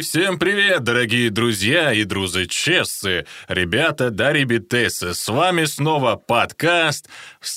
всем 0.00 0.38
привет, 0.38 0.82
дорогие 0.82 1.30
друзья 1.30 1.92
и 1.92 2.04
друзы-чессы, 2.04 3.26
ребята 3.48 4.10
да 4.10 4.32
ребятесы, 4.32 5.14
с 5.14 5.28
вами 5.28 5.64
снова 5.64 6.16
подкаст 6.16 7.08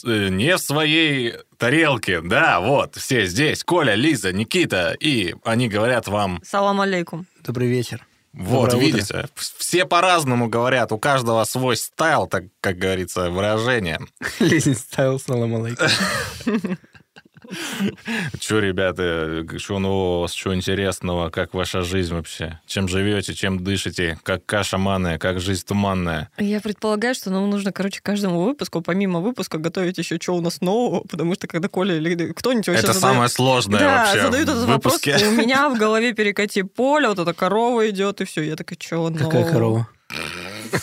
э, 0.03 0.29
«Не 0.29 0.57
в 0.57 0.59
своей 0.59 1.35
тарелке», 1.57 2.21
да, 2.21 2.59
вот, 2.59 2.95
все 2.95 3.25
здесь, 3.25 3.63
Коля, 3.63 3.95
Лиза, 3.95 4.33
Никита, 4.33 4.95
и 4.99 5.35
они 5.43 5.69
говорят 5.69 6.07
вам, 6.07 6.41
Салам 6.43 6.81
алейкум. 6.81 7.25
Добрый 7.43 7.67
вечер. 7.67 8.05
вот, 8.33 8.71
Доброе 8.71 8.87
утро. 8.87 8.97
видите, 8.97 9.29
все 9.57 9.85
по-разному 9.85 10.47
говорят, 10.49 10.91
у 10.91 10.97
каждого 10.97 11.43
свой 11.45 11.77
стайл, 11.77 12.27
так, 12.27 12.45
как 12.61 12.77
говорится, 12.77 13.29
выражение. 13.29 13.99
Лизин 14.39 14.75
стайл, 14.75 15.19
салам 15.19 15.55
алейкум. 15.55 15.87
Че, 18.39 18.59
ребята, 18.59 19.45
что 19.59 19.79
нового, 19.79 20.27
что 20.27 20.53
интересного, 20.55 21.29
как 21.29 21.53
ваша 21.53 21.81
жизнь 21.81 22.13
вообще? 22.13 22.59
Чем 22.65 22.87
живете, 22.87 23.33
чем 23.33 23.63
дышите, 23.63 24.17
как 24.23 24.45
каша 24.45 24.77
манная, 24.77 25.17
как 25.17 25.39
жизнь 25.39 25.65
туманная? 25.65 26.29
Я 26.37 26.61
предполагаю, 26.61 27.15
что 27.15 27.29
нам 27.29 27.49
нужно, 27.49 27.71
короче, 27.71 27.99
каждому 28.01 28.41
выпуску, 28.41 28.81
помимо 28.81 29.19
выпуска, 29.19 29.57
готовить 29.57 29.97
еще 29.97 30.17
что 30.21 30.35
у 30.35 30.41
нас 30.41 30.61
нового, 30.61 31.01
потому 31.01 31.35
что 31.35 31.47
когда 31.47 31.67
Коля 31.67 31.95
или 31.97 32.31
кто-нибудь 32.33 32.67
вообще 32.67 32.83
Это 32.83 32.93
задает- 32.93 33.13
самое 33.13 33.29
сложное 33.29 33.79
да, 33.79 33.95
вообще 34.05 34.21
задают 34.21 34.49
этот 34.49 34.65
выпуске. 34.65 35.13
вопрос, 35.13 35.27
у 35.29 35.31
меня 35.33 35.69
в 35.69 35.77
голове 35.77 36.13
перекати 36.13 36.63
поле, 36.63 37.07
вот 37.07 37.19
эта 37.19 37.33
корова 37.33 37.89
идет, 37.89 38.21
и 38.21 38.25
все. 38.25 38.41
Я 38.41 38.55
такая, 38.55 38.77
что 38.81 39.11
Какая 39.17 39.51
корова? 39.51 39.87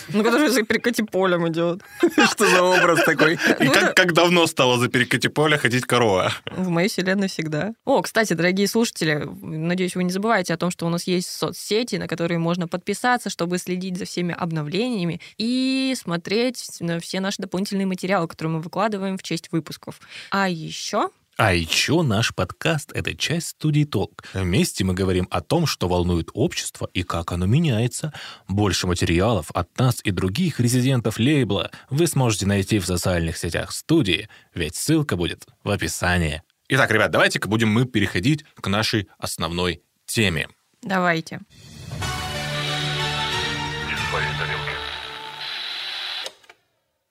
Ну, 0.09 0.23
которая 0.23 0.51
за 0.51 0.63
перекати 0.63 1.03
полем 1.03 1.49
идет. 1.49 1.83
Что 2.31 2.49
за 2.49 2.63
образ 2.63 3.05
такой? 3.05 3.35
И 3.35 3.39
Ну, 3.65 3.73
это- 3.73 3.93
как, 3.95 4.13
давно 4.13 4.47
стало 4.47 4.79
за 4.79 4.89
перекати 4.89 5.29
поля 5.29 5.57
ходить 5.59 5.87
корова? 5.87 6.33
В 6.51 6.69
моей 6.69 6.89
вселенной 6.89 7.29
всегда. 7.29 7.73
О, 7.85 8.03
кстати, 8.03 8.35
дорогие 8.35 8.69
слушатели, 8.69 9.27
надеюсь, 9.43 9.97
вы 9.97 10.05
не 10.05 10.11
забываете 10.11 10.55
о 10.55 10.57
том, 10.57 10.71
что 10.71 10.87
у 10.87 10.89
нас 10.91 11.07
есть 11.07 11.31
соцсети, 11.31 11.97
на 11.97 12.07
которые 12.07 12.39
можно 12.39 12.69
подписаться, 12.69 13.31
чтобы 13.31 13.59
следить 13.59 13.97
за 13.99 14.05
всеми 14.05 14.35
обновлениями 14.35 15.21
и 15.39 15.95
смотреть 15.97 16.59
все 17.03 17.21
наши 17.21 17.41
дополнительные 17.43 17.87
материалы, 17.87 18.29
которые 18.29 18.55
мы 18.55 18.61
выкладываем 18.61 19.17
в 19.19 19.23
честь 19.23 19.49
выпусков. 19.53 20.01
А 20.31 20.49
еще 20.49 21.09
А 21.37 21.53
еще 21.53 22.03
наш 22.03 22.33
подкаст— 22.33 22.93
это 22.95 23.17
часть 23.17 23.49
студии 23.49 23.85
«Толк». 23.85 24.23
Вместе 24.35 24.85
мы 24.85 24.95
говорим 24.95 25.27
о 25.31 25.41
том, 25.41 25.67
что 25.67 25.89
волнует 25.89 26.29
общество 26.33 26.89
и 26.95 27.03
как 27.03 27.33
оно 27.33 27.47
меняется. 27.47 28.13
Больше 28.47 28.87
материалов 28.87 29.51
от 29.53 29.77
нас 29.77 30.01
и 30.05 30.13
других 30.13 30.61
резидентов 30.61 31.19
лейбла 31.19 31.73
вы 31.91 32.07
сможете 32.07 32.47
найти 32.47 32.79
в 32.79 32.87
социальных 32.87 33.37
сетях 33.37 33.73
студии, 33.73 34.29
ведь 34.55 34.77
ссылка 34.77 35.17
будет 35.17 35.49
в 35.65 35.71
описании. 35.71 36.43
Итак, 36.69 36.93
ребят, 36.93 37.11
давайте-ка 37.11 37.49
будем 37.49 37.69
мы 37.69 37.85
переходить 37.85 38.45
к 38.55 38.69
нашей 38.69 39.09
основной 39.19 39.83
теме. 40.07 40.49
давайте. 40.83 41.41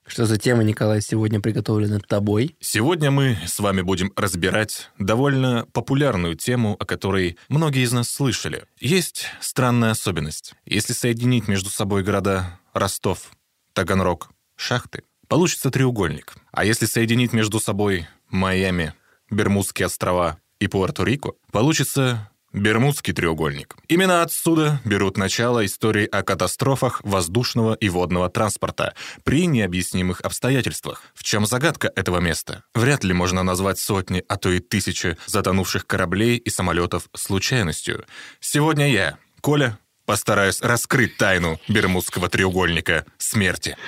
Что 0.05 0.25
за 0.25 0.37
тема, 0.37 0.63
Николай, 0.63 1.01
сегодня 1.01 1.39
приготовлена 1.39 1.99
тобой? 1.99 2.55
Сегодня 2.59 3.09
мы 3.09 3.37
с 3.45 3.59
вами 3.59 3.81
будем 3.81 4.11
разбирать 4.15 4.89
довольно 4.99 5.65
популярную 5.71 6.35
тему, 6.35 6.75
о 6.79 6.85
которой 6.85 7.37
многие 7.47 7.83
из 7.83 7.93
нас 7.93 8.09
слышали. 8.09 8.65
Есть 8.79 9.27
странная 9.39 9.91
особенность. 9.91 10.53
Если 10.65 10.93
соединить 10.93 11.47
между 11.47 11.69
собой 11.69 12.03
города 12.03 12.59
Ростов, 12.73 13.31
Таганрог, 13.73 14.29
Шахты, 14.55 15.03
получится 15.27 15.71
треугольник. 15.71 16.33
А 16.51 16.65
если 16.65 16.85
соединить 16.85 17.33
между 17.33 17.59
собой 17.59 18.07
Майами, 18.29 18.93
Бермудские 19.31 19.87
острова 19.87 20.37
и 20.59 20.67
Пуэрто-Рико, 20.67 21.33
получится 21.51 22.29
Бермудский 22.53 23.13
треугольник. 23.13 23.75
Именно 23.87 24.21
отсюда 24.21 24.79
берут 24.85 25.17
начало 25.17 25.65
истории 25.65 26.05
о 26.05 26.21
катастрофах 26.21 27.01
воздушного 27.03 27.73
и 27.73 27.89
водного 27.89 28.29
транспорта 28.29 28.93
при 29.23 29.47
необъяснимых 29.47 30.21
обстоятельствах. 30.21 31.01
В 31.15 31.23
чем 31.23 31.47
загадка 31.47 31.91
этого 31.95 32.19
места? 32.19 32.63
Вряд 32.75 33.03
ли 33.03 33.13
можно 33.13 33.41
назвать 33.41 33.79
сотни, 33.79 34.23
а 34.27 34.37
то 34.37 34.51
и 34.51 34.59
тысячи 34.59 35.17
затонувших 35.25 35.87
кораблей 35.87 36.37
и 36.37 36.49
самолетов 36.51 37.09
случайностью. 37.15 38.05
Сегодня 38.39 38.91
я, 38.91 39.17
Коля, 39.41 39.79
постараюсь 40.05 40.61
раскрыть 40.61 41.17
тайну 41.17 41.59
Бермудского 41.67 42.29
треугольника 42.29 43.05
смерти. 43.17 43.75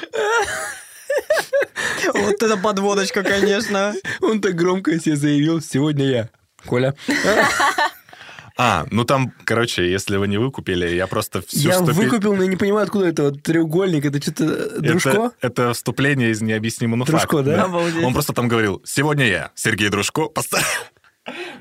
Вот 2.13 2.41
это 2.41 2.55
подводочка, 2.57 3.23
конечно. 3.23 3.93
Он 4.21 4.39
так 4.39 4.55
громко 4.55 4.99
себе 4.99 5.15
заявил, 5.15 5.61
сегодня 5.61 6.05
я. 6.05 6.29
Коля. 6.65 6.93
А, 8.57 8.85
ну 8.89 9.03
там, 9.03 9.33
короче, 9.43 9.89
если 9.91 10.15
вы 10.17 10.27
не 10.29 10.37
выкупили, 10.37 10.87
я 10.95 11.07
просто 11.07 11.41
всю 11.41 11.67
я 11.69 11.75
вступи- 11.79 11.91
выкупил, 11.93 12.35
но 12.35 12.43
я 12.43 12.49
не 12.49 12.55
понимаю, 12.55 12.83
откуда 12.85 13.07
это 13.07 13.23
вот 13.23 13.43
треугольник. 13.43 14.05
Это 14.05 14.21
что-то 14.21 14.43
Это, 14.45 14.81
дружко? 14.81 15.31
это 15.41 15.73
вступление 15.73 16.31
из 16.31 16.41
необъяснимого 16.41 17.05
Дружко, 17.05 17.37
факта. 17.37 17.43
да? 17.43 17.63
Обалдеть. 17.65 18.03
Он 18.03 18.13
просто 18.13 18.31
там 18.33 18.47
говорил, 18.47 18.81
сегодня 18.85 19.27
я, 19.27 19.51
Сергей 19.55 19.89
Дружко, 19.89 20.29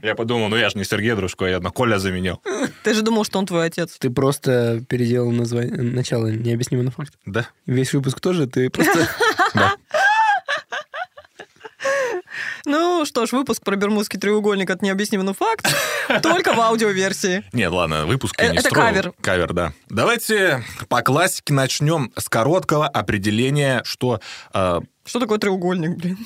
Я 0.02 0.14
подумал, 0.14 0.48
ну 0.50 0.56
я 0.56 0.68
же 0.70 0.76
не 0.78 0.84
Сергей 0.84 1.14
Дружко, 1.14 1.46
я 1.46 1.58
на 1.58 1.70
Коля 1.70 1.98
заменил. 1.98 2.40
Ты 2.84 2.94
же 2.94 3.02
думал, 3.02 3.24
что 3.24 3.38
он 3.38 3.46
твой 3.46 3.66
отец. 3.66 3.96
Ты 3.98 4.10
просто 4.10 4.82
переделал 4.88 5.32
название, 5.32 5.74
начало 5.82 6.28
необъяснимый 6.28 6.90
факт. 6.90 7.14
Да? 7.26 7.48
Весь 7.66 7.92
выпуск 7.94 8.20
тоже 8.20 8.46
ты 8.46 8.68
просто... 8.70 9.08
Ну 12.64 13.04
что 13.04 13.26
ж, 13.26 13.32
выпуск 13.32 13.62
про 13.64 13.76
Бермудский 13.76 14.18
треугольник 14.18 14.70
от 14.70 14.82
необъяснимый 14.82 15.34
факт, 15.34 15.66
только 16.22 16.54
в 16.54 16.60
аудиоверсии. 16.60 17.44
Нет, 17.52 17.70
ладно, 17.72 18.06
выпуск 18.06 18.34
я 18.38 18.46
Э, 18.48 18.50
не 18.52 18.58
это 18.58 18.68
строил. 18.68 18.86
кавер. 18.86 19.12
Кавер, 19.20 19.52
да. 19.52 19.72
Давайте 19.88 20.64
по 20.88 21.02
классике 21.02 21.52
начнем 21.54 22.12
с 22.16 22.28
короткого 22.28 22.86
определения, 22.88 23.82
что 23.84 24.20
э, 24.52 24.80
Что 25.04 25.20
такое 25.20 25.38
треугольник, 25.38 25.96
блин? 25.96 26.18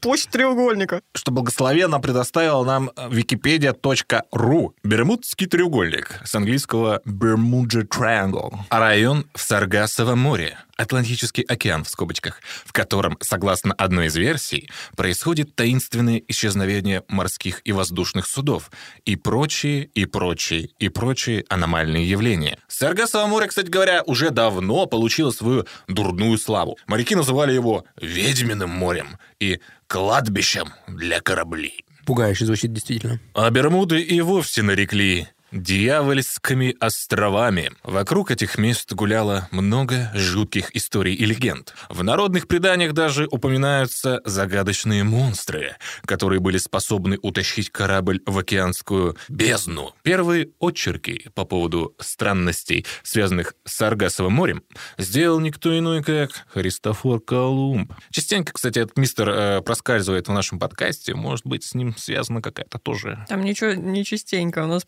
Площадь 0.00 0.28
треугольника. 0.28 1.00
что 1.14 1.30
благословенно 1.32 1.98
предоставила 1.98 2.62
нам 2.62 2.90
wikipedia.ru. 2.94 4.72
Бермудский 4.82 5.46
треугольник, 5.46 6.20
с 6.24 6.34
английского 6.34 7.00
Bermuda 7.06 7.88
Triangle. 7.88 8.52
Район 8.68 9.26
в 9.34 9.40
Саргассовом 9.40 10.18
море, 10.18 10.58
Атлантический 10.76 11.42
океан 11.44 11.84
в 11.84 11.88
скобочках, 11.88 12.40
в 12.64 12.72
котором, 12.72 13.16
согласно 13.20 13.74
одной 13.74 14.06
из 14.06 14.16
версий, 14.16 14.68
происходит 14.96 15.54
таинственное 15.54 16.22
исчезновение 16.26 17.04
морских 17.08 17.60
и 17.64 17.72
воздушных 17.72 18.26
судов 18.26 18.70
и 19.04 19.16
прочие, 19.16 19.84
и 19.84 20.04
прочие, 20.04 20.70
и 20.78 20.88
прочие 20.88 21.44
аномальные 21.48 22.08
явления. 22.08 22.58
Саргассово 22.68 23.26
море, 23.26 23.46
кстати 23.46 23.68
говоря, 23.68 24.02
уже 24.04 24.30
давно 24.30 24.86
получило 24.86 25.30
свою 25.30 25.66
дурную 25.86 26.38
славу. 26.38 26.76
Моряки 26.86 27.14
называли 27.14 27.52
его 27.52 27.84
«ведьминым 28.00 28.70
морем» 28.70 29.18
и 29.38 29.60
«кладбищем 29.86 30.72
для 30.88 31.20
кораблей». 31.20 31.84
Пугающе 32.04 32.46
звучит 32.46 32.72
действительно. 32.72 33.20
А 33.34 33.48
Бермуды 33.50 34.00
и 34.00 34.20
вовсе 34.20 34.62
нарекли 34.62 35.28
дьявольскими 35.54 36.76
островами. 36.80 37.70
Вокруг 37.84 38.30
этих 38.30 38.58
мест 38.58 38.92
гуляло 38.92 39.48
много 39.52 40.10
жутких 40.14 40.74
историй 40.74 41.14
и 41.14 41.24
легенд. 41.24 41.74
В 41.88 42.02
народных 42.02 42.48
преданиях 42.48 42.92
даже 42.92 43.28
упоминаются 43.30 44.20
загадочные 44.24 45.04
монстры, 45.04 45.76
которые 46.04 46.40
были 46.40 46.58
способны 46.58 47.18
утащить 47.22 47.70
корабль 47.70 48.20
в 48.26 48.38
океанскую 48.38 49.16
бездну. 49.28 49.94
Первые 50.02 50.50
очерки 50.60 51.28
по 51.34 51.44
поводу 51.44 51.94
странностей, 52.00 52.84
связанных 53.02 53.54
с 53.64 53.74
Саргассовым 53.74 54.32
морем, 54.32 54.62
сделал 54.98 55.38
никто 55.40 55.76
иной, 55.78 56.02
как 56.02 56.30
Христофор 56.48 57.20
Колумб. 57.20 57.92
Частенько, 58.10 58.52
кстати, 58.52 58.78
этот 58.78 58.96
мистер 58.96 59.28
э, 59.28 59.60
проскальзывает 59.62 60.28
в 60.28 60.32
нашем 60.32 60.58
подкасте. 60.58 61.14
Может 61.14 61.46
быть, 61.46 61.64
с 61.64 61.74
ним 61.74 61.94
связана 61.96 62.42
какая-то 62.42 62.78
тоже 62.78 63.24
Там 63.28 63.44
ничего 63.44 63.72
не 63.72 64.04
частенько. 64.04 64.64
У 64.64 64.66
нас 64.66 64.84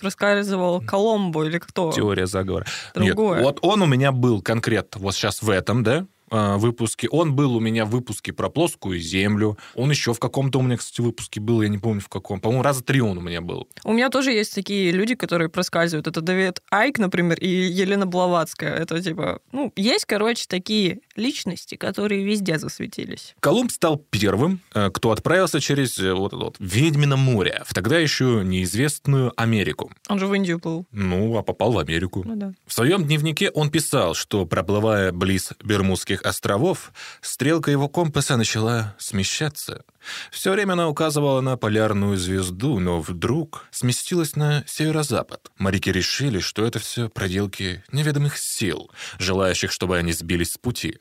проскальзывал 0.57 0.81
Коломбо 0.81 1.45
или 1.47 1.59
кто? 1.59 1.93
Теория 1.93 2.27
заговора. 2.27 2.67
Другое. 2.95 3.37
Нет, 3.39 3.45
вот 3.45 3.59
он 3.63 3.83
у 3.83 3.87
меня 3.87 4.13
был 4.13 4.43
конкретно 4.43 5.01
вот 5.01 5.15
сейчас 5.15 5.43
в 5.43 5.51
этом, 5.51 5.83
да? 5.83 6.07
Э, 6.31 6.57
выпуске. 6.57 7.09
Он 7.09 7.35
был 7.35 7.57
у 7.57 7.61
меня 7.61 7.85
в 7.85 7.91
выпуске 7.91 8.33
про 8.33 8.49
плоскую 8.49 8.99
землю. 8.99 9.59
Он 9.75 9.91
еще 9.91 10.13
в 10.13 10.19
каком-то 10.19 10.59
у 10.59 10.63
меня, 10.63 10.77
кстати, 10.77 11.01
выпуске 11.01 11.41
был, 11.41 11.63
я 11.63 11.69
не 11.69 11.79
помню 11.79 12.01
в 12.01 12.09
каком. 12.09 12.41
По-моему, 12.41 12.63
раза 12.63 12.83
три 12.83 13.01
он 13.01 13.19
у 13.19 13.21
меня 13.21 13.41
был. 13.41 13.69
У 13.85 13.93
меня 13.93 14.11
тоже 14.11 14.33
есть 14.33 14.55
такие 14.55 14.91
люди, 14.91 15.15
которые 15.15 15.49
проскальзывают. 15.49 16.07
Это 16.07 16.21
Давид 16.21 16.61
Айк, 16.71 16.99
например, 16.99 17.39
и 17.39 17.49
Елена 17.49 18.07
Блаватская. 18.07 18.75
Это 18.75 19.03
типа, 19.03 19.41
ну, 19.53 19.73
есть, 19.77 20.05
короче, 20.05 20.47
такие 20.49 21.01
личности, 21.17 21.77
которые 21.77 22.25
везде 22.25 22.59
засветились. 22.59 23.35
Колумб 23.41 23.71
стал 23.71 23.97
первым, 23.99 24.61
э, 24.75 24.91
кто 24.91 25.11
отправился 25.11 25.61
через 25.61 25.99
э, 25.99 26.13
вот 26.13 26.33
это 26.33 26.45
вот 26.45 26.57
Ведьмино 26.59 27.17
море, 27.17 27.63
в 27.67 27.75
тогда 27.75 27.99
еще 27.99 28.43
неизвестную 28.45 29.33
Америку. 29.37 29.91
Он 30.09 30.19
же 30.19 30.27
в 30.27 30.35
Индию 30.35 30.59
был. 30.59 30.87
Ну, 30.93 31.37
а 31.37 31.43
попал 31.43 31.73
в 31.73 31.79
Америку. 31.79 32.23
Ну 32.25 32.37
да. 32.37 32.53
В 32.67 32.73
своем 32.73 33.05
дневнике 33.05 33.51
он 33.51 33.71
писал, 33.71 34.15
что, 34.15 34.47
проплывая 34.47 35.13
близ 35.13 35.53
Бермудских 35.63 36.16
островов, 36.23 36.93
стрелка 37.21 37.71
его 37.71 37.89
компаса 37.89 38.37
начала 38.37 38.95
смещаться. 38.99 39.85
Все 40.31 40.53
время 40.53 40.75
она 40.75 40.89
указывала 40.89 41.41
на 41.41 41.57
полярную 41.57 42.17
звезду, 42.17 42.79
но 42.79 43.01
вдруг 43.01 43.67
сместилась 43.71 44.37
на 44.37 44.65
северо-запад. 44.67 45.51
Моряки 45.59 45.91
решили, 45.91 46.39
что 46.41 46.65
это 46.65 46.79
все 46.79 47.09
проделки 47.09 47.85
неведомых 47.93 48.39
сил, 48.39 48.91
желающих, 49.19 49.73
чтобы 49.73 49.97
они 49.99 50.13
сбились 50.13 50.53
с 50.53 50.59
пути. 50.59 50.99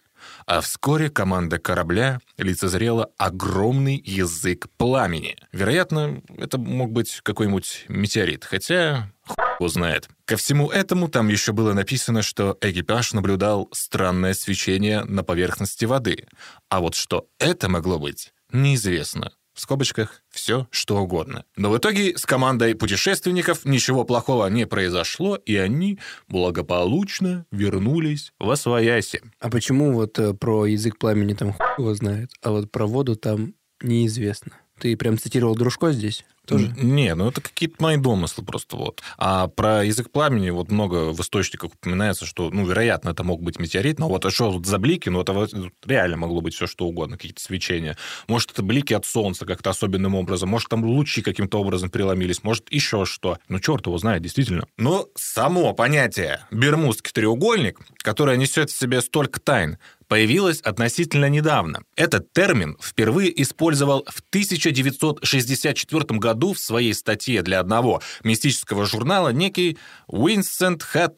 А 0.48 0.62
вскоре 0.62 1.10
команда 1.10 1.60
корабля 1.60 2.20
лицезрела 2.38 3.12
огромный 3.18 4.02
язык 4.04 4.68
пламени. 4.78 5.38
Вероятно, 5.52 6.22
это 6.38 6.58
мог 6.58 6.92
быть 6.92 7.22
какой-нибудь 7.24 7.86
метеорит, 7.90 8.44
хотя 8.44 9.12
хуй 9.28 9.45
его 9.60 9.68
знает. 9.68 10.10
Ко 10.26 10.38
всему 10.38 10.70
этому 10.70 11.08
там 11.08 11.28
еще 11.28 11.52
было 11.52 11.74
написано, 11.74 12.22
что 12.22 12.58
экипаж 12.62 13.14
наблюдал 13.14 13.70
странное 13.72 14.34
свечение 14.34 15.04
на 15.04 15.24
поверхности 15.24 15.86
воды. 15.86 16.28
А 16.70 16.80
вот 16.80 16.96
что 16.96 17.28
это 17.40 17.70
могло 17.70 18.00
быть, 18.00 18.34
неизвестно. 18.52 19.32
В 19.56 19.62
скобочках 19.62 20.22
все, 20.30 20.68
что 20.70 20.98
угодно. 20.98 21.46
Но 21.56 21.70
в 21.72 21.78
итоге 21.78 22.18
с 22.18 22.26
командой 22.26 22.76
путешественников 22.76 23.64
ничего 23.64 24.04
плохого 24.04 24.48
не 24.48 24.68
произошло, 24.68 25.38
и 25.38 25.56
они 25.56 25.98
благополучно 26.28 27.46
вернулись 27.52 28.34
в 28.38 28.50
Освояси. 28.50 29.22
А 29.40 29.50
почему 29.50 29.94
вот 29.94 30.20
э, 30.20 30.34
про 30.34 30.66
язык 30.66 30.98
пламени 30.98 31.36
там 31.36 31.54
хуй 31.54 31.68
его 31.78 31.96
знает, 31.96 32.32
а 32.44 32.52
вот 32.52 32.70
про 32.70 32.86
воду 32.86 33.16
там 33.16 33.54
неизвестно? 33.82 34.52
Ты 34.78 34.98
прям 34.98 35.18
цитировал 35.18 35.56
Дружко 35.56 35.94
здесь? 35.94 36.26
Тоже? 36.46 36.74
Не, 36.78 37.16
ну 37.16 37.28
это 37.28 37.42
какие-то 37.42 37.76
мои 37.80 37.98
домыслы 37.98 38.44
просто 38.44 38.78
вот. 38.78 39.02
А 39.18 39.48
про 39.48 39.84
язык 39.84 40.12
пламени 40.12 40.50
вот 40.50 40.72
много 40.72 41.12
в 41.12 41.20
источниках 41.22 41.72
упоминается, 41.74 42.26
что, 42.26 42.50
ну, 42.50 42.66
вероятно, 42.66 43.10
это 43.10 43.24
мог 43.24 43.42
быть 43.42 43.60
метеорит, 43.60 44.00
но 44.00 44.08
вот 44.08 44.26
а 44.26 44.32
что 44.32 44.52
вот 44.52 44.66
за 44.66 44.78
блики, 44.78 45.10
ну, 45.10 45.22
это 45.22 45.34
вот 45.34 45.54
реально 45.86 46.18
могло 46.18 46.42
быть 46.42 46.56
все 46.56 46.68
что 46.68 46.86
угодно, 46.86 47.18
какие-то 47.18 47.42
свечения. 47.42 47.98
Может, 48.28 48.52
это 48.52 48.64
блики 48.64 48.94
от 48.94 49.06
солнца 49.06 49.46
как-то 49.46 49.70
особенным 49.72 50.16
образом, 50.16 50.50
может, 50.50 50.70
там 50.70 50.84
лучи 50.86 51.22
каким-то 51.22 51.60
образом 51.60 51.90
преломились, 51.90 52.44
может, 52.44 52.72
еще 52.72 53.06
что. 53.06 53.38
Ну, 53.48 53.60
черт 53.60 53.86
его 53.86 53.98
знает, 53.98 54.22
действительно. 54.22 54.68
Но 54.78 55.08
само 55.16 55.74
понятие 55.74 56.42
«бермудский 56.52 57.12
треугольник», 57.12 57.80
которое 57.98 58.38
несет 58.38 58.70
в 58.70 58.78
себе 58.78 59.02
столько 59.02 59.40
тайн, 59.40 59.78
появилась 60.08 60.62
относительно 60.62 61.30
недавно. 61.30 61.84
Этот 61.96 62.32
термин 62.34 62.78
впервые 62.82 63.42
использовал 63.42 64.06
в 64.06 64.22
1964 64.30 66.20
году 66.20 66.35
в 66.44 66.60
своей 66.60 66.94
статье 66.94 67.42
для 67.42 67.60
одного 67.60 68.02
мистического 68.24 68.86
журнала 68.86 69.30
некий 69.30 69.78
Уинсент 70.08 70.84
Х. 70.84 71.10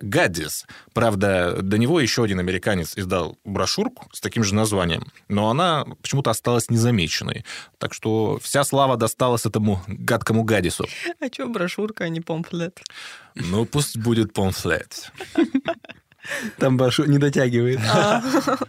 Гаддис. 0.00 0.66
Правда, 0.92 1.58
до 1.62 1.78
него 1.78 2.00
еще 2.00 2.24
один 2.24 2.38
американец 2.38 2.96
издал 2.96 3.38
брошюрку 3.44 4.08
с 4.12 4.20
таким 4.20 4.44
же 4.44 4.54
названием, 4.54 5.06
но 5.28 5.50
она 5.50 5.84
почему-то 6.02 6.30
осталась 6.30 6.70
незамеченной. 6.70 7.44
Так 7.78 7.94
что 7.94 8.38
вся 8.42 8.64
слава 8.64 8.96
досталась 8.96 9.46
этому 9.46 9.82
гадкому 9.86 10.44
Гаддису. 10.44 10.86
А 11.20 11.26
что 11.32 11.48
брошюрка, 11.48 12.04
а 12.04 12.08
не 12.08 12.20
помфлет? 12.20 12.80
Ну, 13.34 13.64
пусть 13.64 13.96
будет 13.96 14.32
помфлет. 14.32 15.12
Там 16.58 16.76
Башу 16.76 17.04
не 17.04 17.18
дотягивает. 17.18 17.80
А. 17.80 18.22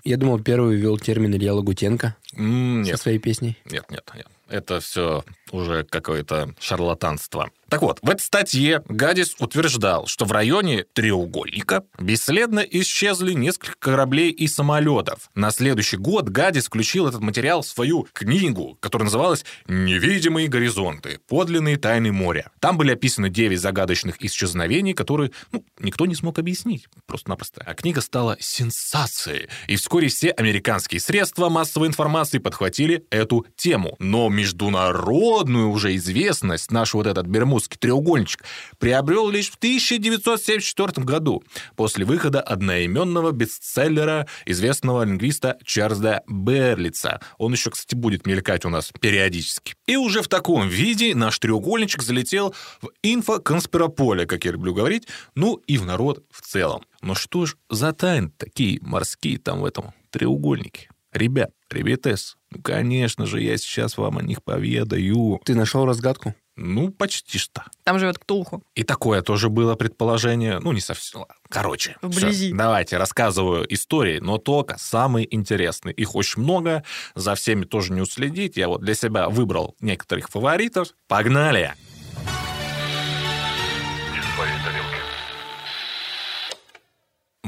Я 0.04 0.18
думал, 0.18 0.40
первый 0.40 0.78
ввел 0.78 0.98
термин 0.98 1.36
Илья 1.36 1.54
Лагутенко 1.54 2.16
со 2.32 2.98
своей 2.98 3.20
песней. 3.20 3.58
Нет, 3.66 3.86
нет, 3.90 4.10
нет. 4.16 4.28
Это 4.52 4.82
все 4.82 5.24
уже 5.52 5.86
какое-то 5.86 6.54
шарлатанство. 6.60 7.50
Так 7.72 7.82
вот, 7.84 8.00
в 8.02 8.10
этой 8.10 8.20
статье 8.20 8.84
Гадис 8.90 9.34
утверждал, 9.40 10.06
что 10.06 10.26
в 10.26 10.34
районе 10.34 10.84
треугольника 10.92 11.86
бесследно 11.98 12.60
исчезли 12.60 13.32
несколько 13.32 13.76
кораблей 13.80 14.30
и 14.30 14.50
самолетов. 14.50 15.30
На 15.36 15.52
следующий 15.52 15.96
год 15.96 16.28
Гадис 16.28 16.66
включил 16.66 17.08
этот 17.08 17.22
материал 17.22 17.62
в 17.62 17.66
свою 17.66 18.10
книгу, 18.12 18.78
которая 18.82 19.06
называлась 19.06 19.46
«Невидимые 19.70 20.50
горизонты. 20.50 21.22
Подлинные 21.30 21.78
тайны 21.78 22.12
моря». 22.12 22.52
Там 22.60 22.78
были 22.78 22.92
описаны 22.92 23.30
9 23.30 23.58
загадочных 23.58 24.22
исчезновений, 24.22 24.94
которые 24.94 25.32
ну, 25.54 25.64
никто 25.80 26.06
не 26.06 26.16
смог 26.16 26.40
объяснить 26.40 26.90
просто-напросто. 27.06 27.64
А 27.66 27.74
книга 27.74 28.02
стала 28.02 28.36
сенсацией, 28.42 29.48
и 29.68 29.78
вскоре 29.78 30.10
все 30.10 30.32
американские 30.32 31.00
средства 31.00 31.48
массовой 31.48 31.88
информации 31.88 32.40
подхватили 32.40 33.06
эту 33.12 33.46
тему. 33.56 33.96
Но 34.00 34.28
международную 34.28 35.70
уже 35.70 35.96
известность 35.96 36.70
наш 36.70 36.94
вот 36.94 37.08
этот 37.08 37.28
Бермудский 37.62 37.78
треугольничек 37.78 38.44
приобрел 38.80 39.30
лишь 39.30 39.50
в 39.52 39.56
1974 39.56 41.06
году, 41.06 41.44
после 41.76 42.06
выхода 42.06 42.42
одноименного 42.42 43.32
бестселлера 43.32 44.28
известного 44.46 45.04
лингвиста 45.04 45.58
Чарльза 45.64 46.24
Берлица. 46.28 47.20
Он 47.38 47.52
еще, 47.54 47.70
кстати, 47.70 47.96
будет 47.96 48.26
мелькать 48.26 48.66
у 48.66 48.70
нас 48.70 48.92
периодически. 49.00 49.76
И 49.86 49.96
уже 49.96 50.22
в 50.22 50.28
таком 50.28 50.68
виде 50.68 51.14
наш 51.16 51.40
треугольничек 51.40 52.02
залетел 52.02 52.56
в 52.82 52.90
инфоконспирополе, 53.04 54.26
как 54.26 54.46
я 54.46 54.52
люблю 54.52 54.74
говорить, 54.74 55.08
ну 55.36 55.56
и 55.68 55.78
в 55.78 55.86
народ 55.86 56.24
в 56.32 56.42
целом. 56.42 56.84
Но 57.02 57.16
что 57.16 57.46
ж 57.46 57.56
за 57.70 57.94
тайны 57.94 58.32
такие 58.38 58.80
морские 58.82 59.38
там 59.38 59.62
в 59.62 59.66
этом 59.66 59.94
треугольнике? 60.10 60.90
Ребят, 61.14 61.52
ребятес, 61.70 62.38
ну, 62.52 62.62
конечно 62.62 63.26
же, 63.26 63.42
я 63.42 63.58
сейчас 63.58 63.98
вам 63.98 64.18
о 64.18 64.22
них 64.22 64.44
поведаю. 64.44 65.42
Ты 65.46 65.56
нашел 65.56 65.86
разгадку? 65.86 66.36
Ну, 66.58 66.90
почти 66.92 67.38
что. 67.38 67.64
Там 67.84 67.98
живет 67.98 68.20
Ктулху. 68.20 68.64
И 68.76 68.84
такое 68.84 69.22
тоже 69.22 69.50
было 69.50 69.76
предположение. 69.76 70.60
Ну, 70.60 70.74
не 70.74 70.82
совсем. 70.82 71.26
Короче, 71.50 71.98
Вблизи. 72.02 72.48
всё. 72.48 72.58
давайте 72.58 72.98
рассказываю 72.98 73.66
истории, 73.74 74.20
но 74.20 74.38
только 74.38 74.78
самые 74.78 75.34
интересные. 75.34 75.94
Их 75.96 76.14
очень 76.16 76.42
много, 76.42 76.84
за 77.16 77.36
всеми 77.36 77.64
тоже 77.64 77.94
не 77.94 78.02
уследить. 78.02 78.58
Я 78.58 78.68
вот 78.68 78.82
для 78.82 78.96
себя 78.96 79.30
выбрал 79.30 79.76
некоторых 79.80 80.30
фаворитов. 80.30 80.90
Погнали! 81.08 81.74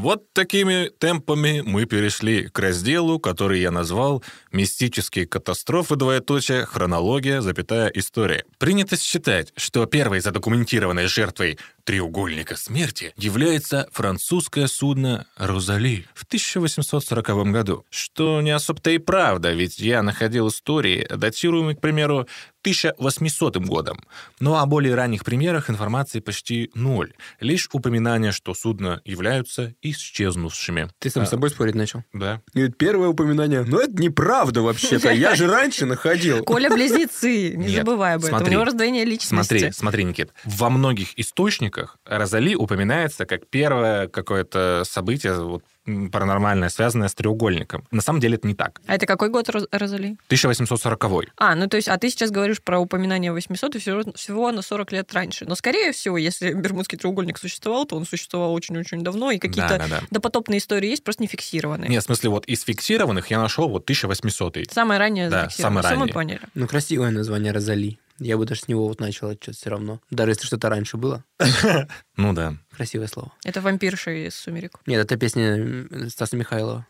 Вот 0.04 0.34
такими 0.34 0.90
темпами 0.90 1.64
мы 1.66 1.86
перешли 1.86 2.50
к 2.50 2.60
разделу, 2.60 3.20
который 3.20 3.62
я 3.62 3.72
назвал 3.72 4.22
«Мистические 4.52 5.26
катастрофы, 5.26 5.96
двоеточие, 5.96 6.66
хронология, 6.66 7.40
запятая, 7.40 7.88
история». 7.88 8.44
Принято 8.58 8.98
считать, 8.98 9.54
что 9.56 9.86
первой 9.86 10.20
задокументированной 10.20 11.08
жертвой 11.08 11.58
треугольника 11.84 12.56
смерти 12.56 13.14
является 13.18 13.88
французское 13.92 14.68
судно 14.68 15.28
«Розали» 15.38 16.06
в 16.14 16.24
1840 16.24 17.52
году. 17.52 17.86
Что 17.90 18.42
не 18.42 18.52
особо-то 18.52 18.92
и 18.92 18.98
правда, 18.98 19.52
ведь 19.52 19.80
я 19.80 20.02
находил 20.02 20.48
истории, 20.48 21.06
датируемые, 21.10 21.76
к 21.76 21.82
примеру, 21.82 22.28
1800 22.62 23.58
годом. 23.58 24.00
Но 24.40 24.60
о 24.60 24.66
более 24.66 24.96
ранних 24.96 25.26
примерах 25.26 25.70
информации 25.70 26.22
почти 26.22 26.72
ноль. 26.76 27.14
Лишь 27.42 27.68
упоминание, 27.74 28.32
что 28.32 28.54
судно 28.54 29.02
являются 29.04 29.76
исчезнувшими. 29.82 30.90
Ты 31.00 31.10
сам 31.10 31.24
А, 31.24 31.26
с 31.26 31.30
собой 31.30 31.50
спорить 31.50 31.76
начал? 31.76 32.04
Да. 32.14 32.42
Говорит, 32.54 32.78
первое 32.78 33.10
упоминание. 33.10 33.66
Ну, 33.68 33.80
это 33.80 34.02
неправда 34.02 34.62
вообще-то. 34.62 35.12
Я 35.12 35.36
же 35.36 35.48
раньше 35.48 35.86
находил. 35.86 36.44
Коля 36.46 36.70
близнецы, 36.70 37.54
не 37.58 37.76
забывай 37.76 38.16
об 38.16 38.24
этом. 38.24 38.42
У 38.42 38.48
него 38.48 38.64
раздвоение 38.64 39.04
личности. 39.04 39.36
Смотри, 39.36 39.72
смотри, 39.74 40.04
Никит. 40.06 40.32
Во 40.46 40.70
многих 40.70 41.20
источниках 41.20 41.73
Розали 42.06 42.56
упоминается 42.56 43.26
как 43.26 43.48
первое 43.48 44.08
какое-то 44.08 44.84
событие 44.86 45.34
вот, 45.42 45.64
паранормальное, 46.12 46.70
связанное 46.70 47.08
с 47.10 47.14
треугольником. 47.16 47.86
На 47.92 48.02
самом 48.02 48.20
деле 48.20 48.36
это 48.36 48.48
не 48.48 48.56
так. 48.56 48.80
А 48.88 48.96
это 48.96 49.06
какой 49.06 49.30
год 49.30 49.50
Роз- 49.50 49.68
Розали? 49.72 50.18
1840 50.28 51.32
А, 51.38 51.56
ну 51.56 51.68
то 51.68 51.78
есть, 51.78 51.88
а 51.90 51.98
ты 51.98 52.10
сейчас 52.10 52.32
говоришь 52.32 52.62
про 52.62 52.80
упоминание 52.80 53.32
800 53.34 53.76
и 53.76 53.80
всего, 53.80 54.04
всего 54.16 54.52
на 54.52 54.62
40 54.62 54.92
лет 54.92 55.14
раньше. 55.14 55.46
Но, 55.46 55.56
скорее 55.56 55.92
всего, 55.92 56.18
если 56.18 56.54
Бермудский 56.54 56.98
треугольник 56.98 57.38
существовал, 57.38 57.86
то 57.86 57.96
он 57.96 58.06
существовал 58.06 58.54
очень-очень 58.54 59.02
давно, 59.02 59.32
и 59.32 59.40
какие-то 59.40 59.78
Да, 59.78 59.78
да, 59.80 59.88
да. 59.88 60.02
допотопные 60.10 60.60
истории 60.60 60.90
есть, 60.90 61.04
просто 61.04 61.24
не 61.24 61.28
фиксированные. 61.28 61.90
Нет, 61.90 62.04
в 62.04 62.06
смысле, 62.06 62.30
вот 62.30 62.46
из 62.46 62.64
фиксированных 62.64 63.28
я 63.32 63.40
нашел 63.40 63.68
вот 63.68 63.84
1800 63.84 64.72
Самое 64.72 65.00
раннее 65.00 65.30
Да, 65.30 65.50
самое 65.50 65.82
Всё 65.84 65.96
мы 65.96 66.00
раннее. 66.02 66.14
поняли. 66.14 66.42
Ну, 66.54 66.68
красивое 66.68 67.12
название 67.12 67.52
Розали. 67.52 67.98
Я 68.20 68.38
бы 68.38 68.46
даже 68.46 68.62
с 68.62 68.68
него 68.68 68.88
вот 68.88 69.00
начал 69.00 69.30
отчет 69.30 69.56
все 69.56 69.70
равно. 69.70 70.00
Даже 70.12 70.32
если 70.32 70.46
что-то 70.46 70.70
раньше 70.70 70.98
было. 70.98 71.24
Ну 72.16 72.34
да. 72.34 72.56
Красивое 72.76 73.08
слово. 73.08 73.32
Это 73.44 73.60
вампирша 73.62 74.12
из 74.12 74.36
«Сумерек». 74.36 74.80
Нет, 74.86 75.04
это 75.04 75.18
песня 75.18 75.88
Стаса 76.10 76.38
Михайлова. 76.38 76.86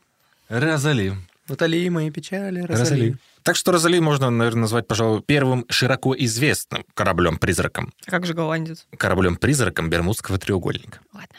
Розали. 0.49 1.15
Утоли 1.49 1.89
мои 1.89 2.09
печали, 2.11 2.61
Розали. 2.61 2.79
Розали. 2.79 3.17
Так 3.43 3.55
что 3.55 3.71
Розали 3.71 3.99
можно, 3.99 4.29
наверное, 4.29 4.61
назвать, 4.61 4.87
пожалуй, 4.87 5.21
первым 5.21 5.65
широко 5.69 6.15
известным 6.17 6.85
кораблем-призраком. 6.93 7.93
А 8.05 8.11
как 8.11 8.25
же 8.25 8.33
голландец? 8.33 8.85
Кораблем-призраком 8.97 9.89
Бермудского 9.89 10.37
треугольника. 10.37 10.99
Ладно. 11.13 11.35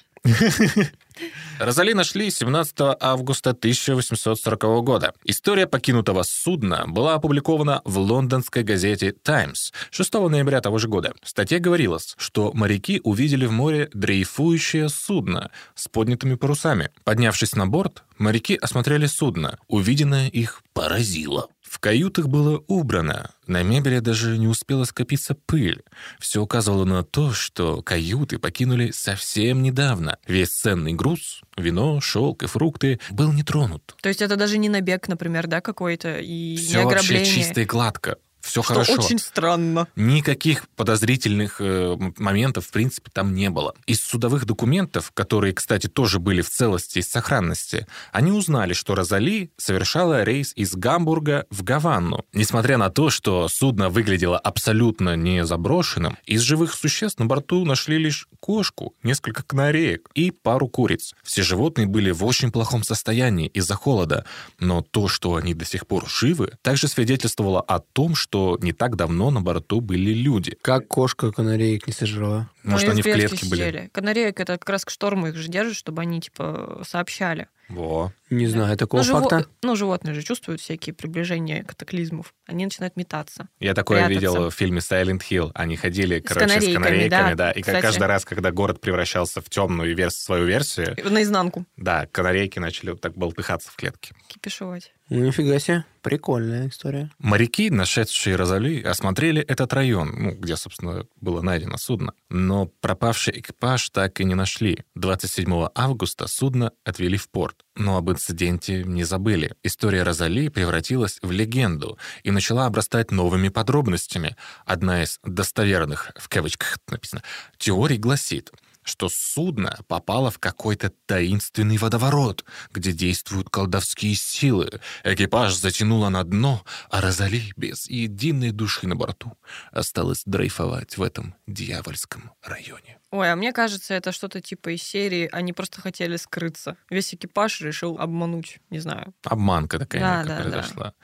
Розали 1.59 1.93
нашли 1.93 2.31
17 2.31 2.76
августа 3.00 3.50
1840 3.50 4.85
года. 4.85 5.14
История 5.25 5.66
покинутого 5.66 6.23
судна 6.23 6.85
была 6.87 7.14
опубликована 7.14 7.83
в 7.85 7.99
лондонской 7.99 8.62
газете 8.62 9.12
«Таймс» 9.12 9.73
6 9.90 10.14
ноября 10.14 10.61
того 10.61 10.78
же 10.78 10.88
года. 10.88 11.14
В 11.23 11.28
статье 11.28 11.59
говорилось, 11.59 12.14
что 12.19 12.52
моряки 12.52 13.00
увидели 13.04 13.47
в 13.47 13.52
море 13.52 13.88
дрейфующее 13.93 14.88
судно 14.88 15.50
с 15.75 15.88
поднятыми 15.88 16.35
парусами. 16.35 16.90
Поднявшись 17.04 17.54
на 17.54 17.66
борт, 17.66 18.02
моряки 18.19 18.57
осмотрели 18.57 19.07
судно. 19.07 19.59
Увиденное 19.69 20.28
их 20.28 20.62
поразило. 20.73 21.49
В 21.75 21.81
каютах 21.81 22.28
было 22.28 22.62
убрано, 22.69 23.33
на 23.49 23.64
мебели 23.64 23.99
даже 23.99 24.38
не 24.38 24.47
успела 24.47 24.85
скопиться 24.85 25.35
пыль. 25.35 25.83
Все 26.21 26.40
указывало 26.40 26.85
на 26.85 27.02
то, 27.02 27.33
что 27.33 27.83
каюты 27.83 28.38
покинули 28.38 28.93
совсем 28.93 29.61
недавно. 29.61 30.19
Весь 30.28 30.50
ценный 30.50 30.93
груз, 30.93 31.40
вино, 31.57 32.00
шелк 32.00 32.45
и 32.45 32.47
фрукты, 32.47 33.00
был 33.11 33.33
не 33.33 33.43
тронут. 33.43 33.97
То 34.00 34.09
есть 34.09 34.23
это 34.23 34.37
даже 34.37 34.57
не 34.57 34.69
набег, 34.69 35.09
например, 35.09 35.49
да, 35.49 35.61
какой-то, 35.61 36.21
и 36.21 36.52
не 36.52 36.57
Все 36.59 36.85
вообще 36.85 36.97
ограбление. 36.99 37.35
чисто 37.35 37.62
и 37.62 37.64
гладко. 37.64 38.19
Все 38.44 38.62
что 38.62 38.74
хорошо. 38.74 38.92
очень 38.94 39.18
странно. 39.18 39.88
Никаких 39.96 40.68
подозрительных 40.76 41.60
э, 41.60 41.96
моментов, 42.18 42.66
в 42.66 42.70
принципе, 42.70 43.10
там 43.10 43.34
не 43.34 43.48
было. 43.48 43.74
Из 43.86 44.02
судовых 44.02 44.44
документов, 44.44 45.12
которые, 45.12 45.54
кстати, 45.54 45.86
тоже 45.86 46.18
были 46.18 46.42
в 46.42 46.50
целости 46.50 46.98
и 46.98 47.02
сохранности, 47.02 47.86
они 48.12 48.32
узнали, 48.32 48.74
что 48.74 48.94
Розали 48.94 49.50
совершала 49.56 50.24
рейс 50.24 50.52
из 50.56 50.74
Гамбурга 50.74 51.46
в 51.50 51.62
Гаванну. 51.62 52.24
Несмотря 52.34 52.76
на 52.76 52.90
то, 52.90 53.08
что 53.08 53.48
судно 53.48 53.88
выглядело 53.88 54.38
абсолютно 54.38 55.16
не 55.16 55.46
заброшенным, 55.46 56.18
из 56.26 56.42
живых 56.42 56.74
существ 56.74 57.18
на 57.18 57.26
борту 57.26 57.64
нашли 57.64 57.96
лишь 57.96 58.28
кошку, 58.40 58.94
несколько 59.02 59.42
канареек 59.42 60.10
и 60.14 60.30
пару 60.30 60.68
куриц. 60.68 61.14
Все 61.22 61.42
животные 61.42 61.86
были 61.86 62.10
в 62.10 62.24
очень 62.24 62.52
плохом 62.52 62.82
состоянии 62.82 63.46
из-за 63.48 63.74
холода, 63.74 64.26
но 64.58 64.82
то, 64.82 65.08
что 65.08 65.36
они 65.36 65.54
до 65.54 65.64
сих 65.64 65.86
пор 65.86 66.06
живы, 66.08 66.52
также 66.60 66.88
свидетельствовало 66.88 67.62
о 67.62 67.78
том, 67.78 68.14
что 68.14 68.34
не 68.61 68.73
так 68.73 68.97
давно 68.97 69.31
на 69.31 69.41
борту 69.41 69.81
были 69.81 70.12
люди. 70.12 70.57
Как 70.62 70.88
кошка 70.88 71.33
канареек 71.33 71.87
не 71.87 71.93
сожрала. 71.93 72.49
Может, 72.62 72.87
Ну, 72.88 72.93
они 72.93 73.03
в 73.03 73.05
клетке 73.05 73.47
были. 73.49 73.61
сидели. 73.61 73.91
Канареек 73.93 74.41
это 74.41 74.59
как 74.59 74.69
раз 74.69 74.85
к 74.85 74.91
шторму 74.91 75.29
их 75.29 75.37
же 75.37 75.49
держат, 75.49 75.76
чтобы 75.76 76.03
они, 76.03 76.21
типа, 76.21 76.83
сообщали. 76.87 77.49
Во. 77.68 78.12
Не 78.30 78.47
знаю 78.47 78.76
такого 78.76 79.02
ну, 79.02 79.06
живо- 79.06 79.21
факта. 79.28 79.47
ну, 79.62 79.76
животные 79.76 80.14
же 80.14 80.23
чувствуют 80.23 80.61
всякие 80.61 80.94
приближения 80.94 81.62
катаклизмов. 81.62 82.35
Они 82.47 82.64
начинают 82.64 82.97
метаться. 82.97 83.49
Я 83.61 83.75
такое 83.75 84.06
Прятаться. 84.06 84.14
видел 84.21 84.50
в 84.50 84.54
фильме 84.54 84.78
Silent 84.80 85.21
Hill. 85.30 85.50
Они 85.54 85.76
ходили, 85.76 86.21
С 86.21 86.23
короче, 86.28 86.47
с 86.49 86.52
канарейками, 86.52 86.75
канарейками, 86.85 87.30
да, 87.30 87.35
да. 87.35 87.50
И 87.52 87.62
как 87.62 87.66
кстати. 87.76 87.83
каждый 87.83 88.06
раз, 88.09 88.25
когда 88.25 88.50
город 88.50 88.80
превращался 88.80 89.40
в 89.40 89.49
темную 89.49 89.94
верс- 89.97 90.11
свою 90.11 90.47
версию, 90.47 90.97
Наизнанку 91.09 91.64
да, 91.76 92.06
канарейки 92.11 92.59
начали 92.59 92.90
вот 92.90 93.00
так 93.00 93.14
болтыхаться 93.16 93.71
в 93.71 93.76
клетке. 93.76 94.14
кипишевать. 94.28 94.92
Ну, 95.11 95.18
нифига 95.26 95.59
себе. 95.59 95.85
Прикольная 96.00 96.68
история. 96.68 97.11
Моряки, 97.18 97.68
нашедшие 97.71 98.37
Розали, 98.37 98.80
осмотрели 98.83 99.42
этот 99.42 99.73
район, 99.75 100.14
ну, 100.16 100.30
где, 100.33 100.56
собственно, 100.56 101.06
было 101.21 101.42
найдено 101.42 101.76
судно. 101.76 102.14
Но 102.30 102.66
пропавший 102.66 103.38
экипаж 103.38 103.90
так 103.90 104.18
и 104.21 104.25
не 104.25 104.35
нашли. 104.35 104.78
27 104.94 105.68
августа 105.75 106.26
судно 106.26 106.73
отвели 106.85 107.18
в 107.18 107.28
порт. 107.28 107.53
Но 107.76 107.96
об 107.96 108.11
инциденте 108.11 108.84
не 108.84 109.04
забыли. 109.04 109.54
История 109.62 110.04
Розали 110.04 110.49
превратилась 110.49 111.18
в 111.23 111.30
легенду 111.30 111.99
и 112.23 112.30
начала 112.30 112.66
обрастать 112.66 113.11
новыми 113.11 113.49
подробностями. 113.49 114.37
Одна 114.64 115.02
из 115.02 115.18
достоверных, 115.25 116.12
в 116.16 116.28
кавычках 116.28 116.78
написано, 116.88 117.23
теорий 117.58 117.99
гласит, 117.99 118.52
что 118.85 119.09
судно 119.11 119.79
попало 119.88 120.31
в 120.31 120.38
какой-то 120.38 120.93
таинственный 121.07 121.76
водоворот, 121.79 122.45
где 122.73 122.93
действуют 122.93 123.50
колдовские 123.50 124.14
силы. 124.14 124.81
Экипаж 125.03 125.55
затянуло 125.55 126.09
на 126.09 126.25
дно, 126.25 126.62
а 126.91 127.00
Розали 127.00 127.53
без 127.57 127.88
единой 127.88 128.50
души 128.50 128.87
на 128.87 128.97
борту 128.97 129.37
осталась 129.73 130.23
дрейфовать 130.26 130.97
в 130.97 131.03
этом 131.03 131.35
дьявольском 131.47 132.33
районе. 132.43 132.99
Ой, 133.11 133.31
а 133.31 133.37
мне 133.37 133.53
кажется, 133.53 133.95
это 133.95 134.11
что-то 134.11 134.41
типа 134.41 134.75
из 134.75 134.83
серии 134.83 135.29
«Они 135.31 135.53
просто 135.53 135.81
хотели 135.81 136.17
скрыться». 136.17 136.76
Весь 136.91 137.14
экипаж 137.14 137.61
решил 137.61 137.97
обмануть, 138.00 138.59
не 138.71 138.81
знаю. 138.81 139.14
Обманка 139.23 139.79
такая 139.79 140.00
Да, 140.00 140.25
да, 140.25 140.37
да. 140.37 140.43
произошла. 140.43 140.95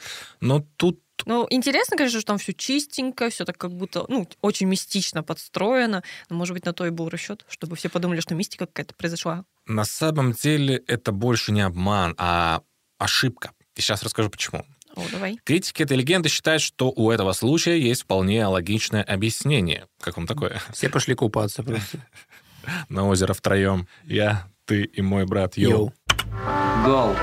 Но 0.41 0.67
тут 0.77 1.01
Ну, 1.27 1.47
интересно, 1.51 1.97
конечно, 1.97 2.21
что 2.21 2.27
там 2.29 2.39
все 2.39 2.53
чистенько, 2.53 3.31
все 3.31 3.45
так 3.45 3.57
как 3.59 3.73
будто, 3.73 4.05
ну, 4.09 4.29
очень 4.41 4.67
мистично 4.67 5.23
подстроено. 5.23 6.03
Но, 6.29 6.37
может 6.37 6.55
быть, 6.55 6.65
на 6.65 6.73
то 6.73 6.87
и 6.87 6.91
был 6.91 7.09
расчет, 7.09 7.45
чтобы 7.49 7.77
все 7.77 7.89
подумали, 7.89 8.21
что 8.21 8.35
мистика 8.35 8.67
какая-то 8.67 8.95
произошла. 8.95 9.45
на 9.67 9.85
самом 9.85 10.33
деле 10.33 10.83
это 10.87 11.13
больше 11.13 11.53
не 11.53 11.61
обман, 11.61 12.15
а 12.19 12.63
ошибка. 12.99 13.53
И 13.77 13.81
сейчас 13.81 14.03
расскажу 14.03 14.31
почему. 14.31 14.65
О, 14.97 15.03
давай. 15.13 15.39
Критики 15.45 15.83
этой 15.83 15.97
легенды 15.97 16.29
считают, 16.29 16.63
что 16.63 16.91
у 16.91 17.11
этого 17.11 17.33
случая 17.33 17.79
есть 17.79 18.03
вполне 18.03 18.45
логичное 18.47 19.03
объяснение. 19.05 19.87
Как 20.01 20.17
вам 20.17 20.27
такое? 20.27 20.61
Все 20.73 20.89
пошли 20.89 21.15
купаться 21.15 21.63
просто. 21.63 21.99
На 22.89 23.07
озеро 23.07 23.33
втроем. 23.33 23.87
Я, 24.05 24.49
ты 24.65 24.83
и 24.83 25.01
мой 25.01 25.25
брат 25.27 25.57
Йоу. 25.57 25.71
Йоу. 25.71 25.93
Гол. 26.85 27.17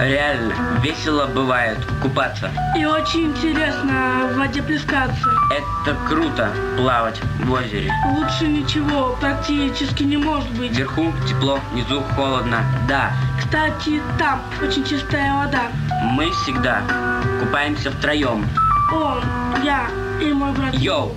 Реально, 0.00 0.54
весело 0.82 1.26
бывает 1.26 1.78
купаться. 2.00 2.50
И 2.76 2.84
очень 2.84 3.30
интересно 3.30 4.28
в 4.32 4.36
воде 4.38 4.62
плескаться. 4.62 5.28
Это 5.50 5.96
круто 6.08 6.50
плавать 6.76 7.20
в 7.40 7.52
озере. 7.52 7.92
Лучше 8.10 8.46
ничего 8.48 9.16
практически 9.20 10.02
не 10.02 10.16
может 10.16 10.50
быть. 10.52 10.72
Вверху 10.76 11.12
тепло, 11.28 11.58
внизу 11.72 12.02
холодно. 12.16 12.58
Да, 12.88 13.10
Кстати, 13.38 14.00
там 14.18 14.42
очень 14.62 14.84
чистая 14.84 15.34
вода. 15.34 15.62
мы 16.04 16.30
всегда 16.42 16.82
купаемся 17.40 17.90
втроем. 17.90 18.46
Он, 18.92 19.22
я 19.62 19.86
и 20.20 20.32
мой 20.32 20.52
брат. 20.52 20.74
Йоу! 20.74 21.14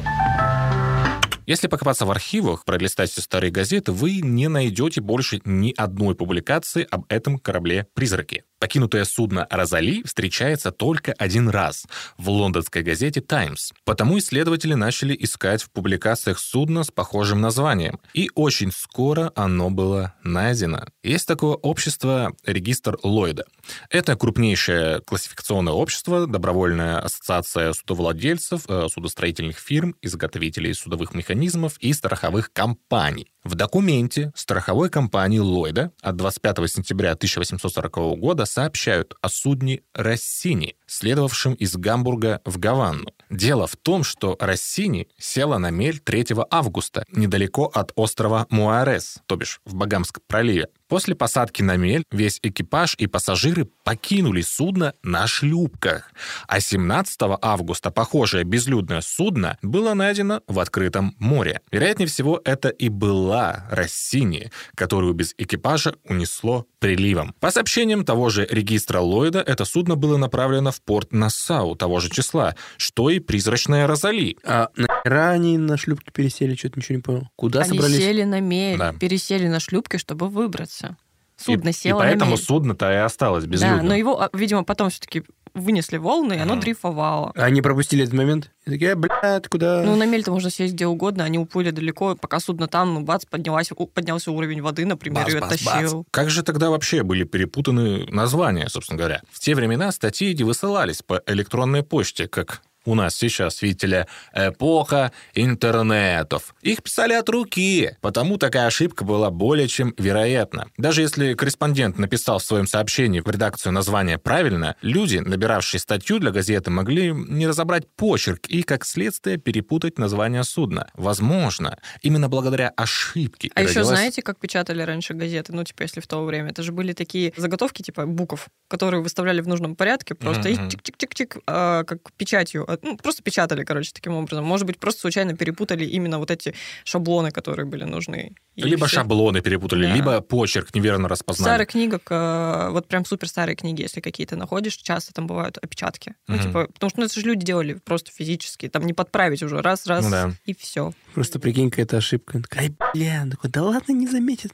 Если 1.45 1.67
покопаться 1.67 2.05
в 2.05 2.11
архивах, 2.11 2.65
пролистать 2.65 3.11
старые 3.11 3.51
газеты, 3.51 3.91
вы 3.91 4.21
не 4.21 4.47
найдете 4.47 4.99
больше 5.01 5.41
ни 5.45 5.73
одной 5.77 6.15
публикации 6.15 6.87
об 6.89 7.05
этом 7.07 7.37
корабле-призраке. 7.37 8.45
Покинутое 8.65 9.05
судно 9.05 9.45
«Розали» 9.51 10.01
встречается 10.05 10.72
только 10.72 11.13
один 11.19 11.50
раз 11.50 11.86
в 12.17 12.31
лондонской 12.31 12.81
газете 12.81 13.22
«Таймс». 13.22 13.74
Потому 13.84 14.17
исследователи 14.17 14.74
начали 14.74 15.15
искать 15.19 15.62
в 15.62 15.69
публикациях 15.69 16.39
судна 16.39 16.84
с 16.84 16.89
похожим 16.89 17.41
названием. 17.41 18.00
И 18.15 18.31
очень 18.34 18.72
скоро 18.72 19.31
оно 19.36 19.69
было 19.69 20.15
найдено. 20.24 20.88
Есть 21.03 21.27
такое 21.27 21.53
общество 21.53 22.36
«Регистр 22.43 22.98
Ллойда». 23.03 23.45
Это 23.91 24.15
крупнейшее 24.15 25.00
классификационное 25.01 25.74
общество, 25.74 26.25
добровольная 26.25 26.98
ассоциация 27.01 27.72
судовладельцев, 27.74 28.63
э, 28.67 28.88
судостроительных 28.91 29.60
фирм, 29.60 29.95
изготовителей 30.01 30.74
судовых 30.74 31.13
механизмов 31.13 31.77
и 31.77 31.93
страховых 31.93 32.51
компаний. 32.51 33.27
В 33.45 33.53
документе 33.53 34.31
страховой 34.36 34.89
компании 34.89 35.38
Ллойда 35.38 35.91
от 36.01 36.15
25 36.15 36.67
сентября 36.67 37.12
1840 37.12 38.15
года 38.15 38.45
сообщают 38.55 39.15
о 39.21 39.27
судне 39.27 39.81
«Рассини», 39.93 40.77
следовавшем 40.88 41.55
из 41.55 41.75
Гамбурга 41.75 42.39
в 42.45 42.57
Гаванну. 42.57 43.12
Дело 43.29 43.67
в 43.67 43.75
том, 43.75 44.05
что 44.05 44.38
«Рассини» 44.39 45.09
села 45.17 45.57
на 45.57 45.71
мель 45.71 46.00
3 46.00 46.27
августа 46.50 47.03
недалеко 47.12 47.65
от 47.65 47.91
острова 47.95 48.47
Муарес, 48.50 49.17
то 49.25 49.35
бишь 49.35 49.59
в 49.65 49.75
Багамском 49.75 50.24
проливе. 50.27 50.69
После 50.88 51.15
посадки 51.15 51.63
на 51.63 51.77
мель 51.77 52.04
весь 52.12 52.39
экипаж 52.44 52.96
и 53.00 53.08
пассажиры 53.08 53.65
покинули 53.84 54.42
судно 54.42 54.94
на 55.01 55.25
шлюпках. 55.25 56.12
А 56.48 56.60
17 56.60 57.20
августа 57.42 57.89
похожее 57.89 58.44
безлюдное 58.44 59.01
судно 59.01 59.58
было 59.63 59.96
найдено 59.96 60.42
в 60.48 60.60
открытом 60.60 61.15
море. 61.18 61.62
Вероятнее 61.72 62.08
всего, 62.08 62.39
это 62.46 62.70
и 62.70 62.89
была 62.89 63.65
Рассини, 63.72 64.51
которую 64.75 65.13
без 65.13 65.34
экипажа 65.38 65.96
унесло 66.04 66.68
приливом. 66.80 67.34
По 67.39 67.50
сообщениям 67.50 68.06
того 68.06 68.30
же 68.30 68.48
регистра 68.50 69.00
Ллойда, 69.00 69.39
это 69.39 69.65
судно 69.65 69.96
было 69.96 70.18
направлено 70.18 70.72
в 70.72 70.82
порт 70.82 71.12
Нассау 71.12 71.75
того 71.75 72.00
же 72.00 72.12
числа, 72.12 72.56
что 72.77 73.10
и 73.10 73.20
призрачная 73.20 73.88
Розали. 73.88 74.38
А 74.46 74.70
они 75.09 75.57
на 75.57 75.77
шлюпке 75.77 76.12
пересели? 76.12 76.55
Что-то 76.55 76.79
ничего 76.79 76.95
не 76.97 77.01
понял. 77.01 77.29
Куда 77.35 77.62
Они 77.62 77.69
собрались? 77.69 77.97
сели 77.97 78.24
на 78.24 78.39
мель, 78.39 78.77
Да. 78.77 78.93
пересели 78.93 79.47
на 79.47 79.59
шлюпки, 79.59 79.97
чтобы 79.97 80.27
выбраться. 80.29 80.97
Судно 81.38 81.69
и, 81.69 81.74
село 81.74 82.00
и 82.00 82.03
поэтому 82.03 82.31
на 82.31 82.35
мель. 82.35 82.43
судно-то 82.43 82.91
и 82.91 82.95
осталось 82.95 83.43
Да, 83.43 83.50
безлюдным. 83.50 83.88
но 83.88 83.95
его, 83.95 84.21
а, 84.21 84.29
видимо, 84.33 84.63
потом 84.63 84.89
все-таки 84.89 85.24
вынесли 85.53 85.97
волны, 85.97 86.33
и 86.33 86.38
оно 86.38 86.53
Мгм. 86.53 86.62
дрейфовало. 86.62 87.31
А 87.35 87.43
Они 87.45 87.62
пропустили 87.62 88.03
этот 88.03 88.13
момент? 88.15 88.51
И 88.65 88.71
такие, 88.71 88.95
блядь, 88.95 89.47
куда? 89.50 89.83
Ну, 89.85 89.95
на 89.95 90.05
мель-то 90.05 90.31
можно 90.31 90.50
сесть 90.50 90.74
где 90.74 90.85
угодно, 90.88 91.24
они 91.25 91.38
уплыли 91.38 91.71
далеко, 91.71 92.15
пока 92.15 92.39
судно 92.39 92.67
там, 92.67 92.93
ну, 92.93 93.01
бац, 93.01 93.25
поднялась, 93.25 93.69
у- 93.75 93.85
поднялся 93.88 94.31
уровень 94.31 94.62
воды, 94.62 94.85
например, 94.85 95.24
Бац, 95.25 95.33
и 95.33 95.39
бац, 95.39 95.50
бац. 95.63 95.67
оттащил. 95.67 96.05
Как 96.12 96.29
же 96.29 96.41
тогда 96.43 96.69
вообще 96.69 97.03
были 97.03 97.24
перепутаны 97.25 98.05
названия, 98.12 98.67
собственно 98.69 98.97
говоря? 98.97 99.21
В 99.31 99.39
те 99.39 99.55
времена 99.55 99.91
статьи 99.91 100.31
эти 100.31 100.43
высылались 100.43 101.01
по 101.03 101.21
электронной 101.25 101.83
почте, 101.83 102.27
как 102.27 102.62
у 102.86 102.96
нас 102.96 103.15
сейчас, 103.15 103.62
видите 103.62 103.88
ли, 103.88 104.06
эпоха 104.34 105.12
интернетов. 105.34 106.56
Их 106.62 106.84
писали 106.84 107.13
от 107.13 107.27
руки, 107.30 107.98
потому 108.01 108.38
такая 108.38 108.68
ошибка 108.68 109.04
была 109.04 109.30
более 109.32 109.68
чем 109.68 109.94
вероятна. 109.98 110.68
Даже 110.77 111.01
если 111.01 111.34
корреспондент 111.34 111.98
написал 111.98 112.39
в 112.39 112.44
своем 112.44 112.68
сообщении 112.68 113.20
в 113.20 113.27
редакцию 113.30 113.74
название 113.74 114.18
правильно, 114.18 114.75
люди, 114.82 115.18
набиравшие 115.18 115.80
статью 115.80 116.20
для 116.20 116.32
газеты, 116.32 116.72
могли 116.72 117.12
не 117.12 117.48
разобрать 117.48 117.88
почерк 117.96 118.48
и, 118.48 118.63
как 118.63 118.86
следствие, 118.86 119.38
перепутать 119.38 119.98
название 119.98 120.44
судна. 120.44 120.89
Возможно, 120.94 121.77
именно 122.01 122.30
благодаря 122.30 122.70
ошибке. 122.75 123.50
А 123.56 123.62
еще 123.62 123.80
родилась- 123.80 123.88
знаете, 123.88 124.22
как 124.22 124.39
печатали 124.39 124.82
раньше 124.82 125.13
газеты? 125.13 125.54
Ну, 125.54 125.63
типа, 125.63 125.84
если 125.84 126.00
в 126.01 126.08
то 126.08 126.24
время. 126.24 126.50
Это 126.51 126.63
же 126.63 126.72
были 126.72 126.94
такие 126.94 127.34
заготовки, 127.38 127.82
типа, 127.82 128.06
букв, 128.06 128.48
которые 128.68 129.01
выставляли 129.01 129.42
в 129.42 129.48
нужном 129.48 129.75
порядке, 129.75 130.15
просто 130.15 130.50
Мгм. 130.50 130.68
их 130.68 130.74
чик-чик-чик-чик, 130.74 131.42
а, 131.48 131.84
как 131.84 132.00
печатью. 132.18 132.65
А, 132.75 132.88
Ну, 132.88 132.98
просто 132.98 133.24
печатали, 133.24 133.63
короче, 133.63 133.91
таким 133.94 134.13
образом. 134.13 134.46
Может 134.46 134.65
быть, 134.67 134.79
просто 134.79 135.01
случайно 135.01 135.36
перепутали 135.36 135.86
именно 135.86 136.20
вот 136.20 136.32
эти 136.32 136.53
шаблоны, 136.84 137.32
которые 137.32 137.65
были 137.65 137.84
нужны. 137.84 138.36
Либо 138.55 138.88
всё. 138.88 138.97
шаблоны 138.97 139.41
перепутали, 139.41 139.85
Да. 139.88 139.93
либо 139.93 140.21
почерк 140.21 140.74
неверно 140.74 141.07
распознали. 141.09 141.50
старых 141.50 141.69
книгах, 141.69 142.01
э, 142.09 142.69
вот 142.71 142.88
прям 142.88 143.05
супер 143.05 143.27
старые 143.27 143.55
книги, 143.55 143.81
если 143.81 144.00
какие-то 144.01 144.35
находишь, 144.35 144.75
часто 144.77 145.13
там 145.13 145.27
бывают 145.27 145.57
опечатки. 145.57 146.15
Ну, 146.27 146.35
Мгм. 146.35 146.43
типа, 146.45 146.67
потому 146.74 146.89
что 146.89 147.00
ну, 147.00 147.05
это 147.05 147.19
же 147.19 147.25
люди 147.25 147.45
делали 147.45 147.74
просто 147.83 148.12
физически, 148.12 148.67
там 148.69 148.83
не 148.85 148.93
подправить 148.93 149.43
уже 149.43 149.62
раз-раз, 149.62 150.05
Ну 150.05 150.12
да. 150.12 150.31
и 150.45 150.55
все. 150.55 150.93
Просто 151.13 151.39
прикинь, 151.39 151.69
какая-то 151.69 151.97
ошибка. 151.97 152.41
Ай, 152.57 152.74
бля, 152.93 153.21
Он 153.24 153.31
такой, 153.31 153.50
да 153.50 153.63
ладно, 153.63 153.91
не 153.93 154.07
заметит. 154.07 154.51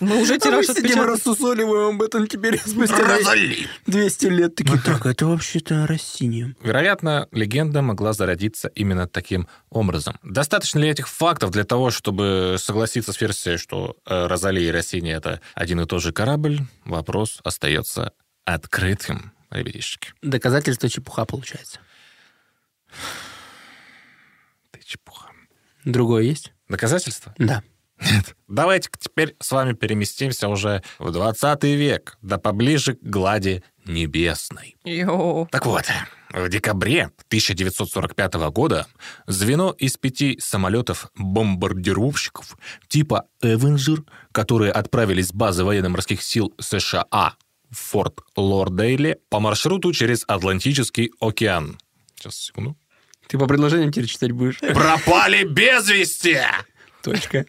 Мы 0.00 0.20
уже 0.20 0.32
А 0.32 0.36
мы 0.36 0.40
тираж 0.40 0.66
сидим 0.66 0.76
и 0.76 0.80
отпечатали. 0.86 1.08
рассусоливаем 1.10 1.94
об 1.96 2.02
этом 2.02 2.26
теперь 2.26 2.58
спустя 2.66 2.98
Розали! 2.98 3.66
200 3.86 4.26
лет. 4.26 4.54
Такие, 4.54 4.78
так, 4.80 5.06
это 5.06 5.26
вообще-то 5.26 5.86
Рассини. 5.86 6.54
Вероятно, 6.62 7.28
легенда 7.32 7.82
могла 7.82 8.12
зародиться 8.12 8.68
именно 8.74 9.06
таким 9.08 9.46
образом. 9.70 10.18
Достаточно 10.22 10.78
ли 10.80 10.88
этих 10.88 11.08
фактов 11.08 11.50
для 11.50 11.64
того, 11.64 11.90
чтобы 11.90 12.56
согласиться 12.58 13.12
с 13.12 13.16
версией, 13.26 13.56
что 13.58 13.96
э, 14.06 14.26
Розали 14.26 14.60
и 14.60 14.70
Россини— 14.70 15.10
это 15.12 15.40
один 15.54 15.80
и 15.80 15.86
тот 15.86 16.02
же 16.02 16.12
корабль? 16.12 16.60
Вопрос 16.84 17.40
остается 17.44 18.12
открытым, 18.44 19.32
ребятишки. 19.50 20.12
Доказательство 20.22 20.88
чепуха 20.88 21.24
получается. 21.24 21.80
Ты 24.70 24.80
чепуха. 24.84 25.30
Другое 25.84 26.22
есть? 26.22 26.52
Доказательства? 26.68 27.34
Да. 27.38 27.62
Давайте 28.46 28.90
теперь 28.98 29.34
с 29.40 29.50
вами 29.50 29.72
переместимся 29.72 30.48
уже 30.48 30.82
в 30.98 31.10
20 31.10 31.64
век, 31.64 32.18
да 32.20 32.38
поближе 32.38 32.94
к 32.94 33.02
глади 33.02 33.64
небесной. 33.86 34.76
Йоу. 34.84 35.48
Так 35.50 35.64
вот, 35.66 35.84
в 36.36 36.48
декабре 36.50 37.10
1945 37.28 38.34
года 38.50 38.86
звено 39.26 39.74
из 39.78 39.96
пяти 39.96 40.38
самолетов-бомбардировщиков 40.38 42.58
типа 42.88 43.24
«Эвенджер», 43.40 44.04
которые 44.32 44.72
отправились 44.72 45.28
с 45.28 45.32
базы 45.32 45.64
военно-морских 45.64 46.22
сил 46.22 46.54
США 46.60 47.06
в 47.70 47.74
Форт 47.74 48.20
Лордейле 48.36 49.18
по 49.30 49.40
маршруту 49.40 49.92
через 49.92 50.24
Атлантический 50.28 51.10
океан. 51.20 51.78
Сейчас, 52.14 52.36
секунду. 52.36 52.76
Ты 53.28 53.38
по 53.38 53.46
предложениям 53.46 53.90
теперь 53.90 54.08
читать 54.08 54.32
будешь? 54.32 54.58
Пропали 54.58 55.44
без 55.44 55.88
вести! 55.88 56.42
Точка. 57.02 57.46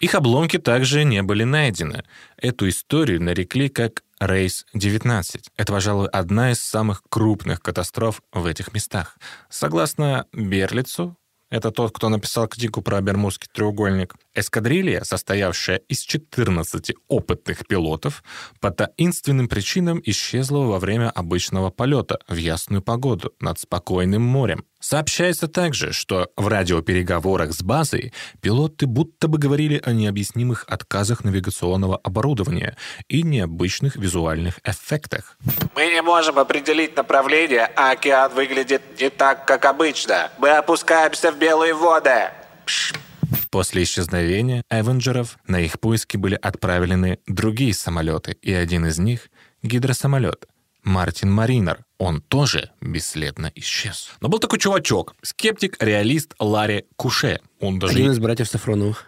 Их 0.00 0.14
обломки 0.14 0.58
также 0.58 1.04
не 1.04 1.22
были 1.22 1.44
найдены. 1.44 2.02
Эту 2.36 2.68
историю 2.68 3.22
нарекли 3.22 3.68
как 3.68 4.02
Рейс-19. 4.20 5.40
Это, 5.56 5.72
пожалуй, 5.72 6.08
одна 6.08 6.52
из 6.52 6.60
самых 6.60 7.02
крупных 7.08 7.60
катастроф 7.60 8.22
в 8.32 8.46
этих 8.46 8.72
местах. 8.72 9.18
Согласно 9.48 10.26
Берлицу, 10.32 11.16
это 11.50 11.70
тот, 11.70 11.92
кто 11.92 12.10
написал 12.10 12.46
книгу 12.46 12.82
про 12.82 13.00
Бермудский 13.00 13.48
треугольник, 13.50 14.14
эскадрилья, 14.34 15.02
состоявшая 15.02 15.78
из 15.88 16.00
14 16.00 16.92
опытных 17.08 17.66
пилотов, 17.66 18.22
по 18.60 18.70
таинственным 18.70 19.48
причинам 19.48 20.02
исчезла 20.04 20.58
во 20.58 20.78
время 20.78 21.08
обычного 21.08 21.70
полета 21.70 22.18
в 22.28 22.36
ясную 22.36 22.82
погоду 22.82 23.32
над 23.40 23.58
спокойным 23.58 24.22
морем. 24.22 24.64
Сообщается 24.80 25.48
также, 25.48 25.92
что 25.92 26.30
в 26.36 26.46
радиопереговорах 26.46 27.52
с 27.52 27.62
базой 27.62 28.12
пилоты 28.40 28.86
будто 28.86 29.26
бы 29.26 29.38
говорили 29.38 29.80
о 29.84 29.92
необъяснимых 29.92 30.64
отказах 30.68 31.24
навигационного 31.24 31.96
оборудования 31.96 32.76
и 33.08 33.22
необычных 33.22 33.96
визуальных 33.96 34.60
эффектах. 34.62 35.36
Мы 35.74 35.86
не 35.88 36.00
можем 36.00 36.38
определить 36.38 36.96
направление, 36.96 37.70
а 37.74 37.90
океан 37.90 38.32
выглядит 38.32 38.82
не 39.00 39.10
так, 39.10 39.46
как 39.46 39.64
обычно. 39.64 40.30
Мы 40.38 40.50
опускаемся 40.50 41.32
в 41.32 41.38
белые 41.38 41.74
воды. 41.74 42.30
После 43.50 43.82
исчезновения 43.82 44.62
Эвенджеров 44.70 45.38
на 45.46 45.58
их 45.60 45.80
поиски 45.80 46.16
были 46.16 46.38
отправлены 46.40 47.18
другие 47.26 47.74
самолеты, 47.74 48.32
и 48.42 48.52
один 48.52 48.86
из 48.86 48.98
них— 48.98 49.28
гидросамолет 49.62 50.46
Мартин 50.88 51.30
Маринер. 51.30 51.84
Он 51.98 52.22
тоже 52.22 52.70
бесследно 52.80 53.52
исчез. 53.54 54.10
Но 54.20 54.28
был 54.28 54.38
такой 54.38 54.58
чувачок, 54.58 55.14
скептик-реалист 55.22 56.34
Ларри 56.38 56.86
Куше. 56.96 57.40
Он 57.60 57.78
даже... 57.78 57.92
Один 57.92 58.10
из 58.10 58.18
братьев 58.18 58.48
Сафроновых. 58.48 59.04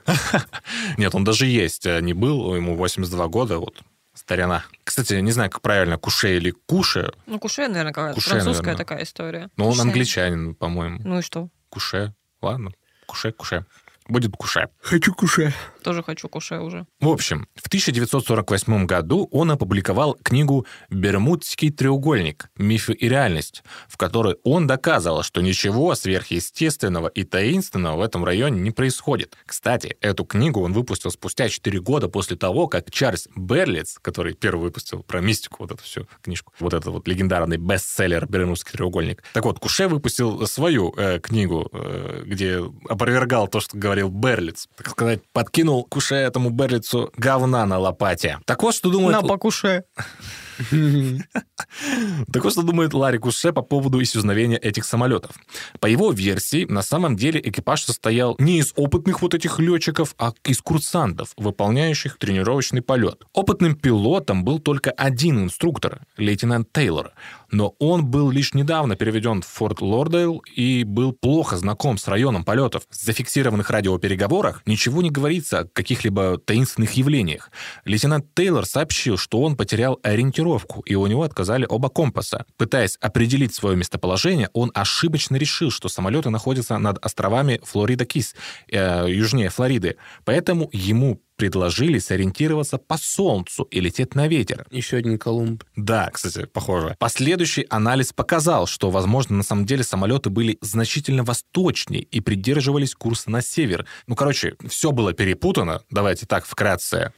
Нет, 0.99 1.15
он 1.15 1.25
даже 1.25 1.47
есть 1.47 1.87
э, 1.87 2.01
не 2.03 2.13
был, 2.13 2.55
ему 2.55 2.77
82 2.77 3.29
года, 3.29 3.59
вот, 3.59 3.81
старина. 4.13 4.65
Кстати, 4.85 5.15
не 5.15 5.33
знаю, 5.33 5.51
как 5.51 5.63
правильно, 5.63 5.97
Куше 5.97 6.37
или 6.37 6.51
Куше, 6.67 7.13
Ну, 7.27 7.39
куше, 7.39 7.67
наверное, 7.69 7.93
какая-то 7.93 8.17
Куше, 8.17 8.29
французская 8.31 8.63
наверное. 8.63 8.85
такая 8.85 9.03
история. 9.05 9.51
но 9.57 9.65
он 9.65 9.71
Куше. 9.73 9.83
англичанин, 9.83 10.55
по-моему. 10.55 11.01
Ну 11.03 11.19
и 11.21 11.23
что? 11.23 11.49
Куше, 11.71 12.15
ладно, 12.43 12.73
Куше, 13.07 13.33
Куше. 13.33 13.65
Будет 14.09 14.33
Куше. 14.37 14.69
Хочу 14.83 15.15
куша. 15.15 15.53
Тоже 15.83 16.03
хочу 16.03 16.29
куше 16.29 16.59
уже. 16.59 16.87
В 17.01 17.09
общем, 17.09 17.47
в 17.55 17.67
1948 17.67 18.87
году 18.87 19.29
он 19.31 19.51
опубликовал 19.51 20.17
книгу 20.23 20.67
«Бермудский 20.91 21.71
треугольник. 21.71 22.51
Мифы 22.57 22.93
и 22.93 23.09
реальность», 23.09 23.63
в 23.89 23.97
которой 23.97 24.37
он 24.45 24.67
доказывал, 24.67 25.23
что 25.23 25.41
ничего 25.41 25.95
сверхъестественного 25.95 27.09
и 27.09 27.25
таинственного 27.25 27.97
в 27.97 28.03
этом 28.03 28.25
районе 28.25 28.61
не 28.61 28.71
происходит. 28.71 29.37
Кстати, 29.47 29.97
эту 30.01 30.25
книгу 30.25 30.61
он 30.61 30.73
выпустил 30.73 31.11
спустя 31.11 31.49
4 31.49 31.81
года 31.81 32.09
после 32.09 32.37
того, 32.37 32.69
как 32.69 32.91
Чарльз 32.91 33.29
Берлиц, 33.37 33.99
который 34.01 34.35
первый 34.35 34.63
выпустил 34.63 35.03
про 35.03 35.21
мистику, 35.21 35.57
вот 35.61 35.73
эту 35.73 35.83
всю 35.83 36.07
книжку, 36.23 36.53
вот 36.61 36.75
этот 36.75 36.87
вот 36.87 37.09
легендарный 37.09 37.57
бестселлер 37.57 38.27
«Бермудский 38.27 38.73
треугольник». 38.73 39.23
Так 39.33 39.45
вот, 39.45 39.59
Куше 39.59 39.89
выпустил 39.89 40.47
свою 40.47 40.93
э, 40.97 41.19
книгу, 41.21 41.69
э, 41.73 42.23
где 42.27 42.63
опровергал 42.89 43.49
то, 43.49 43.61
что 43.61 43.77
говорил 43.77 44.09
Берлиц. 44.09 44.69
Так 44.77 44.91
сказать, 44.91 45.21
подкинул 45.33 45.70
Куше 45.89 46.15
этому 46.15 46.51
Берлицу 46.51 47.13
говна 47.17 47.67
на 47.67 47.79
лопате. 47.79 48.39
Так 48.45 48.63
вот, 48.63 48.75
что 48.75 48.91
думает... 48.91 49.23
На 49.23 49.29
по 49.29 49.39
куше. 49.39 49.85
Так 52.33 52.51
что 52.51 52.63
думает 52.63 52.95
Ларри 52.95 53.19
Куше 53.19 53.53
по 53.53 53.63
поводу 53.63 54.03
исчезновения 54.03 54.59
этих 54.59 54.85
самолетов. 54.85 55.33
По 55.79 55.87
его 55.87 56.13
версии, 56.13 56.65
на 56.65 56.83
самом 56.83 57.17
деле 57.17 57.41
экипаж 57.43 57.83
состоял 57.83 58.37
не 58.39 58.59
из 58.59 58.73
опытных 58.77 59.23
вот 59.23 59.35
этих 59.35 59.59
летчиков, 59.59 60.15
а 60.19 60.33
из 60.45 60.61
курсантов, 60.61 61.33
выполняющих 61.37 62.19
тренировочный 62.19 62.83
полет. 62.83 63.23
Опытным 63.33 63.75
пилотом 63.75 64.45
был 64.45 64.59
только 64.59 64.91
один 64.91 65.45
инструктор, 65.45 66.03
лейтенант 66.17 66.73
Тейлор, 66.73 67.13
но 67.51 67.75
он 67.79 68.07
был 68.07 68.31
лишь 68.31 68.55
недавно 68.55 68.97
переведен 68.97 69.43
в 69.43 69.47
Форт 69.47 69.81
Лордейл 69.81 70.43
и 70.55 70.85
был 70.85 71.13
плохо 71.13 71.57
знаком 71.57 71.99
с 71.99 72.09
районом 72.09 72.45
полетов. 72.45 72.85
В 72.91 72.95
зафиксированных 72.95 73.71
радиопереговорах 73.71 74.63
ничего 74.67 75.03
не 75.03 75.11
говорится 75.11 75.61
о 75.61 75.65
каких-либо 75.65 76.39
таинственных 76.39 76.93
явлениях. 76.93 77.51
Лейтенант 77.85 78.27
Тейлор 78.35 78.67
сообщил, 78.67 79.17
что 79.17 79.41
он 79.41 79.57
потерял 79.57 79.99
ориентировку, 80.03 80.50
и 80.87 80.95
у 80.95 81.07
него 81.07 81.23
отказали 81.23 81.67
оба 81.69 81.89
компаса. 81.89 82.45
Пытаясь 82.57 82.97
определить 83.01 83.55
свое 83.55 83.77
местоположение, 83.77 84.49
он 84.53 84.71
ошибочно 84.75 85.37
решил, 85.37 85.71
что 85.71 85.89
самолеты 85.89 86.31
находятся 86.31 86.79
над 86.79 87.05
островами 87.05 87.61
Флорида-Кис, 87.63 88.35
э, 88.71 89.07
южнее 89.09 89.51
Флориды. 89.51 89.97
Поэтому 90.25 90.69
ему 90.73 91.21
предложили 91.41 91.99
сориентироваться 91.99 92.77
по 92.77 92.99
Солнцу 92.99 93.63
и 93.63 93.81
лететь 93.81 94.15
на 94.15 94.29
ветер. 94.29 94.67
Еще 94.71 94.99
один 94.99 95.19
Колумб. 95.19 95.65
Да, 95.75 96.11
кстати, 96.11 96.45
похоже. 96.45 96.97
Последующий 96.99 97.63
анализ 97.63 98.13
показал, 98.13 98.67
что, 98.67 98.91
возможно, 98.91 99.37
на 99.37 99.43
самом 99.43 99.65
деле 99.65 99.83
самолеты 99.83 100.29
были 100.29 100.59
значительно 100.61 101.25
восточнее 101.25 102.03
и 102.03 102.21
придерживались 102.21 102.95
курса 102.95 103.31
на 103.31 103.41
север. 103.41 103.87
Ну, 104.07 104.17
короче, 104.17 104.57
все 104.69 104.93
было 104.93 105.15
перепутано, 105.15 105.83
давайте 105.89 106.27
так 106.27 106.45
вкратце. 106.45 107.15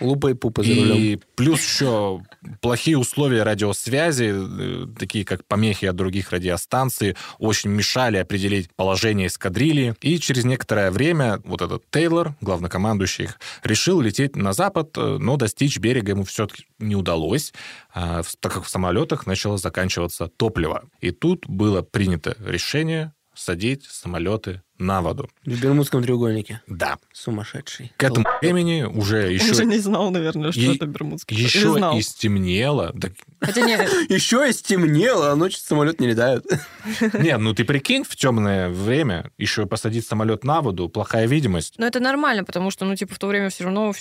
Лупа 0.00 0.30
и 0.30 0.34
пупа 0.34 0.62
за 0.62 0.74
рулем. 0.74 0.96
И 0.96 1.18
плюс 1.34 1.60
еще 1.60 2.22
плохие 2.60 2.98
условия 2.98 3.42
радиосвязи, 3.42 4.32
э, 4.34 4.86
такие 4.98 5.24
как 5.24 5.44
помехи 5.44 5.86
от 5.86 5.96
других 5.96 6.30
радиостанций, 6.30 7.16
очень 7.38 7.70
мешали 7.70 8.16
определить 8.16 8.70
положение 8.74 9.28
эскадрильи. 9.28 9.94
И 10.00 10.18
через 10.18 10.44
некоторое 10.44 10.90
время 10.90 11.40
вот 11.44 11.62
этот 11.62 11.84
Тейлор, 11.90 12.34
главнокомандующий 12.40 13.24
их, 13.24 13.38
решил 13.62 14.00
лететь 14.00 14.36
на 14.36 14.52
запад, 14.52 14.90
э, 14.96 15.18
но 15.20 15.36
достичь 15.36 15.78
берега 15.78 16.12
ему 16.12 16.24
все-таки 16.24 16.66
не 16.78 16.96
удалось, 16.96 17.52
а, 17.94 18.22
так 18.40 18.52
как 18.52 18.64
в 18.64 18.68
самолетах 18.68 19.26
начало 19.26 19.58
заканчиваться 19.58 20.28
топливо. 20.28 20.84
И 21.00 21.10
тут 21.10 21.46
было 21.46 21.82
принято 21.82 22.36
решение 22.38 23.12
садить 23.36 23.84
самолеты 23.84 24.62
на 24.78 25.00
воду. 25.00 25.30
В 25.44 25.60
Бермудском 25.60 26.02
треугольнике. 26.02 26.60
Да. 26.66 26.98
Сумасшедший. 27.12 27.92
К 27.96 28.04
этому 28.04 28.26
времени 28.42 28.82
уже 28.82 29.32
еще... 29.32 29.48
Он 29.48 29.54
же 29.54 29.64
не 29.64 29.78
знал, 29.78 30.10
наверное, 30.10 30.52
что 30.52 30.60
И- 30.60 30.76
это 30.76 30.86
Бермудский. 30.86 31.36
Еще 31.36 31.76
и 31.96 32.02
стемнело. 32.02 32.90
Да 32.94 33.08
Хотя 33.40 33.62
не, 33.62 33.74
Еще 34.14 34.48
и 34.48 34.52
стемнело, 34.52 35.32
а 35.32 35.36
ночью 35.36 35.60
самолет 35.60 36.00
не 36.00 36.08
летают. 36.08 36.44
Нет, 37.14 37.38
ну 37.40 37.54
ты 37.54 37.64
прикинь, 37.64 38.04
в 38.04 38.16
темное 38.16 38.68
время 38.68 39.30
еще 39.38 39.66
посадить 39.66 40.06
самолет 40.06 40.44
на 40.44 40.60
воду, 40.60 40.88
плохая 40.88 41.26
видимость. 41.26 41.74
но 41.78 41.86
это 41.86 42.00
нормально, 42.00 42.44
потому 42.44 42.70
что, 42.70 42.84
ну, 42.84 42.96
типа, 42.96 43.14
в 43.14 43.18
то 43.18 43.26
время 43.28 43.48
все 43.50 43.64
равно 43.64 43.92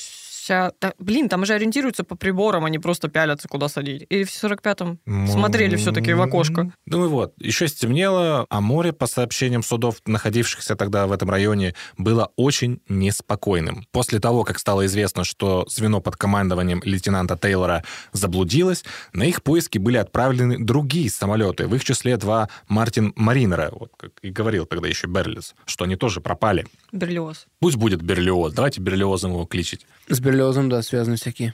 вся... 0.45 0.71
да, 0.79 0.93
блин, 0.99 1.27
там 1.27 1.43
же 1.45 1.53
ориентируются 1.53 2.03
по 2.03 2.15
приборам, 2.15 2.65
они 2.65 2.77
просто 2.77 3.07
пялятся, 3.07 3.47
куда 3.47 3.67
садить. 3.67 4.05
Или 4.09 4.23
в 4.23 4.29
45-м 4.29 5.27
смотрели 5.27 5.75
все-таки 5.75 6.13
в 6.13 6.21
окошко. 6.21 6.71
Ну 6.85 7.05
и 7.05 7.07
вот, 7.07 7.33
еще 7.39 7.67
стемнело, 7.67 8.45
а 8.49 8.61
море, 8.61 8.93
по 8.93 9.07
сообщениям 9.07 9.63
судов, 9.63 9.95
находившихся 10.05 10.75
тогда 10.75 11.07
в 11.07 11.11
этом 11.11 11.31
районе, 11.31 11.73
было 11.97 12.31
очень 12.35 12.79
неспокойным. 12.87 13.87
После 13.91 14.19
того, 14.19 14.43
как 14.43 14.59
стало 14.59 14.85
известно, 14.85 15.23
что 15.23 15.65
звено 15.67 15.99
под 15.99 16.15
командованием 16.15 16.81
лейтенанта 16.85 17.37
Тейлора 17.37 17.83
заблудилось, 18.13 18.83
на 19.13 19.23
их 19.23 19.41
поиски 19.41 19.79
были 19.79 19.97
отправлены 19.97 20.63
другие 20.63 21.09
самолеты, 21.09 21.67
в 21.67 21.73
их 21.73 21.83
числе 21.83 22.17
два 22.17 22.49
Мартин 22.67 23.13
Маринера, 23.15 23.71
вот 23.71 23.91
как 23.97 24.11
и 24.21 24.29
говорил 24.29 24.67
тогда 24.67 24.87
еще 24.87 25.07
Берлис, 25.07 25.55
что 25.65 25.85
они 25.85 25.95
тоже 25.95 26.21
пропали. 26.21 26.67
Берлиоз. 26.91 27.47
Пусть 27.59 27.77
будет 27.77 28.03
Берлиоз, 28.03 28.53
давайте 28.53 28.79
Берлиозом 28.79 29.31
его 29.31 29.45
кличить. 29.45 29.87
С 30.07 30.19
берлиозом, 30.35 30.69
да, 30.69 30.81
связаны 30.81 31.15
всякие. 31.15 31.53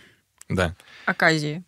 Да. 0.49 0.75
Оказии. 1.05 1.63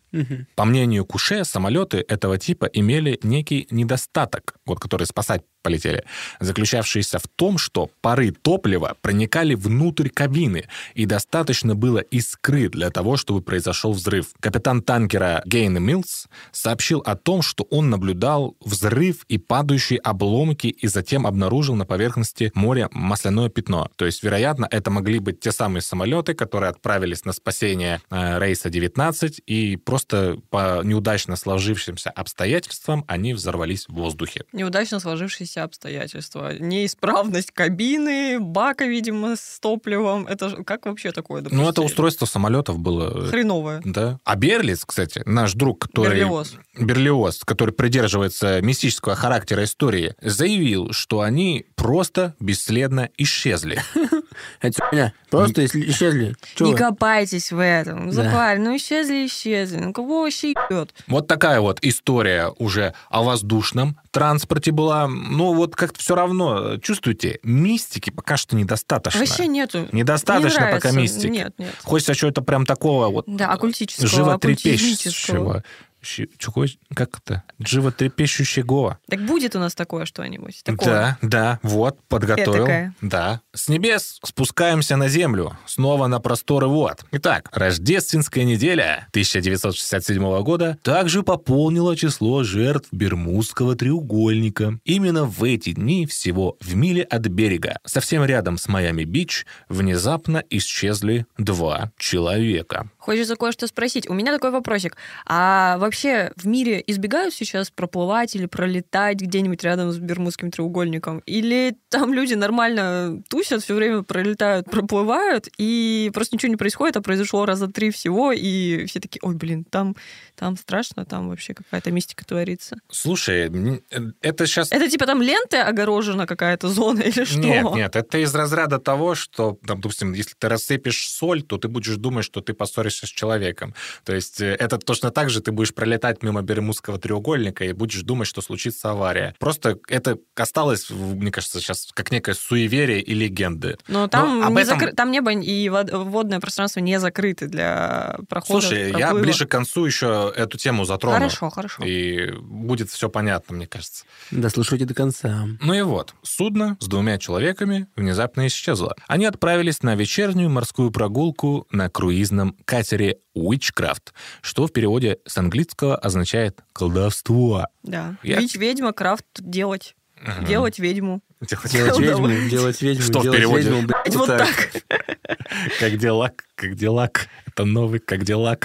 По 0.54 0.64
мнению 0.64 1.04
Куше, 1.04 1.44
самолеты 1.44 2.04
этого 2.08 2.38
типа 2.38 2.66
имели 2.66 3.18
некий 3.22 3.66
недостаток, 3.70 4.54
вот 4.66 4.80
который 4.80 5.06
спасать 5.06 5.42
полетели, 5.64 6.04
заключавшийся 6.40 7.18
в 7.18 7.26
том, 7.26 7.58
что 7.58 7.90
пары 8.02 8.30
топлива 8.30 8.96
проникали 9.00 9.54
внутрь 9.54 10.10
кабины, 10.10 10.68
и 10.94 11.06
достаточно 11.06 11.74
было 11.74 11.98
искры 11.98 12.68
для 12.68 12.90
того, 12.90 13.16
чтобы 13.16 13.40
произошел 13.40 13.92
взрыв. 13.92 14.26
Капитан 14.40 14.82
танкера 14.82 15.42
Гейн 15.46 15.82
Милс 15.82 16.26
сообщил 16.52 17.00
о 17.00 17.16
том, 17.16 17.40
что 17.40 17.64
он 17.70 17.88
наблюдал 17.88 18.56
взрыв 18.60 19.24
и 19.28 19.38
падающие 19.38 19.98
обломки, 19.98 20.66
и 20.66 20.86
затем 20.86 21.26
обнаружил 21.26 21.74
на 21.74 21.86
поверхности 21.86 22.52
моря 22.54 22.88
масляное 22.92 23.48
пятно. 23.48 23.88
То 23.96 24.04
есть, 24.04 24.22
вероятно, 24.22 24.68
это 24.70 24.90
могли 24.90 25.18
быть 25.18 25.40
те 25.40 25.50
самые 25.50 25.80
самолеты, 25.80 26.34
которые 26.34 26.70
отправились 26.70 27.24
на 27.24 27.32
спасение 27.32 28.02
э, 28.10 28.38
рейса 28.38 28.68
19, 28.68 29.40
и 29.46 29.76
просто 29.76 30.03
по 30.08 30.82
неудачно 30.84 31.36
сложившимся 31.36 32.10
обстоятельствам 32.10 33.04
они 33.08 33.34
взорвались 33.34 33.86
в 33.88 33.94
воздухе. 33.94 34.44
Неудачно 34.52 35.00
сложившиеся 35.00 35.62
обстоятельства. 35.64 36.52
Неисправность 36.58 37.50
кабины, 37.52 38.38
бака, 38.40 38.84
видимо, 38.86 39.36
с 39.36 39.58
топливом. 39.60 40.26
Это 40.26 40.48
же- 40.50 40.64
как 40.64 40.86
вообще 40.86 41.12
такое 41.12 41.40
Ну, 41.42 41.48
это 41.48 41.56
допустили? 41.56 41.84
устройство 41.86 42.26
самолетов 42.26 42.78
было... 42.78 43.26
э, 43.26 43.30
Хреновое. 43.30 43.80
Да. 43.84 44.18
А 44.24 44.36
Берлиц, 44.36 44.84
кстати, 44.84 45.22
наш 45.26 45.54
друг, 45.54 45.80
который... 45.82 46.10
Берлиоз. 46.20 46.54
Берлиоз, 46.78 47.40
который 47.44 47.72
придерживается 47.72 48.60
мистического 48.60 49.14
характера 49.14 49.64
истории, 49.64 50.14
заявил, 50.20 50.92
что 50.92 51.20
они 51.20 51.66
просто 51.76 52.34
бесследно 52.40 53.08
исчезли. 53.16 53.80
Это. 54.60 55.12
Просто 55.30 55.64
исчезли. 55.66 56.34
Не 56.60 56.72
вы? 56.72 56.76
копайтесь 56.78 57.50
в 57.52 57.62
этом. 57.62 58.10
Запарь. 58.12 58.58
Ну, 58.58 58.76
исчезли, 58.76 59.26
исчезли. 59.26 59.78
Кого 59.94 60.26
ебет? 60.26 60.94
Вот 61.06 61.26
такая 61.26 61.60
вот 61.60 61.78
история 61.82 62.52
уже 62.58 62.94
о 63.10 63.22
воздушном 63.22 63.98
транспорте 64.10 64.72
была. 64.72 65.06
Ну, 65.06 65.54
вот 65.54 65.76
как-то 65.76 65.98
все 66.00 66.14
равно, 66.14 66.78
чувствуете, 66.78 67.38
мистики 67.42 68.10
пока 68.10 68.36
что 68.36 68.56
недостаточно. 68.56 69.20
Вообще 69.20 69.46
нету. 69.46 69.88
Недостаточно 69.92 70.66
Не 70.66 70.72
пока 70.72 70.90
мистики. 70.90 71.26
Нет, 71.28 71.54
нет. 71.58 71.74
Хочется 71.82 72.14
чего-то 72.14 72.42
прям 72.42 72.66
такого 72.66 73.08
вот 73.08 73.24
Да, 73.26 73.50
оккультического, 73.52 74.08
животрепещущего. 74.08 74.82
оккультического. 74.82 75.64
Чего- 76.04 76.66
Как 76.94 77.18
это? 77.24 77.42
Животрепещущего. 77.58 78.98
Так 79.08 79.20
будет 79.26 79.56
у 79.56 79.58
нас 79.58 79.74
такое 79.74 80.04
что-нибудь? 80.04 80.62
Такое. 80.64 80.88
Да, 80.88 81.18
да, 81.22 81.58
вот, 81.62 81.98
подготовил. 82.08 82.64
Этакое. 82.64 82.94
Да. 83.00 83.40
С 83.54 83.68
небес 83.68 84.18
спускаемся 84.24 84.96
на 84.96 85.08
землю, 85.08 85.56
снова 85.66 86.06
на 86.06 86.20
просторы 86.20 86.66
вод. 86.66 87.04
Итак, 87.12 87.48
рождественская 87.52 88.44
неделя 88.44 89.06
1967 89.10 90.42
года 90.42 90.78
также 90.82 91.22
пополнила 91.22 91.96
число 91.96 92.42
жертв 92.44 92.88
Бермудского 92.92 93.74
треугольника. 93.76 94.78
Именно 94.84 95.24
в 95.24 95.42
эти 95.44 95.72
дни 95.72 96.06
всего 96.06 96.56
в 96.60 96.74
миле 96.74 97.02
от 97.02 97.22
берега, 97.28 97.78
совсем 97.84 98.24
рядом 98.24 98.58
с 98.58 98.68
Майами-Бич, 98.68 99.46
внезапно 99.68 100.42
исчезли 100.50 101.26
два 101.38 101.90
человека. 101.98 102.88
Хочется 102.98 103.36
кое-что 103.36 103.66
спросить. 103.66 104.08
У 104.08 104.14
меня 104.14 104.32
такой 104.32 104.50
вопросик. 104.50 104.96
А 105.26 105.76
вообще 105.78 105.93
в 106.36 106.46
мире 106.46 106.82
избегают 106.86 107.34
сейчас 107.34 107.70
проплывать 107.70 108.34
или 108.36 108.46
пролетать 108.46 109.20
где-нибудь 109.20 109.62
рядом 109.62 109.92
с 109.92 109.98
Бермудским 109.98 110.50
треугольником? 110.50 111.20
Или 111.26 111.76
там 111.88 112.12
люди 112.12 112.34
нормально 112.34 113.22
тусят, 113.28 113.62
все 113.62 113.74
время 113.74 114.02
пролетают, 114.02 114.70
проплывают, 114.70 115.48
и 115.58 116.10
просто 116.12 116.36
ничего 116.36 116.50
не 116.50 116.56
происходит, 116.56 116.96
а 116.96 117.02
произошло 117.02 117.46
раза 117.46 117.68
три 117.68 117.90
всего, 117.90 118.32
и 118.32 118.86
все 118.86 119.00
такие, 119.00 119.20
ой, 119.22 119.34
блин, 119.34 119.64
там, 119.64 119.96
там 120.34 120.56
страшно, 120.56 121.04
там 121.04 121.28
вообще 121.28 121.54
какая-то 121.54 121.90
мистика 121.90 122.24
творится. 122.24 122.76
Слушай, 122.90 123.50
э, 123.90 124.00
это 124.20 124.46
сейчас... 124.46 124.72
Это 124.72 124.88
типа 124.88 125.06
там 125.06 125.22
ленты 125.22 125.58
огорожена 125.58 126.26
какая-то 126.26 126.68
зона 126.68 127.00
или 127.00 127.24
что? 127.24 127.38
Нет, 127.38 127.64
нет, 127.74 127.96
это 127.96 128.18
из 128.18 128.34
разряда 128.34 128.78
того, 128.78 129.14
что, 129.14 129.58
там, 129.66 129.80
допустим, 129.80 130.12
если 130.12 130.34
ты 130.38 130.48
рассыпешь 130.48 131.08
соль, 131.08 131.42
то 131.42 131.58
ты 131.58 131.68
будешь 131.68 131.96
думать, 131.96 132.24
что 132.24 132.40
ты 132.40 132.54
поссоришься 132.54 133.06
с 133.06 133.10
человеком. 133.10 133.74
То 134.04 134.14
есть 134.14 134.40
э, 134.40 134.56
это 134.58 134.78
точно 134.78 135.10
так 135.10 135.30
же 135.30 135.40
ты 135.40 135.52
будешь 135.52 135.74
пролетать 135.84 136.22
мимо 136.22 136.40
Бермудского 136.40 136.98
треугольника 136.98 137.62
и 137.66 137.72
будешь 137.74 138.00
думать, 138.02 138.26
что 138.26 138.40
случится 138.40 138.92
авария. 138.92 139.34
Просто 139.38 139.78
это 139.88 140.16
осталось, 140.34 140.88
мне 140.88 141.30
кажется, 141.30 141.60
сейчас 141.60 141.88
как 141.92 142.10
некое 142.10 142.34
суеверие 142.34 143.02
и 143.02 143.12
легенды. 143.12 143.76
Но 143.86 144.08
там, 144.08 144.42
об 144.42 144.54
не 144.54 144.62
этом- 144.62 144.78
закры- 144.80 144.92
там 144.92 145.10
небо 145.10 145.30
и 145.32 145.68
вод- 145.68 145.92
водное 145.92 146.40
пространство 146.40 146.80
не 146.80 146.98
закрыты 146.98 147.48
для 147.48 148.16
прохода. 148.30 148.62
Слушай, 148.62 148.92
я 148.92 149.08
проплыва. 149.08 149.22
ближе 149.24 149.46
к 149.46 149.50
концу 149.50 149.84
еще 149.84 150.32
эту 150.34 150.56
тему 150.56 150.86
затрону. 150.86 151.16
Хорошо, 151.16 151.50
хорошо. 151.50 151.84
И 151.84 152.30
будет 152.40 152.88
все 152.88 153.10
понятно, 153.10 153.54
мне 153.56 153.66
кажется. 153.66 154.04
Да, 154.30 154.48
слушайте 154.48 154.86
до 154.86 154.94
конца. 154.94 155.44
Ну 155.60 155.74
и 155.74 155.82
вот, 155.82 156.14
судно 156.22 156.78
с 156.80 156.86
двумя 156.88 157.18
человеками 157.18 157.88
внезапно 157.94 158.46
исчезло. 158.46 158.96
Они 159.06 159.26
отправились 159.26 159.82
на 159.82 159.94
вечернюю 159.96 160.48
морскую 160.48 160.90
прогулку 160.90 161.66
на 161.70 161.90
круизном 161.90 162.56
катере 162.64 163.18
Witchcraft, 163.36 164.12
что 164.42 164.66
в 164.66 164.72
переводе 164.72 165.18
с 165.26 165.36
английского 165.38 165.96
означает 165.96 166.60
«колдовство». 166.72 167.66
Да. 167.82 168.16
Я- 168.22 168.40
Ведь 168.40 168.54
ведьма, 168.56 168.92
крафт 168.92 169.24
делать. 169.38 169.94
Мгм. 170.22 170.44
Делать 170.46 170.78
ведьму. 170.78 171.20
Делать- 171.40 171.72
Делать 171.72 171.98
ведьму, 171.98 172.48
делать 172.48 172.80
ведьму, 172.82 173.02
Что 173.04 173.18
в 173.18 173.22
делать 173.24 173.38
переводе? 173.38 173.68
ведьму, 173.70 173.82
блядь, 173.86 174.14
Вот 174.16 174.26
так. 174.28 174.48
Как 175.80 175.98
дела? 175.98 176.30
Как 176.54 176.74
дела? 176.76 177.10
Это 177.46 177.64
новый 177.64 177.98
как 178.00 178.24
дела? 178.24 178.56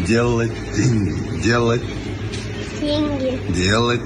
Делать 0.00 0.50
деньги. 0.74 1.42
Делать, 1.42 1.82
Деньги, 2.80 3.52
делать. 3.52 4.00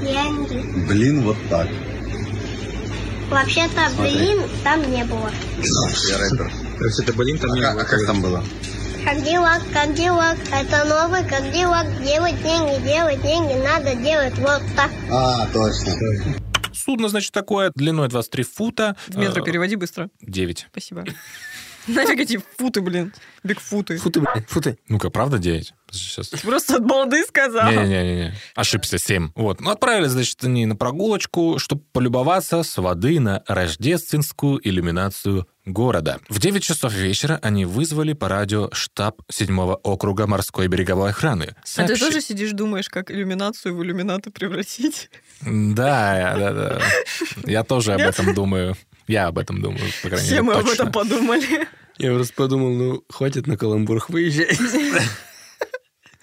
деньги. 0.00 0.86
Блин, 0.88 1.22
вот 1.22 1.36
так. 1.50 1.68
Вообще-то, 3.28 3.90
блин, 3.98 4.40
там 4.62 4.80
не 4.90 5.04
было. 5.04 5.30
Я 6.08 6.18
рэпер. 6.18 6.50
То 6.78 6.84
есть 6.84 7.00
это 7.00 7.12
блин 7.12 7.38
там 7.38 7.52
не 7.54 7.62
А, 7.64 7.72
было. 7.72 7.82
а 7.82 7.84
как 7.84 8.06
там 8.06 8.22
было? 8.22 8.44
Кадиллак, 9.06 9.62
Кадиллак, 9.72 10.36
это 10.52 10.84
новый 10.84 11.22
Кадиллак. 11.22 11.86
Делать 12.02 12.42
деньги, 12.42 12.84
делать 12.84 13.22
деньги, 13.22 13.52
надо 13.62 13.94
делать 13.94 14.36
вот 14.38 14.60
так. 14.74 14.90
А, 15.08 15.46
точно. 15.52 15.92
Судно, 16.72 17.08
значит, 17.08 17.30
такое, 17.30 17.70
длиной 17.76 18.08
23 18.08 18.42
фута. 18.42 18.96
В 19.06 19.16
метро 19.16 19.44
э, 19.44 19.46
переводи 19.46 19.76
быстро. 19.76 20.10
9. 20.22 20.66
Спасибо. 20.72 21.04
Нафиг 21.86 22.18
эти 22.18 22.40
футы, 22.58 22.80
блин. 22.80 23.14
Бигфуты. 23.44 23.96
Фу 23.98 24.10
ты, 24.10 24.20
блядь, 24.20 24.48
фу 24.48 24.60
ты. 24.60 24.76
Ну-ка, 24.88 25.08
правда 25.10 25.38
9? 25.38 25.72
Сейчас. 25.92 26.28
Просто 26.42 26.76
от 26.76 26.84
балды 26.84 27.22
сказал. 27.22 27.70
Не-не-не, 27.70 28.34
ошибся, 28.56 28.98
7. 28.98 29.30
Вот. 29.36 29.60
Ну, 29.60 29.70
отправились, 29.70 30.10
значит, 30.10 30.42
они 30.42 30.66
на 30.66 30.74
прогулочку, 30.74 31.60
чтобы 31.60 31.82
полюбоваться 31.92 32.64
с 32.64 32.76
воды 32.78 33.20
на 33.20 33.44
рождественскую 33.46 34.58
иллюминацию 34.68 35.46
города. 35.66 36.20
В 36.28 36.38
9 36.38 36.62
часов 36.62 36.92
вечера 36.94 37.38
они 37.42 37.64
вызвали 37.64 38.12
по 38.12 38.28
радио 38.28 38.70
штаб 38.72 39.20
7 39.30 39.58
округа 39.82 40.26
морской 40.26 40.68
береговой 40.68 41.10
охраны. 41.10 41.54
А 41.76 41.86
ты 41.86 41.94
Сообщи- 41.96 42.00
тоже 42.00 42.20
сидишь, 42.20 42.52
думаешь, 42.52 42.88
как 42.88 43.10
иллюминацию 43.10 43.76
в 43.76 43.82
иллюминаты 43.82 44.30
превратить? 44.30 45.10
Да, 45.42 46.34
да, 46.38 46.52
да. 46.52 46.82
Я 47.44 47.64
тоже 47.64 47.92
об 47.94 48.00
этом 48.00 48.32
думаю. 48.32 48.76
Я 49.08 49.26
об 49.26 49.38
этом 49.38 49.60
думаю, 49.60 49.80
по 50.02 50.08
крайней 50.08 50.26
Все 50.26 50.34
мере, 50.36 50.42
мы 50.42 50.52
об 50.54 50.68
этом 50.68 50.90
подумали. 50.90 51.68
Я 51.98 52.12
просто 52.12 52.34
подумал, 52.34 52.70
ну, 52.74 53.04
хватит 53.08 53.46
на 53.46 53.56
каламбурах 53.56 54.10
выезжать. 54.10 54.58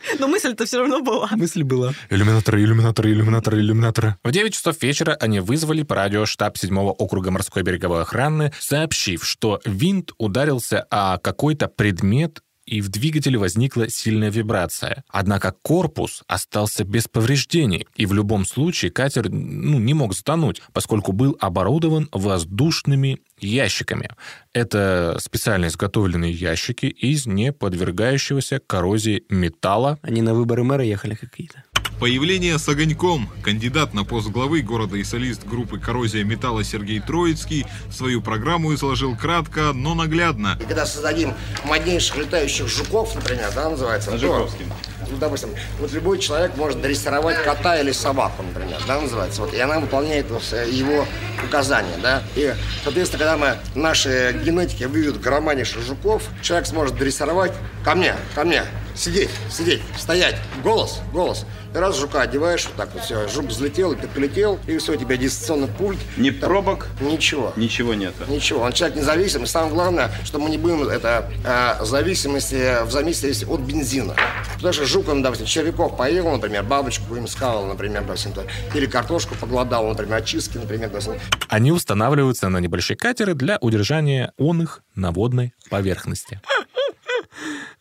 Но 0.20 0.28
мысль-то 0.28 0.66
все 0.66 0.80
равно 0.80 1.02
была. 1.02 1.30
Мысль 1.32 1.63
была. 1.63 1.94
Иллюминаторы, 2.10 2.63
иллюминаторы, 2.63 3.12
иллюминаторы, 3.12 3.60
иллюминаторы. 3.60 4.16
В 4.24 4.32
9 4.32 4.54
часов 4.54 4.82
вечера 4.82 5.18
они 5.20 5.39
вызвали 5.39 5.84
по 5.84 5.96
радио 5.96 6.26
штаб 6.26 6.58
7 6.58 6.78
округа 6.78 7.32
морской 7.32 7.63
береговой 7.63 8.02
охраны, 8.02 8.52
сообщив, 8.60 9.26
что 9.26 9.62
винт 9.66 10.12
ударился 10.18 10.86
о 10.89 11.18
какой-то 11.18 11.68
предмет 11.68 12.42
и 12.65 12.82
в 12.82 12.89
двигателе 12.89 13.38
возникла 13.38 13.89
сильная 13.89 14.30
вибрация. 14.30 15.04
Однако 15.10 15.54
корпус 15.62 16.23
остался 16.28 16.84
без 16.84 17.08
повреждений, 17.08 17.88
и 17.95 18.06
в 18.06 18.13
любом 18.13 18.45
случае 18.45 18.91
катер 18.91 19.30
ну, 19.30 19.80
не 19.80 19.93
мог 19.93 20.13
затонуть, 20.13 20.62
поскольку 20.71 21.12
был 21.12 21.38
оборудован 21.39 22.10
воздушными 22.12 23.19
ящиками. 23.39 24.10
Это 24.54 25.17
специально 25.19 25.65
изготовленные 25.67 26.32
ящики 26.32 26.86
из 26.86 27.26
не 27.26 27.52
подвергающегося 27.52 28.60
коррозии 28.60 29.26
металла, 29.30 29.99
Они 30.02 30.21
на 30.21 30.34
выборы 30.34 30.63
мэра 30.63 30.84
ехали 30.84 31.15
какие-то. 31.15 31.63
Появление 32.00 32.60
с 32.60 32.68
огоньком. 32.68 33.30
Кандидат 33.44 33.94
на 33.94 34.04
пост 34.04 34.30
главы 34.30 34.62
города 34.62 34.98
и 34.98 35.04
солист 35.04 35.46
группы 35.46 35.80
«Коррозия 35.80 36.24
металла» 36.24 36.64
Сергей 36.64 37.00
Троицкий 37.00 37.66
свою 37.92 38.22
программу 38.22 38.74
изложил 38.74 39.16
кратко, 39.16 39.72
но 39.74 39.96
наглядно. 39.96 40.58
И 40.62 40.66
когда 40.66 40.86
создадим 40.86 41.34
моднейших 41.66 42.18
летающих 42.18 42.68
жуков, 42.68 43.16
например, 43.16 43.52
да, 43.56 43.70
называется, 43.70 44.18
то, 44.18 44.50
ну, 45.10 45.18
допустим, 45.18 45.50
вот 45.80 45.92
любой 45.92 46.20
человек 46.20 46.56
может 46.58 46.82
дрессировать 46.82 47.42
кота 47.44 47.80
или 47.80 47.92
собаку, 47.92 48.44
например, 48.44 48.80
да, 48.88 49.00
называется, 49.00 49.42
вот, 49.42 49.54
и 49.54 49.60
она 49.60 49.80
выполняет 49.80 50.26
э, 50.52 50.70
его 50.70 51.06
указания, 51.46 51.98
да, 52.02 52.24
и, 52.36 52.54
соответственно, 52.84 53.20
когда 53.20 53.38
мы, 53.38 53.58
наши 53.76 54.40
генетики 54.44 54.86
выведут 54.86 55.22
громаднейших 55.22 55.82
жуков, 55.84 56.24
человек 56.42 56.68
сможет 56.68 56.96
дрессировать 56.96 57.54
ко 57.84 57.96
мне, 57.96 58.16
ко 58.36 58.44
мне, 58.44 58.64
сидеть, 58.96 59.30
сидеть, 59.50 59.82
стоять, 59.98 60.36
голос, 60.64 61.02
голос, 61.12 61.46
и 61.74 61.78
раз 61.78 61.98
жука 61.98 62.22
одеваешь, 62.22 62.66
вот 62.66 62.76
так 62.76 62.94
вот, 62.94 63.04
все, 63.04 63.28
жук 63.28 63.46
взлетел, 63.48 63.96
ты 63.96 64.08
полетел, 64.08 64.60
и 64.68 64.78
все, 64.78 64.94
у 64.94 64.96
тебя 64.96 65.18
дистанционный 65.18 65.68
пульт. 65.68 66.00
Ни 66.18 66.30
Там 66.30 66.50
пробок, 66.50 66.88
Ничего. 67.02 67.52
ничего 67.56 67.94
нет. 67.96 68.14
Ничего, 68.28 68.62
он 68.62 68.74
человек 68.74 68.98
независимый. 68.98 69.48
Самое 69.48 69.74
главное, 69.74 70.12
что 70.24 70.40
мы 70.40 70.50
не 70.50 70.58
будем 70.58 70.84
это 70.88 71.32
э, 71.44 71.84
зависимости, 71.84 72.84
в 72.86 72.92
зависимости 72.92 73.46
от 73.46 73.62
бензина. 73.62 74.16
Потому 74.56 74.74
что 74.74 74.86
жук, 74.86 75.10
он, 75.10 75.24
допустим, 75.24 75.48
червяков 75.48 75.98
поел, 75.98 76.30
например, 76.30 76.64
бабочку 76.64 77.16
им 77.16 77.28
схавал, 77.28 77.66
например, 77.66 78.04
допустим, 78.04 78.34
то, 78.34 78.46
или 78.76 78.86
картошку 78.86 79.36
поглодал, 79.36 79.88
например, 79.88 80.18
очистки, 80.18 80.58
например, 80.58 80.90
допустим. 80.90 81.14
Они 81.50 81.72
устанавливаются 81.72 82.50
на 82.50 82.60
небольшие 82.60 82.98
катеры 82.98 83.34
для 83.34 83.58
удержания 83.62 84.32
он 84.38 84.62
их 84.62 84.82
на 84.96 85.12
водной 85.12 85.54
поверхности. 85.70 86.40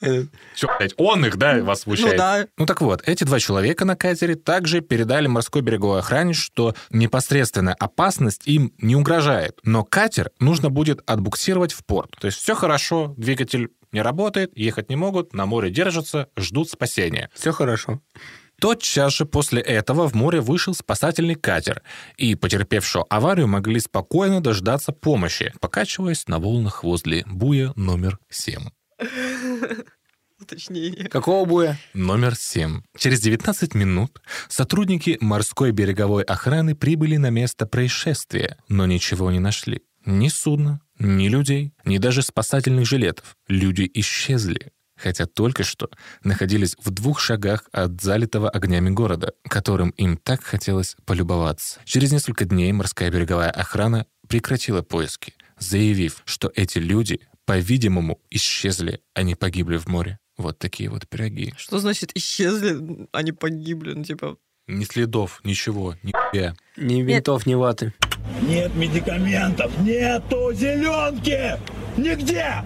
Че, 0.01 0.69
блядь, 0.79 0.95
он 0.97 1.25
их, 1.25 1.37
да, 1.37 1.63
вас 1.63 1.83
смущает? 1.83 2.13
Ну 2.13 2.19
да. 2.19 2.47
Ну 2.59 2.67
так 2.67 2.81
вот, 2.81 3.03
эти 3.07 3.25
два 3.25 3.39
человека 3.39 3.85
на 3.85 3.97
катере 3.97 4.35
также 4.35 4.81
передали 4.81 5.29
морской 5.29 5.63
береговой 5.63 6.01
охране, 6.01 6.33
что 6.33 6.75
непосредственная 6.91 7.75
опасность 7.75 8.43
им 8.47 8.73
не 8.79 8.97
угрожает. 8.97 9.59
Но 9.63 9.85
катер 9.85 10.31
нужно 10.41 10.71
будет 10.71 11.03
отбуксировать 11.09 11.73
в 11.73 11.85
порт. 11.85 12.11
То 12.21 12.27
есть 12.27 12.39
все 12.39 12.55
хорошо, 12.55 13.15
двигатель 13.17 13.71
не 13.93 14.03
работает, 14.03 14.57
ехать 14.57 14.89
не 14.89 14.97
могут, 14.97 15.35
на 15.35 15.47
море 15.47 15.71
держатся, 15.71 16.29
ждут 16.37 16.71
спасения. 16.71 17.31
Все 17.35 17.53
хорошо. 17.53 18.01
Тотчас 18.61 19.13
же 19.13 19.27
после 19.27 19.61
этого 19.61 20.09
в 20.09 20.15
море 20.15 20.41
вышел 20.41 20.73
спасательный 20.73 21.35
катер, 21.35 21.83
и 22.17 22.37
потерпевшую 22.37 23.05
аварию 23.11 23.49
могли 23.49 23.81
спокойно 23.81 24.41
дождаться 24.41 24.93
помощи, 24.93 25.53
покачиваясь 25.61 26.29
на 26.29 26.39
волнах 26.39 26.85
возле 26.85 27.25
буя 27.27 27.73
номер 27.75 28.19
7. 28.31 28.63
Уточнение. 30.41 31.09
Какого 31.09 31.45
буя? 31.45 31.79
Номер 31.95 32.35
7. 32.35 32.83
Через 32.97 33.21
19 33.21 33.75
минут 33.75 34.21
сотрудники 34.49 35.17
морской 35.21 35.71
береговой 35.71 36.25
охраны 36.25 36.75
прибыли 36.75 37.17
на 37.17 37.31
место 37.31 37.65
происшествия, 37.65 38.59
но 38.69 38.87
ничего 38.87 39.31
не 39.31 39.39
нашли. 39.39 39.83
Ни 40.05 40.29
судна, 40.29 40.81
ни 40.99 41.29
людей, 41.29 41.73
ни 41.85 41.99
даже 41.99 42.23
спасательных 42.23 42.87
жилетов. 42.87 43.37
Люди 43.47 43.89
исчезли, 43.95 44.73
хотя 44.97 45.27
только 45.27 45.63
что 45.63 45.91
находились 46.25 46.77
в 46.83 46.91
двух 46.91 47.21
шагах 47.21 47.69
от 47.71 48.01
залитого 48.01 48.51
огнями 48.51 48.91
города, 48.91 49.35
которым 49.45 49.91
им 49.91 50.17
так 50.17 50.43
хотелось 50.43 50.97
полюбоваться. 51.05 51.81
Через 51.85 52.11
несколько 52.11 52.45
дней 52.45 52.73
морская 52.73 53.11
береговая 53.11 53.51
охрана 53.51 54.07
прекратила 54.29 54.83
поиски, 54.83 55.35
заявив, 55.59 56.23
что 56.25 56.51
эти 56.55 56.79
люди, 56.79 57.21
по-видимому, 57.53 58.19
исчезли, 58.31 59.03
а 59.13 59.23
не 59.23 59.35
погибли 59.35 59.77
в 59.77 59.87
море. 59.87 60.19
Вот 60.39 60.59
такие 60.59 60.89
вот 60.89 61.07
пироги. 61.07 61.53
Что 61.59 61.81
значит 61.81 62.11
исчезли, 62.15 63.07
они 63.13 63.33
погибли? 63.33 63.93
Ну, 63.93 64.05
типа, 64.05 64.39
Ни 64.69 64.85
следов, 64.85 65.43
ничего, 65.45 65.95
ни 66.03 66.13
хуя. 66.13 66.57
Ни 66.79 67.03
винтов, 67.03 67.45
ни 67.45 67.53
ваты. 67.53 67.93
Нет 68.41 68.75
медикаментов, 68.75 69.71
нету 69.81 70.55
зеленки! 70.55 71.59
Нигде! 71.99 72.65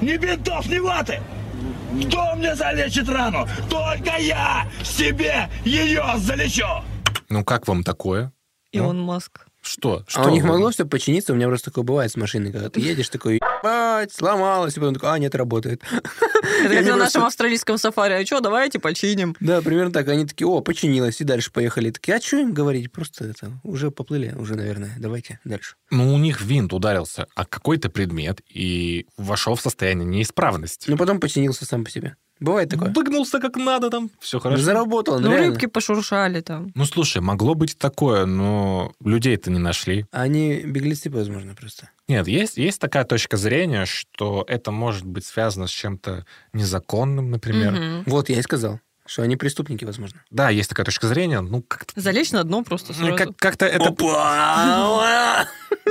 Ни 0.00 0.16
бинтов, 0.16 0.68
ни 0.68 0.78
ваты! 0.78 1.20
Кто 2.06 2.36
мне 2.36 2.54
залечит 2.54 3.08
рану? 3.08 3.48
Только 3.68 4.18
я 4.20 4.70
себе 4.84 5.48
ее 5.64 6.04
залечу! 6.18 6.84
Ну 7.28 7.44
как 7.44 7.66
вам 7.66 7.82
такое? 7.82 8.32
Илон 8.70 9.00
Маск. 9.00 9.47
Что? 9.68 10.02
Что? 10.06 10.22
А 10.22 10.28
у 10.28 10.30
них 10.30 10.44
вы? 10.44 10.48
могло 10.48 10.70
все 10.70 10.86
починиться? 10.86 11.32
У 11.32 11.36
меня 11.36 11.46
просто 11.46 11.70
такое 11.70 11.84
бывает 11.84 12.10
с 12.10 12.16
машиной, 12.16 12.52
когда 12.52 12.70
ты 12.70 12.80
едешь, 12.80 13.08
такой, 13.10 13.34
ебать, 13.34 14.12
сломалась, 14.12 14.76
и 14.76 14.80
потом 14.80 14.94
такой, 14.94 15.10
а, 15.10 15.18
нет, 15.18 15.34
работает. 15.34 15.82
Это 16.64 16.74
как 16.74 16.86
на 16.86 16.96
нашем 16.96 17.24
австралийском 17.24 17.76
сафари. 17.76 18.14
А 18.14 18.24
что, 18.24 18.40
давайте 18.40 18.78
починим. 18.78 19.36
Да, 19.40 19.60
примерно 19.60 19.92
так. 19.92 20.08
Они 20.08 20.26
такие, 20.26 20.46
о, 20.46 20.60
починилась, 20.60 21.20
и 21.20 21.24
дальше 21.24 21.52
поехали. 21.52 21.90
Такие, 21.90 22.16
а 22.16 22.20
что 22.20 22.38
им 22.38 22.54
говорить? 22.54 22.90
Просто 22.90 23.26
это, 23.26 23.60
уже 23.62 23.90
поплыли, 23.90 24.34
уже, 24.38 24.54
наверное. 24.54 24.94
Давайте 24.98 25.40
дальше. 25.44 25.76
Ну, 25.90 26.14
у 26.14 26.18
них 26.18 26.40
винт 26.40 26.72
ударился 26.72 27.26
о 27.34 27.44
какой-то 27.44 27.90
предмет 27.90 28.40
и 28.48 29.06
вошел 29.16 29.54
в 29.54 29.60
состояние 29.60 30.06
неисправности. 30.06 30.90
Ну, 30.90 30.96
потом 30.96 31.20
починился 31.20 31.66
сам 31.66 31.84
по 31.84 31.90
себе. 31.90 32.16
Бывает 32.40 32.68
такое. 32.70 32.92
Выгнулся 32.92 33.40
как 33.40 33.56
надо 33.56 33.90
там, 33.90 34.10
все 34.20 34.38
хорошо. 34.38 34.62
Заработал, 34.62 35.18
Ну, 35.18 35.30
реально. 35.30 35.46
рыбки 35.48 35.66
пошуршали 35.66 36.40
там. 36.40 36.70
Ну, 36.74 36.84
слушай, 36.84 37.20
могло 37.20 37.54
быть 37.54 37.76
такое, 37.78 38.26
но 38.26 38.92
людей-то 39.04 39.50
не 39.50 39.58
нашли. 39.58 40.06
Они 40.12 40.60
беглецы, 40.60 41.10
возможно, 41.10 41.54
просто. 41.54 41.90
Нет, 42.06 42.26
есть, 42.28 42.56
есть 42.56 42.80
такая 42.80 43.04
точка 43.04 43.36
зрения, 43.36 43.84
что 43.86 44.44
это 44.48 44.70
может 44.70 45.04
быть 45.04 45.24
связано 45.26 45.66
с 45.66 45.70
чем-то 45.70 46.24
незаконным, 46.52 47.30
например. 47.30 47.72
Мгм. 47.72 48.02
Вот, 48.06 48.28
я 48.28 48.38
и 48.38 48.42
сказал, 48.42 48.80
что 49.08 49.22
они 49.22 49.36
преступники, 49.36 49.84
возможно. 49.84 50.22
Да, 50.30 50.50
есть 50.50 50.68
такая 50.68 50.84
точка 50.84 51.08
зрения, 51.08 51.40
ну, 51.40 51.62
как-то... 51.62 51.98
Залечь 51.98 52.30
на 52.30 52.44
дно 52.44 52.62
просто 52.62 52.92
ну, 52.92 53.06
сразу. 53.06 53.16
как- 53.16 53.36
как-то 53.36 53.66
это... 53.66 53.94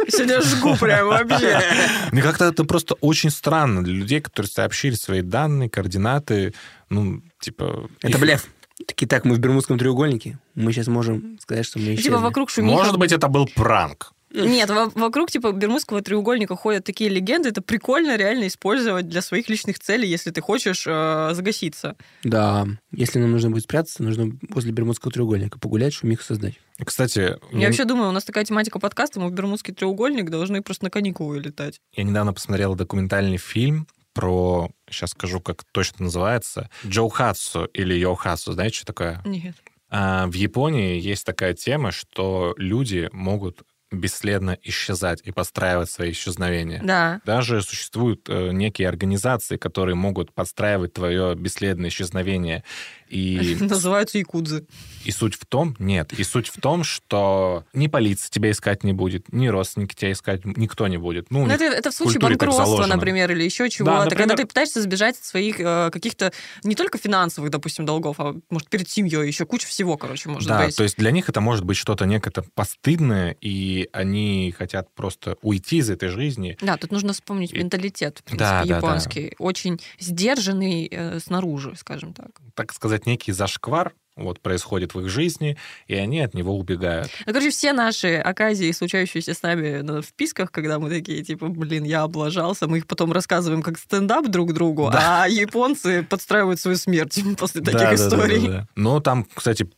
Сегодня 0.09 0.41
жгу 0.41 0.75
прям 0.75 1.07
вообще. 1.07 1.59
Мне 2.11 2.21
как-то 2.21 2.45
это 2.45 2.63
просто 2.63 2.93
очень 3.01 3.31
странно 3.31 3.83
для 3.83 3.93
людей, 3.93 4.21
которые 4.21 4.49
сообщили 4.49 4.93
свои 4.93 5.21
данные, 5.21 5.69
координаты, 5.69 6.53
ну, 6.89 7.21
типа... 7.39 7.89
Это 8.01 8.19
блеф. 8.19 8.45
Такие, 8.85 9.07
так, 9.07 9.25
мы 9.25 9.33
в 9.33 9.39
Бермудском 9.39 9.79
треугольнике. 9.79 10.37
Мы 10.53 10.71
сейчас 10.71 10.85
можем 10.85 11.39
сказать, 11.41 11.65
что 11.65 11.79
мы 11.79 11.95
исчезли. 11.95 12.03
Типа 12.03 12.19
вокруг 12.19 12.51
шумиха. 12.51 12.77
Может 12.77 12.97
быть, 12.97 13.11
это 13.11 13.27
был 13.27 13.47
пранк. 13.47 14.13
Нет, 14.33 14.69
во- 14.69 14.89
вокруг 14.89 15.31
типа 15.31 15.51
Бермудского 15.51 16.01
треугольника 16.01 16.55
ходят 16.55 16.83
такие 16.83 17.09
легенды. 17.09 17.49
Это 17.49 17.61
прикольно 17.61 18.17
реально 18.17 18.47
использовать 18.47 19.07
для 19.07 19.21
своих 19.21 19.49
личных 19.49 19.79
целей, 19.79 20.07
если 20.07 20.31
ты 20.31 20.41
хочешь 20.41 20.85
э, 20.85 21.29
загаситься. 21.33 21.95
Да. 22.23 22.67
Если 22.91 23.19
нам 23.19 23.31
нужно 23.31 23.49
будет 23.51 23.63
спрятаться, 23.63 24.03
нужно 24.03 24.31
возле 24.49 24.71
Бермудского 24.71 25.11
треугольника 25.11 25.59
погулять, 25.59 25.93
шумиху 25.93 26.23
создать. 26.23 26.55
Кстати, 26.83 27.37
Я 27.51 27.67
вообще 27.67 27.85
думаю, 27.85 28.09
у 28.09 28.11
нас 28.11 28.25
такая 28.25 28.43
тематика 28.45 28.79
подкаста, 28.79 29.19
мы 29.19 29.29
в 29.29 29.33
Бермудский 29.33 29.73
треугольник 29.73 30.29
должны 30.29 30.61
просто 30.61 30.85
на 30.85 30.89
каникулы 30.89 31.39
летать. 31.39 31.79
Я 31.93 32.03
недавно 32.03 32.33
посмотрел 32.33 32.75
документальный 32.75 33.37
фильм 33.37 33.87
про, 34.13 34.69
сейчас 34.89 35.11
скажу, 35.11 35.39
как 35.39 35.63
точно 35.71 36.05
называется, 36.05 36.69
Джоухатсу 36.85 37.65
или 37.65 37.93
Йохатсу. 37.93 38.51
Знаете, 38.53 38.77
что 38.77 38.85
такое? 38.87 39.21
Нет. 39.25 39.55
А, 39.89 40.27
в 40.27 40.33
Японии 40.33 40.99
есть 40.99 41.25
такая 41.25 41.53
тема, 41.53 41.91
что 41.91 42.53
люди 42.57 43.09
могут 43.13 43.61
бесследно 43.91 44.57
исчезать 44.63 45.21
и 45.23 45.31
подстраивать 45.31 45.89
свои 45.89 46.11
исчезновения. 46.11 46.81
Да. 46.83 47.21
Даже 47.25 47.61
существуют 47.61 48.27
э, 48.27 48.51
некие 48.51 48.89
организации, 48.89 49.57
которые 49.57 49.95
могут 49.95 50.33
подстраивать 50.33 50.93
твое 50.93 51.35
бесследное 51.35 51.89
исчезновение. 51.89 52.63
И, 53.09 53.57
Называются 53.61 54.17
якудзы. 54.17 54.65
и 55.05 55.11
суть 55.11 55.35
в 55.35 55.45
том, 55.45 55.75
нет, 55.79 56.11
и 56.13 56.23
суть 56.23 56.47
в 56.49 56.59
том, 56.59 56.83
что 56.83 57.63
ни 57.73 57.87
полиция 57.87 58.29
тебя 58.29 58.51
искать 58.51 58.83
не 58.83 58.93
будет, 58.93 59.31
ни 59.31 59.47
родственники 59.47 59.95
тебя 59.95 60.11
искать 60.11 60.45
никто 60.45 60.87
не 60.87 60.97
будет. 60.97 61.31
Ну, 61.31 61.45
Ну, 61.45 61.51
это, 61.53 61.63
это 61.65 61.91
в 61.91 61.93
случае 61.93 62.19
банкротства, 62.19 62.85
например, 62.85 63.31
или 63.31 63.43
еще 63.43 63.69
чего-то. 63.69 64.03
например. 64.05 64.17
Когда 64.17 64.35
ты 64.35 64.45
пытаешься 64.45 64.81
сбежать 64.81 65.17
от 65.17 65.23
своих 65.23 65.59
э, 65.59 65.89
каких-то 65.91 66.33
не 66.63 66.75
только 66.75 66.97
финансовых, 66.97 67.49
допустим, 67.51 67.85
долгов, 67.85 68.19
а 68.19 68.35
может 68.49 68.69
перед 68.69 68.89
семьей 68.89 69.27
еще 69.27 69.45
куча 69.45 69.67
всего, 69.67 69.97
короче, 69.97 70.29
может 70.29 70.49
да, 70.49 70.65
быть. 70.65 70.75
то 70.75 70.83
есть 70.83 70.97
для 70.97 71.11
них 71.11 71.29
это 71.29 71.39
может 71.41 71.63
быть 71.63 71.77
что-то 71.77 72.05
некое 72.05 72.31
постыдное, 72.55 73.35
и 73.39 73.87
они 73.93 74.53
хотят 74.57 74.93
просто 74.93 75.37
уйти 75.41 75.77
из 75.77 75.89
этой 75.89 76.09
жизни. 76.09 76.57
Да, 76.61 76.77
тут 76.77 76.91
нужно 76.91 77.13
вспомнить 77.13 77.53
менталитет, 77.53 78.19
в 78.19 78.23
принципе, 78.23 78.43
Да, 78.45 78.61
да, 78.63 78.67
да. 78.67 78.75
японский. 78.77 79.33
Очень 79.39 79.79
сдержанный 79.99 80.87
э, 80.91 81.19
снаружи, 81.19 81.73
скажем 81.77 82.13
так. 82.13 82.29
Так 82.55 82.73
сказать, 82.73 82.96
некий 83.05 83.31
зашквар 83.31 83.93
вот 84.15 84.39
происходит 84.41 84.95
в 84.95 84.99
их 85.01 85.09
жизни, 85.09 85.57
и 85.85 85.93
они 85.93 86.21
от 86.21 86.33
него 86.33 86.57
убегают. 86.57 87.07
Ну, 87.27 87.33
короче, 87.33 87.51
все 87.51 87.71
наши 87.71 88.15
оказии, 88.15 88.71
случающиеся 88.71 89.35
с 89.35 89.43
нами 89.43 89.81
на 89.81 90.01
вписках, 90.01 90.51
когда 90.51 90.79
мы 90.79 90.89
такие, 90.89 91.23
типа, 91.23 91.49
блин, 91.49 91.83
я 91.83 92.01
облажался, 92.01 92.67
мы 92.67 92.79
их 92.79 92.87
потом 92.87 93.11
рассказываем 93.11 93.61
как 93.61 93.77
стендап 93.77 94.25
друг 94.27 94.53
другу, 94.53 94.89
Да. 94.91 95.21
а 95.25 95.27
японцы 95.27 96.01
подстраивают 96.01 96.59
свою 96.59 96.77
смерть 96.77 97.19
после 97.37 97.61
таких 97.61 97.79
Да, 97.79 97.91
да, 97.91 97.95
да, 97.95 97.95
историй. 98.07 98.41
да, 98.47 98.47
да. 98.53 98.67
Но 98.75 98.99
там, 99.01 99.27
кстати, 99.31 99.69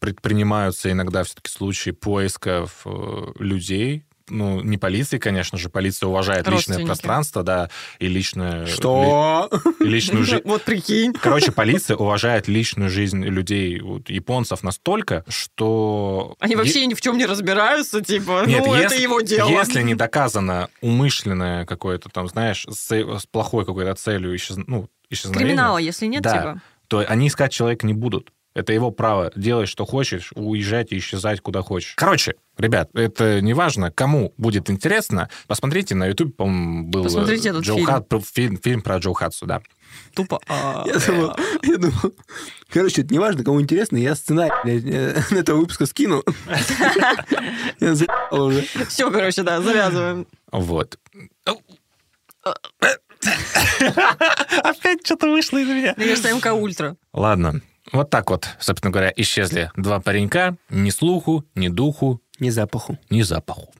предпринимаются 0.00 0.90
иногда 0.90 1.24
все-таки 1.24 1.50
случаи 1.50 1.90
поисков 1.90 2.82
э, 2.84 3.32
людей, 3.38 4.04
ну, 4.30 4.60
не 4.62 4.78
полиции, 4.78 5.18
конечно 5.18 5.58
же, 5.58 5.68
полиция 5.68 6.08
уважает 6.08 6.48
личное 6.48 6.84
пространство, 6.84 7.42
да, 7.42 7.70
и 7.98 8.08
личное... 8.08 8.66
Что? 8.66 9.48
ли- 9.80 9.88
личную 9.88 10.24
жизнь. 10.24 10.42
Вот 10.44 10.62
прикинь. 10.62 11.12
Короче, 11.12 11.52
полиция 11.52 11.96
уважает 11.96 12.48
личную 12.48 12.90
жизнь 12.90 13.22
людей, 13.24 13.80
вот, 13.80 14.08
японцев 14.10 14.62
настолько, 14.62 15.24
что... 15.28 16.34
Они 16.40 16.52
е- 16.52 16.56
вообще 16.56 16.86
ни 16.86 16.94
в 16.94 17.00
чем 17.00 17.18
не 17.18 17.26
разбираются, 17.26 18.00
типа, 18.00 18.44
Нет, 18.46 18.64
ну, 18.64 18.74
это 18.74 18.94
если- 18.94 19.02
его 19.02 19.20
дело. 19.20 19.48
Если 19.48 19.82
не 19.82 19.94
доказано 19.94 20.68
умышленное 20.80 21.66
какое-то 21.66 22.08
там, 22.08 22.28
знаешь, 22.28 22.66
с, 22.68 22.90
с 22.90 23.26
плохой 23.26 23.64
какой-то 23.64 23.94
целью 23.94 24.34
исчез... 24.36 24.56
ну, 24.66 24.88
исчезновения... 25.10 25.46
Криминала, 25.46 25.78
если 25.78 26.06
нет, 26.06 26.22
да, 26.22 26.32
типа. 26.36 26.62
то 26.88 27.04
они 27.06 27.28
искать 27.28 27.52
человека 27.52 27.86
не 27.86 27.94
будут. 27.94 28.32
Это 28.58 28.72
его 28.72 28.90
право. 28.90 29.30
Делай, 29.36 29.66
что 29.66 29.86
хочешь, 29.86 30.32
уезжать 30.34 30.90
и 30.90 30.98
исчезать 30.98 31.40
куда 31.40 31.62
хочешь. 31.62 31.94
Короче, 31.96 32.34
ребят, 32.56 32.90
это 32.92 33.40
не 33.40 33.54
важно, 33.54 33.92
кому 33.92 34.34
будет 34.36 34.68
интересно. 34.68 35.28
Посмотрите 35.46 35.94
на 35.94 36.08
YouTube, 36.08 36.34
по-моему, 36.36 36.88
был 36.88 37.04
Посмотрите 37.04 37.50
э, 37.50 37.52
этот 37.52 37.62
Джо 37.62 37.74
фильм. 37.76 37.86
Хат- 37.86 38.08
про- 38.08 38.20
фильм, 38.20 38.56
фильм 38.56 38.82
про 38.82 38.98
Джо 38.98 39.14
Хатсу, 39.14 39.46
да. 39.46 39.62
Тупо. 40.12 40.40
а, 40.48 40.82
Я 40.86 40.98
думал, 40.98 41.36
я 41.62 41.76
думал, 41.76 42.14
короче, 42.68 43.02
это 43.02 43.12
не 43.14 43.20
важно, 43.20 43.44
кому 43.44 43.60
интересно, 43.60 43.96
я 43.96 44.16
сценарий 44.16 44.50
э, 44.90 45.20
этого 45.36 45.58
выпуска 45.60 45.86
скину. 45.86 46.24
Я 47.78 47.94
уже. 48.32 48.62
Все, 48.88 49.08
короче, 49.12 49.44
да, 49.44 49.62
завязываем. 49.62 50.26
Вот. 50.50 50.98
Опять 54.62 55.04
что-то 55.06 55.28
вышло 55.30 55.58
из 55.58 55.68
меня. 55.68 55.94
Мне 55.96 56.08
кажется, 56.08 56.32
МК 56.34 56.54
Ультра. 56.54 56.96
Ладно. 57.12 57.60
Вот 57.92 58.10
так 58.10 58.30
вот, 58.30 58.48
собственно 58.60 58.92
говоря, 58.92 59.12
исчезли 59.16 59.70
два 59.76 60.00
паренька. 60.00 60.56
Ни 60.68 60.90
слуху, 60.90 61.44
ни 61.54 61.68
духу, 61.68 62.20
Ни 62.38 62.50
запаху. 62.50 62.98
ни 63.10 63.22
запаху. 63.22 63.72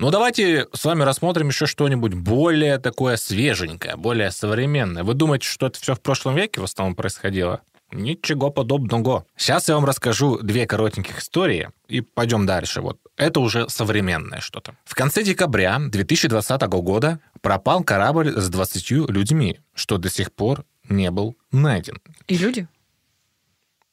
Ну, 0.00 0.10
давайте 0.10 0.68
с 0.72 0.84
вами 0.84 1.02
рассмотрим 1.02 1.48
еще 1.48 1.66
что-нибудь 1.66 2.14
более 2.14 2.78
такое 2.78 3.16
свеженькое, 3.16 3.96
более 3.96 4.30
современное. 4.30 5.02
Вы 5.02 5.14
думаете, 5.14 5.48
что 5.48 5.66
это 5.66 5.80
все 5.80 5.96
в 5.96 6.00
прошлом 6.00 6.36
веке 6.36 6.60
в 6.60 6.64
основном 6.64 6.94
происходило? 6.94 7.62
Ничего 7.90 8.50
подобного. 8.50 9.24
Сейчас 9.36 9.68
я 9.68 9.74
вам 9.74 9.86
расскажу 9.86 10.38
две 10.40 10.66
коротеньких 10.66 11.20
истории 11.20 11.70
и 11.86 12.02
пойдем 12.02 12.44
дальше. 12.44 12.82
Вот 12.82 12.98
это 13.16 13.40
уже 13.40 13.68
современное 13.68 14.40
что-то. 14.40 14.76
В 14.84 14.94
конце 14.94 15.22
декабря 15.22 15.78
2020 15.78 16.62
года 16.62 17.20
пропал 17.40 17.82
корабль 17.82 18.38
с 18.38 18.48
20 18.48 18.90
людьми, 19.10 19.60
что 19.74 19.96
до 19.96 20.10
сих 20.10 20.32
пор 20.32 20.64
не 20.88 21.10
был 21.10 21.36
найден. 21.50 22.00
И 22.26 22.36
люди? 22.36 22.68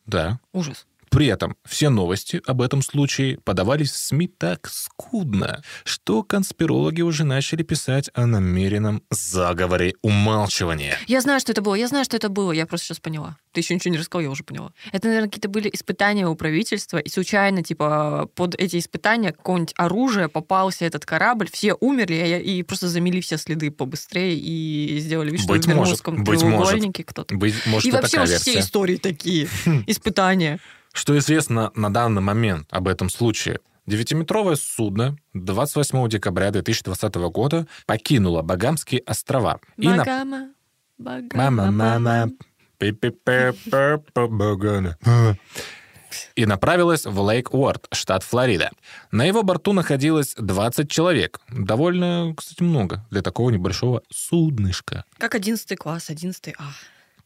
Да. 0.05 0.39
Ужас. 0.51 0.85
При 1.09 1.27
этом 1.27 1.55
все 1.65 1.89
новости 1.89 2.41
об 2.45 2.61
этом 2.61 2.81
случае 2.81 3.37
подавались 3.43 3.91
в 3.91 3.97
СМИ 3.97 4.27
так 4.27 4.67
скудно, 4.69 5.61
что 5.83 6.23
конспирологи 6.23 7.01
уже 7.01 7.23
начали 7.23 7.63
писать 7.63 8.09
о 8.13 8.25
намеренном 8.25 9.03
заговоре 9.11 9.93
умалчивания. 10.01 10.97
Я 11.07 11.21
знаю, 11.21 11.39
что 11.39 11.51
это 11.51 11.61
было, 11.61 11.75
я 11.75 11.87
знаю, 11.87 12.05
что 12.05 12.17
это 12.17 12.29
было, 12.29 12.51
я 12.51 12.65
просто 12.65 12.87
сейчас 12.87 12.99
поняла. 12.99 13.37
Ты 13.51 13.61
еще 13.61 13.75
ничего 13.75 13.91
не 13.93 13.99
рассказал, 13.99 14.23
я 14.23 14.29
уже 14.29 14.43
поняла. 14.43 14.73
Это, 14.91 15.07
наверное, 15.07 15.29
какие-то 15.29 15.49
были 15.49 15.69
испытания 15.71 16.27
у 16.27 16.35
правительства, 16.35 16.97
и 16.97 17.09
случайно, 17.09 17.63
типа, 17.63 18.29
под 18.35 18.55
эти 18.55 18.79
испытания 18.79 19.31
какое-нибудь 19.31 19.73
оружие 19.77 20.27
попался 20.27 20.85
этот 20.85 21.05
корабль, 21.05 21.49
все 21.51 21.73
умерли, 21.75 22.41
и 22.43 22.55
и 22.55 22.63
просто 22.63 22.87
замели 22.87 23.21
все 23.21 23.37
следы 23.37 23.71
побыстрее 23.71 24.37
и 24.37 24.97
сделали 24.99 25.31
вид, 25.31 25.41
что 25.41 25.53
Быть 25.53 25.65
в 25.65 25.67
Бермудском 25.67 26.19
может, 26.19 26.39
треугольнике 26.39 27.03
кто-то. 27.03 27.35
Быть 27.35 27.55
может, 27.65 27.87
и 27.87 27.91
вообще 27.91 28.17
такая 28.17 28.37
все 28.37 28.51
версия. 28.51 28.59
истории 28.59 28.95
такие, 28.97 29.47
испытания. 29.87 30.59
Что 30.95 31.17
известно 31.17 31.71
на 31.75 31.91
данный 31.93 32.21
момент 32.21 32.67
об 32.71 32.87
этом 32.87 33.09
случае? 33.09 33.59
Девятиметровое 33.85 34.55
судно 34.55 35.17
28 35.33 36.07
декабря 36.07 36.51
2020 36.51 37.15
года 37.29 37.67
покинуло 37.85 38.41
Багамские 38.41 39.01
острова. 39.05 39.59
и 39.77 39.89
на- 39.89 39.97
Багама, 39.97 40.49
Багама, 40.97 41.51
Мама, 41.51 41.71
мама. 41.99 42.31
Пи-пи-пи-пи-пи-багана. 42.77 44.97
И 46.35 46.45
направилась 46.45 47.05
в 47.05 47.19
Лейк 47.19 47.53
Уорд, 47.53 47.87
штат 47.91 48.23
Флорида. 48.23 48.71
На 49.11 49.25
его 49.25 49.43
борту 49.43 49.73
находилось 49.73 50.33
20 50.37 50.89
человек. 50.89 51.41
Довольно, 51.49 52.33
кстати, 52.37 52.63
много 52.63 53.05
для 53.11 53.21
такого 53.21 53.49
небольшого 53.49 54.01
суднышка. 54.09 55.03
Как 55.17 55.35
11 55.35 55.77
класс, 55.77 56.09
11 56.09 56.53
А. 56.57 56.69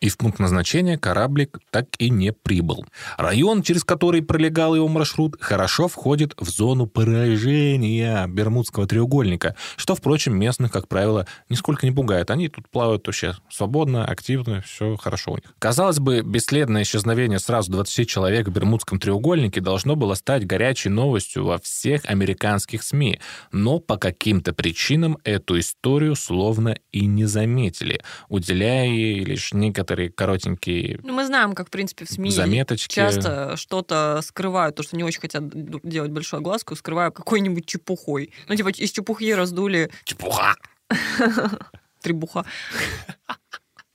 И 0.02 0.08
в 0.08 0.18
пункт 0.18 0.40
назначения 0.40 0.98
кораблик 0.98 1.60
так 1.72 1.88
и 2.00 2.10
не 2.10 2.32
прибыл. 2.32 2.86
Район, 3.18 3.64
через 3.64 3.84
который 3.84 4.22
пролегал 4.22 4.74
его 4.74 4.88
маршрут, 4.88 5.36
хорошо 5.42 5.90
входит 5.90 6.34
в 6.38 6.50
зону 6.50 6.88
поражения 6.88 8.26
Бермудского 8.28 8.88
треугольника, 8.88 9.56
что, 9.76 9.96
впрочем, 9.96 10.38
местных, 10.38 10.72
как 10.72 10.88
правило, 10.88 11.28
нисколько 11.50 11.86
не 11.86 11.92
пугает. 11.92 12.32
Они 12.32 12.48
тут 12.48 12.70
плавают 12.70 13.08
вообще 13.08 13.36
свободно, 13.50 14.06
активно, 14.06 14.62
все 14.62 14.96
хорошо 14.96 15.34
у 15.34 15.36
них. 15.36 15.54
Казалось 15.60 16.00
бы, 16.00 16.22
бесследное 16.22 16.84
исчезновение 16.84 17.40
сразу 17.40 17.72
20 17.72 18.08
человек 18.08 18.48
в 18.48 18.52
Бермудском 18.52 19.00
треугольнике 19.00 19.60
должно 19.60 19.98
было 19.98 20.14
стать 20.14 20.48
горячей 20.48 20.90
новостью 20.90 21.46
во 21.46 21.60
всех 21.60 22.06
американских 22.06 22.84
СМИ, 22.84 23.20
но 23.52 23.80
по 23.80 23.98
каким-то 23.98 24.54
причинам 24.54 25.18
эту 25.26 25.60
историю 25.60 26.16
словно 26.16 26.78
и 26.94 27.06
не 27.06 27.26
заметили, 27.26 28.02
уделяя 28.30 28.88
ей 28.88 29.26
лишь 29.26 29.54
некоторые 29.54 29.89
коротенькие 29.96 31.00
Ну, 31.04 31.14
мы 31.14 31.26
знаем, 31.26 31.54
как, 31.54 31.68
в 31.68 31.72
принципе, 31.72 32.06
в 32.06 32.10
СМИ 32.10 32.32
Заметочки. 32.32 32.94
часто 32.94 33.56
что-то 33.58 34.22
скрывают, 34.24 34.76
то, 34.76 34.84
что 34.84 34.96
не 34.96 35.04
очень 35.04 35.22
хотят 35.22 35.44
делать 35.84 36.12
большую 36.12 36.40
огласку, 36.40 36.76
скрывают 36.76 37.16
какой-нибудь 37.16 37.66
чепухой. 37.66 38.34
Ну, 38.48 38.56
типа, 38.56 38.70
из 38.70 38.92
чепухи 38.92 39.32
раздули... 39.34 39.90
Чепуха! 40.04 40.56
Требуха. 42.02 42.46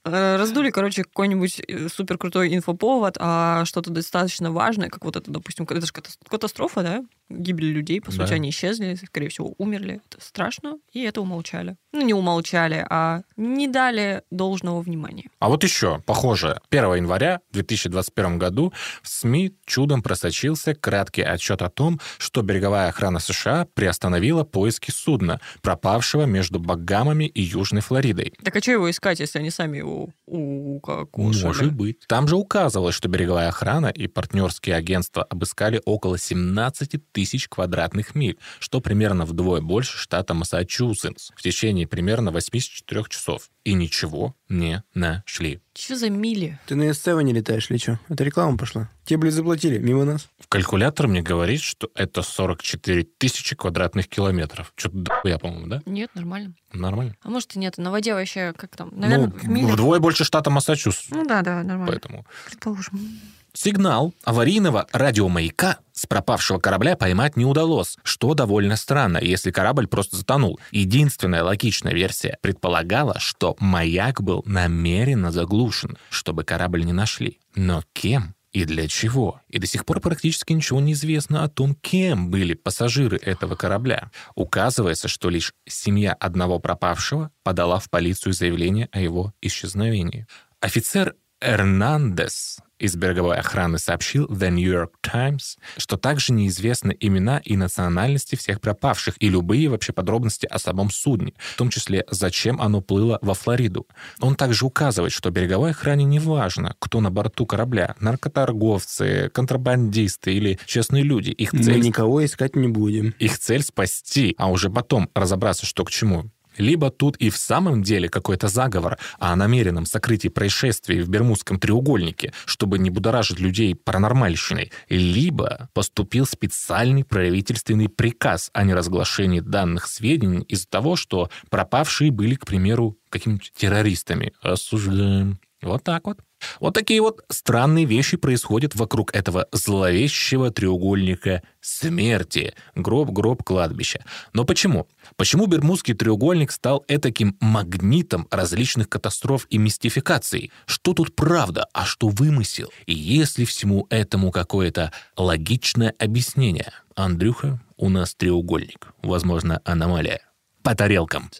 Э, 0.05 0.37
Раздули, 0.37 0.71
короче, 0.71 1.03
какой-нибудь 1.05 1.61
э, 1.67 1.89
супер 1.89 2.19
крутой 2.19 2.55
инфоповод, 2.55 3.17
а 3.19 3.65
что-то 3.65 3.91
достаточно 3.91 4.53
важное, 4.53 4.91
как 4.91 5.05
вот 5.05 5.17
это, 5.17 5.31
допустим, 5.31 5.65
это 5.65 5.87
же 5.87 5.93
катас- 5.93 6.19
катастрофа, 6.29 6.83
да? 6.83 7.05
Гибель 7.31 7.73
людей, 7.73 8.03
по 8.03 8.11
сути, 8.13 8.29
Да. 8.29 8.35
они 8.35 8.51
исчезли, 8.51 8.97
скорее 9.07 9.31
всего, 9.31 9.55
умерли. 9.57 10.03
Это 10.11 10.23
страшно, 10.23 10.77
и 10.93 11.01
это 11.03 11.23
умолчали. 11.23 11.77
Ну, 11.93 12.03
не 12.03 12.13
умолчали, 12.13 12.87
а 12.91 13.23
не 13.37 13.67
дали 13.67 14.23
должного 14.31 14.83
внимания. 14.83 15.31
А 15.39 15.49
вот 15.49 15.65
еще, 15.65 16.03
похоже, 16.05 16.61
1 16.69 16.97
января 16.97 17.41
2021 17.53 18.39
году 18.39 18.75
в 19.03 19.09
СМИ 19.09 19.55
чудом 19.65 20.03
просочился 20.03 20.75
краткий 20.75 21.23
отчет 21.23 21.63
о 21.63 21.71
том, 21.71 21.99
что 22.19 22.43
береговая 22.43 22.89
охрана 22.91 23.21
США 23.21 23.67
приостановила 23.73 24.45
поиски 24.45 24.91
судна, 24.91 25.41
пропавшего 25.63 26.25
между 26.27 26.59
Багамами 26.59 27.25
и 27.25 27.41
Южной 27.41 27.81
Флоридой. 27.81 28.35
Так 28.45 28.55
а 28.55 28.61
что 28.61 28.73
его 28.73 28.91
искать, 28.91 29.21
если 29.21 29.39
они 29.39 29.49
сами 29.51 29.79
его 29.79 29.94
укокошили? 30.27 31.45
Может 31.47 31.75
быть. 31.75 32.07
Там 32.07 32.29
же 32.29 32.37
указывалось, 32.37 32.95
что 32.95 33.09
береговая 33.09 33.49
охрана 33.49 33.87
и 33.87 34.07
партнерские 34.07 34.77
агентства 34.77 35.23
обыскали 35.25 35.81
около 35.85 36.19
17 36.19 37.13
тысяч 37.13 37.49
квадратных 37.49 38.15
миль, 38.15 38.39
что 38.59 38.81
примерно 38.81 39.25
вдвое 39.25 39.61
больше 39.61 39.99
штата 39.99 40.35
Массачусетс 40.35 41.31
в 41.35 41.43
течение 41.43 41.87
примерно 41.87 42.31
84 42.31 43.05
часов. 43.09 43.51
И 43.65 43.73
ничего 43.73 44.35
не 44.49 44.83
нашли. 44.95 45.61
Что 45.75 45.97
за 45.97 46.11
мили? 46.11 46.59
Ты 46.67 46.77
на 46.77 46.85
S7 46.91 47.23
не 47.23 47.33
летаешь 47.33 47.71
или 47.71 47.79
что? 47.79 47.99
Это 48.09 48.25
реклама 48.25 48.57
пошла. 48.57 48.91
Тебе, 49.05 49.19
блин, 49.19 49.33
заплатили 49.33 49.79
мимо 49.79 50.05
нас. 50.05 50.29
Калькулятор 50.49 51.09
мне 51.09 51.23
говорит, 51.23 51.61
что 51.61 51.91
это 51.95 52.23
44 52.23 53.05
тысячи 53.19 53.57
квадратных 53.57 54.09
километров. 54.09 54.73
Что-то 54.77 55.21
я, 55.25 55.39
по-моему, 55.39 55.67
да? 55.67 55.83
Нет, 55.87 56.11
нормально. 56.15 56.55
Нормально. 56.73 57.17
А 57.23 57.31
может 57.31 57.57
и 57.57 57.59
нет, 57.59 57.79
на 57.79 57.91
воде 57.91 58.15
вообще 58.15 58.53
как 58.57 58.77
там? 58.77 58.91
Наверное, 58.93 59.31
в 59.31 59.45
ну, 59.45 59.53
милях. 59.53 59.73
вдвое 59.73 59.99
больше 59.99 60.25
штата 60.25 60.51
Массачусетс. 60.51 61.11
Ну 61.11 61.27
да, 61.27 61.43
да, 61.43 61.63
нормально. 61.63 61.87
Поэтому 61.87 62.27
Предположим. 62.47 63.21
Сигнал 63.57 64.13
аварийного 64.25 64.89
радиомаяка 64.93 65.79
с 65.93 66.07
пропавшего 66.07 66.59
корабля 66.59 66.97
поймать 66.97 67.37
не 67.37 67.45
удалось, 67.45 67.97
что 68.03 68.35
довольно 68.35 68.75
странно, 68.75 69.19
если 69.23 69.53
корабль 69.53 69.87
просто 69.87 70.17
затонул. 70.17 70.59
Единственная 70.73 71.45
логичная 71.45 71.95
версия 71.95 72.37
предполагала, 72.41 73.21
что 73.21 73.57
маяк 73.61 74.21
был 74.21 74.43
намеренно 74.45 75.31
заглушен, 75.31 75.97
чтобы 76.11 76.43
корабль 76.43 76.85
не 76.85 76.93
нашли. 76.93 77.39
Но 77.55 77.85
кем 77.93 78.35
и 78.53 78.65
для 78.65 78.89
чего? 78.89 79.41
И 79.49 79.59
до 79.59 79.69
сих 79.69 79.85
пор 79.85 80.01
практически 80.01 80.53
ничего 80.53 80.81
не 80.81 80.93
известно 80.93 81.45
о 81.45 81.49
том, 81.49 81.77
кем 81.77 82.31
были 82.31 82.55
пассажиры 82.55 83.19
этого 83.19 83.55
корабля. 83.55 84.11
Указывается, 84.35 85.07
что 85.07 85.29
лишь 85.29 85.55
семья 85.67 86.13
одного 86.13 86.59
пропавшего 86.59 87.31
подала 87.45 87.79
в 87.79 87.89
полицию 87.89 88.33
заявление 88.33 88.89
о 88.91 89.01
его 89.01 89.33
исчезновении. 89.41 90.27
Офицер 90.61 91.15
Эрнандес 91.45 92.59
из 92.79 92.97
береговой 92.97 93.39
охраны 93.39 93.79
сообщил 93.79 94.27
The 94.27 94.51
New 94.51 94.69
York 94.69 94.95
Times, 95.01 95.59
что 95.77 95.97
также 95.97 96.33
неизвестны 96.33 96.97
имена 96.99 97.39
и 97.39 97.57
национальности 97.57 98.35
всех 98.35 98.61
пропавших 98.61 99.15
и 99.21 99.29
любые 99.29 99.69
вообще 99.69 99.93
подробности 99.93 100.47
о 100.47 100.59
самом 100.59 100.91
судне, 100.91 101.35
в 101.39 101.57
том 101.57 101.71
числе 101.71 102.05
зачем 102.11 102.61
оно 102.61 102.81
плыло 102.81 103.19
во 103.23 103.35
Флориду. 103.35 103.87
Он 104.21 104.35
также 104.35 104.67
указывает, 104.67 105.13
что 105.13 105.31
береговой 105.31 105.71
охране 105.71 106.05
не 106.05 106.19
важно, 106.19 106.75
кто 106.79 107.01
на 107.01 107.11
борту 107.11 107.47
корабля, 107.47 107.95
наркоторговцы, 108.01 109.31
контрабандисты 109.33 110.35
или 110.35 110.59
честные 110.67 111.05
люди. 111.05 111.31
Их 111.31 111.53
Мы 111.53 111.63
цель 111.63 111.81
никого 111.81 112.25
искать 112.25 112.57
не 112.57 112.69
будем. 112.69 113.15
их 113.19 113.39
цель 113.39 113.63
спасти, 113.63 114.35
а 114.37 114.51
уже 114.51 114.69
потом 114.71 115.11
разобраться, 115.15 115.65
что 115.67 115.85
к 115.85 115.91
чему. 115.91 116.31
Либо 116.57 116.91
тут 116.91 117.17
и 117.17 117.31
в 117.31 117.37
самом 117.37 117.83
деле 117.83 118.09
какой-то 118.09 118.49
заговор 118.49 118.99
о 119.19 119.35
намеренном 119.37 119.87
сокрытии 119.87 120.29
происшествий 120.29 121.01
в 121.01 121.09
Бермудском 121.09 121.59
треугольнике, 121.59 122.33
чтобы 122.45 122.79
не 122.79 122.91
будоражить 122.91 123.41
людей 123.41 123.75
паранормальщиной, 123.75 124.73
либо 124.89 125.69
поступил 125.73 126.27
специальный 126.27 127.05
правительственный 127.05 127.89
приказ 127.89 128.51
о 128.53 128.65
неразглашении 128.65 129.41
данных 129.41 129.87
сведений 129.87 130.43
из-за 130.43 130.69
того, 130.69 130.97
что 130.97 131.31
пропавшие 131.51 132.11
были, 132.11 132.35
к 132.35 132.47
примеру, 132.47 132.97
какими-то 133.09 133.47
террористами. 133.57 134.33
Осуждаем. 134.43 135.39
Вот 135.65 135.83
так 135.83 136.07
вот. 136.07 136.19
Вот 136.61 136.75
такие 136.75 137.01
вот 137.01 137.25
странные 137.31 137.87
вещи 137.87 138.19
происходят 138.19 138.75
вокруг 138.75 139.15
этого 139.15 139.49
зловещего 139.51 140.51
треугольника 140.51 141.43
смерти. 141.63 142.55
Гроб, 142.75 143.11
гроб, 143.11 143.43
кладбище. 143.43 144.05
Но 144.35 144.45
почему? 144.45 144.87
Почему 145.17 145.47
Бермудский 145.47 145.95
треугольник 145.95 146.53
стал 146.53 146.85
этаким 146.87 147.39
магнитом 147.41 148.29
различных 148.31 148.91
катастроф 148.91 149.47
и 149.49 149.57
мистификаций? 149.57 150.53
Что 150.67 150.93
тут 150.93 151.17
правда, 151.17 151.67
а 151.73 151.87
что 151.87 152.09
вымысел? 152.09 152.71
И 152.85 152.95
есть 152.95 153.39
ли 153.39 153.47
всему 153.47 153.87
этому 153.89 154.31
какое-то 154.31 154.93
логичное 155.17 155.95
объяснение? 155.99 156.73
Андрюха, 156.95 157.59
у 157.79 157.89
нас 157.89 158.15
треугольник. 158.15 158.93
Возможно, 159.03 159.63
аномалия. 159.65 160.21
По 160.63 160.75
тарелкам. 160.75 161.31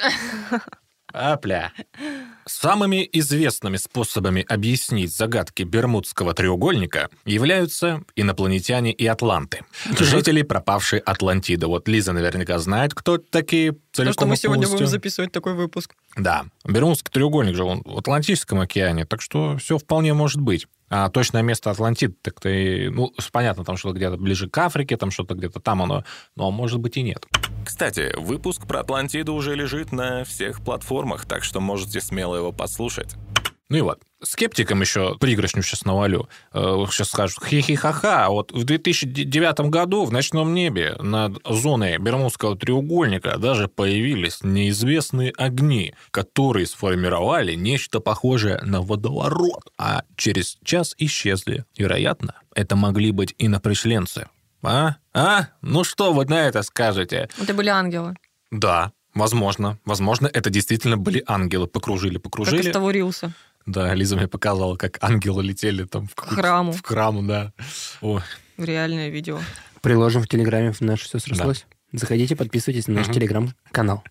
Апля. 1.13 1.73
Самыми 2.47 3.09
известными 3.13 3.77
способами 3.77 4.45
объяснить 4.49 5.15
загадки 5.15 5.63
Бермудского 5.63 6.35
треугольника 6.35 7.09
являются 7.25 8.03
инопланетяне 8.17 8.93
и 8.93 9.07
атланты. 9.07 9.65
Жители 9.99 10.43
пропавшей 10.43 10.99
Атлантиды. 10.99 11.67
Вот 11.67 11.89
Лиза 11.89 12.13
наверняка 12.13 12.59
знает, 12.59 12.95
кто 12.95 13.19
такие 13.19 13.73
То, 13.73 13.79
целиком 13.93 14.13
что 14.13 14.27
мы 14.27 14.37
сегодня 14.37 14.69
будем 14.69 14.87
записывать 14.87 15.33
такой 15.33 15.55
выпуск. 15.55 15.95
Да. 16.17 16.45
Бермудский 16.65 17.11
треугольник 17.11 17.57
же 17.57 17.65
он 17.65 17.83
в 17.85 17.99
Атлантическом 17.99 18.61
океане, 18.61 19.05
так 19.05 19.21
что 19.21 19.57
все 19.59 19.79
вполне 19.79 20.15
может 20.15 20.41
быть. 20.41 20.67
А 20.91 21.09
точное 21.09 21.43
место 21.43 21.71
Атлантиды, 21.71 22.15
так 22.23 22.41
то 22.41 22.49
и, 22.49 22.89
ну, 22.89 23.13
понятно, 23.33 23.65
там 23.65 23.77
что-то 23.77 23.97
где-то 23.97 24.17
ближе 24.17 24.49
к 24.49 24.59
Африке, 24.59 24.97
там 24.97 25.11
что-то 25.11 25.35
где-то 25.35 25.59
там 25.59 25.83
оно, 25.83 26.05
но 26.37 26.51
может 26.51 26.79
быть 26.79 26.97
и 26.97 27.03
нет. 27.03 27.27
Кстати, 27.65 28.15
выпуск 28.17 28.67
про 28.67 28.81
Атлантиду 28.81 29.35
уже 29.35 29.55
лежит 29.55 29.93
на 29.93 30.25
всех 30.25 30.61
платформах, 30.63 31.25
так 31.25 31.43
что 31.43 31.61
можете 31.61 32.01
смело 32.01 32.37
его 32.37 32.53
послушать. 32.53 33.17
Ну 33.71 33.79
и 33.79 33.81
вот. 33.81 34.01
Скептикам 34.23 34.81
еще 34.81 35.17
пригоршню 35.19 35.63
сейчас 35.63 35.85
навалю. 35.85 36.29
Э, 36.53 36.85
Сейчас 36.91 37.09
скажут, 37.09 37.45
хи-хи-ха-ха, 37.45 38.29
вот 38.31 38.53
в 38.53 38.65
2009 38.65 39.61
году 39.71 40.05
в 40.05 40.13
ночном 40.13 40.55
небе 40.55 40.97
над 41.01 41.39
зоной 41.47 41.99
Бермудского 41.99 42.57
треугольника 42.57 43.37
даже 43.39 43.69
появились 43.69 44.41
неизвестные 44.43 45.33
огни, 45.37 45.95
которые 46.11 46.67
сформировали 46.67 47.55
нечто 47.55 48.01
похожее 48.01 48.61
на 48.63 48.81
водоворот, 48.81 49.71
а 49.79 50.05
через 50.17 50.57
час 50.65 50.95
исчезли. 50.99 51.65
Вероятно, 51.77 52.35
это 52.55 52.77
могли 52.77 53.11
быть 53.13 53.35
инопришленцы. 53.39 54.27
А? 54.63 54.97
А? 55.13 55.49
Ну 55.61 55.85
что 55.85 56.13
вы 56.15 56.25
на 56.25 56.47
это 56.49 56.63
скажете? 56.63 57.29
Это 57.41 57.53
были 57.53 57.69
ангелы. 57.69 58.15
Да, 58.51 58.93
возможно. 59.15 59.79
Возможно, 59.85 60.27
это 60.33 60.49
действительно 60.49 60.97
были 60.97 61.23
ангелы. 61.27 61.67
Покружили, 61.67 62.15
Как 62.15 62.23
покружили. 62.23 62.63
из 62.69 62.73
того 62.73 62.91
Рилса. 62.91 63.33
Да, 63.67 63.95
Лиза 63.95 64.17
мне 64.17 64.29
показала, 64.29 64.77
как 64.77 64.99
ангелы 65.03 65.43
летели 65.43 65.85
там 65.85 66.07
в, 66.07 66.15
храму. 66.17 66.73
В 66.73 66.83
храму, 66.83 67.23
да. 67.23 67.53
Ой, 68.01 68.23
В 68.57 68.65
реальное 68.65 69.09
видео. 69.09 69.41
Приложим 69.81 70.23
в 70.23 70.29
Телеграме 70.29 70.73
в 70.73 70.81
наш 70.81 71.03
все 71.03 71.19
срослось. 71.19 71.67
Заходите, 71.93 72.35
подписывайтесь 72.37 72.89
на 72.89 72.95
наш 72.95 73.07
Мгм. 73.07 73.15
Телеграм-канал. 73.15 74.03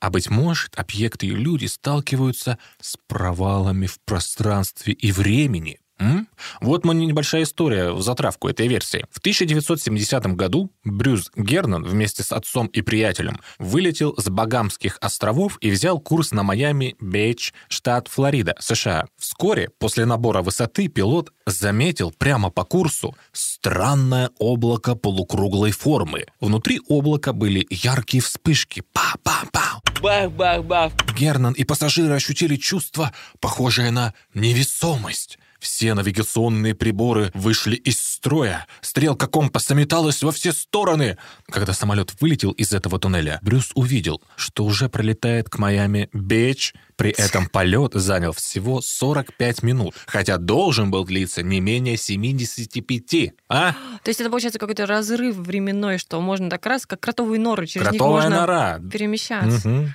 А 0.00 0.10
быть 0.10 0.30
может, 0.30 0.78
объекты 0.78 1.26
и 1.26 1.30
люди 1.30 1.66
сталкиваются 1.66 2.58
с 2.80 2.96
провалами 3.06 3.86
в 3.86 3.98
пространстве 4.06 4.94
и 4.94 5.12
времени. 5.12 5.79
М? 6.00 6.28
Вот 6.60 6.84
мне 6.84 7.06
небольшая 7.06 7.42
история 7.42 7.92
в 7.92 8.02
затравку 8.02 8.48
этой 8.48 8.66
версии. 8.66 9.04
В 9.10 9.18
1970 9.18 10.34
году 10.34 10.72
Брюс 10.82 11.30
Гернан 11.36 11.84
вместе 11.84 12.22
с 12.22 12.32
отцом 12.32 12.66
и 12.68 12.80
приятелем 12.80 13.38
вылетел 13.58 14.14
с 14.16 14.28
Багамских 14.28 14.96
островов 15.00 15.58
и 15.60 15.70
взял 15.70 16.00
курс 16.00 16.32
на 16.32 16.42
Майами-Бич, 16.42 17.52
штат 17.68 18.08
Флорида, 18.08 18.56
США. 18.58 19.06
Вскоре, 19.18 19.68
после 19.78 20.06
набора 20.06 20.42
высоты, 20.42 20.88
пилот 20.88 21.32
заметил 21.46 22.10
прямо 22.10 22.50
по 22.50 22.64
курсу 22.64 23.14
странное 23.32 24.30
облако 24.38 24.94
полукруглой 24.94 25.72
формы. 25.72 26.26
Внутри 26.40 26.80
облака 26.88 27.32
были 27.32 27.66
яркие 27.70 28.22
вспышки. 28.22 28.82
Па-па-па. 28.92 29.82
Бах-бах-бах. 30.00 30.92
Гернан 31.14 31.52
и 31.52 31.64
пассажиры 31.64 32.14
ощутили 32.14 32.56
чувство, 32.56 33.12
похожее 33.38 33.90
на 33.90 34.14
невесомость. 34.32 35.38
Все 35.60 35.94
навигационные 35.94 36.74
приборы 36.74 37.30
вышли 37.34 37.76
из 37.76 38.00
строя. 38.00 38.66
Стрелка 38.80 39.26
компаса 39.26 39.74
металась 39.74 40.22
во 40.22 40.32
все 40.32 40.52
стороны. 40.52 41.18
Когда 41.50 41.72
самолет 41.74 42.14
вылетел 42.20 42.50
из 42.52 42.72
этого 42.72 42.98
туннеля, 42.98 43.38
Брюс 43.42 43.70
увидел, 43.74 44.22
что 44.36 44.64
уже 44.64 44.88
пролетает 44.88 45.48
к 45.50 45.58
Майами-Бич. 45.58 46.74
При 46.96 47.10
этом 47.12 47.48
полет 47.48 47.92
занял 47.94 48.32
всего 48.32 48.80
45 48.82 49.62
минут, 49.62 49.94
хотя 50.06 50.36
должен 50.36 50.90
был 50.90 51.04
длиться 51.04 51.42
не 51.42 51.60
менее 51.60 51.96
75. 51.96 53.32
А? 53.48 53.72
То 54.02 54.08
есть 54.08 54.20
это 54.20 54.28
получается 54.28 54.58
какой-то 54.58 54.86
разрыв 54.86 55.36
временной, 55.36 55.98
что 55.98 56.20
можно 56.20 56.50
так 56.50 56.64
раз, 56.66 56.86
как 56.86 57.00
кротовые 57.00 57.40
норы, 57.40 57.66
через 57.66 57.86
Кротовая 57.88 58.22
них 58.22 58.30
можно 58.30 58.40
нора. 58.40 58.80
перемещаться. 58.90 59.68
Мгм. 59.68 59.94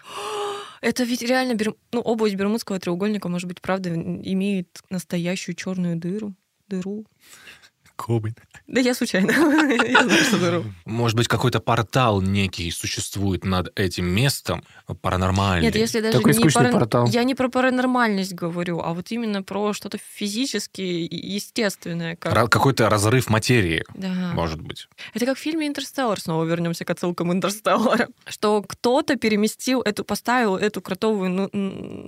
Это 0.85 1.03
ведь 1.03 1.23
реально 1.23 1.53
Берм- 1.55 1.77
ну, 1.91 1.99
область 2.01 2.35
Бермудского 2.35 2.79
треугольника, 2.79 3.27
может 3.27 3.47
быть, 3.47 3.59
правда, 3.59 3.89
имеет 3.91 4.67
настоящую 4.91 5.55
черную 5.55 5.95
дыру. 5.95 6.35
Дыру. 6.67 7.07
Кобальт. 7.95 8.37
Да 8.67 8.79
я 8.81 8.93
случайно. 8.93 9.31
Я 9.87 10.03
знаю, 10.03 10.23
что. 10.23 10.63
Может 10.85 11.17
быть, 11.17 11.27
какой-то 11.27 11.59
портал 11.59 12.21
некий 12.21 12.69
существует 12.71 13.45
над 13.45 13.77
этим 13.79 14.05
местом, 14.05 14.63
паранормальный. 15.01 15.67
Нет, 15.67 15.75
если 15.75 16.01
даже 16.01 16.17
Такой 16.17 16.33
не 16.33 16.39
скучный 16.39 16.63
паран- 16.65 16.73
портал. 16.73 17.07
Я 17.07 17.23
не 17.23 17.35
про 17.35 17.47
паранормальность 17.49 18.33
говорю, 18.33 18.79
а 18.81 18.93
вот 18.93 19.11
именно 19.11 19.43
про 19.43 19.73
что-то 19.73 19.97
физически 19.97 20.81
и 20.81 21.27
естественное. 21.33 22.15
Как... 22.15 22.33
Ра- 22.33 22.47
Какой-то 22.49 22.89
разрыв 22.89 23.29
материи, 23.29 23.83
Да. 23.93 24.31
может 24.33 24.61
быть. 24.61 24.87
Это 25.13 25.25
как 25.25 25.37
в 25.37 25.41
фильме 25.41 25.67
«Интерстеллар», 25.67 26.19
снова 26.19 26.43
вернемся 26.45 26.85
к 26.85 26.89
отсылкам 26.89 27.31
«Интерстеллара», 27.31 28.09
что 28.27 28.61
кто-то 28.61 29.15
переместил 29.15 29.81
эту, 29.81 30.03
поставил 30.03 30.55
эту 30.55 30.81
кротовую 30.81 31.29
ну, 31.29 31.49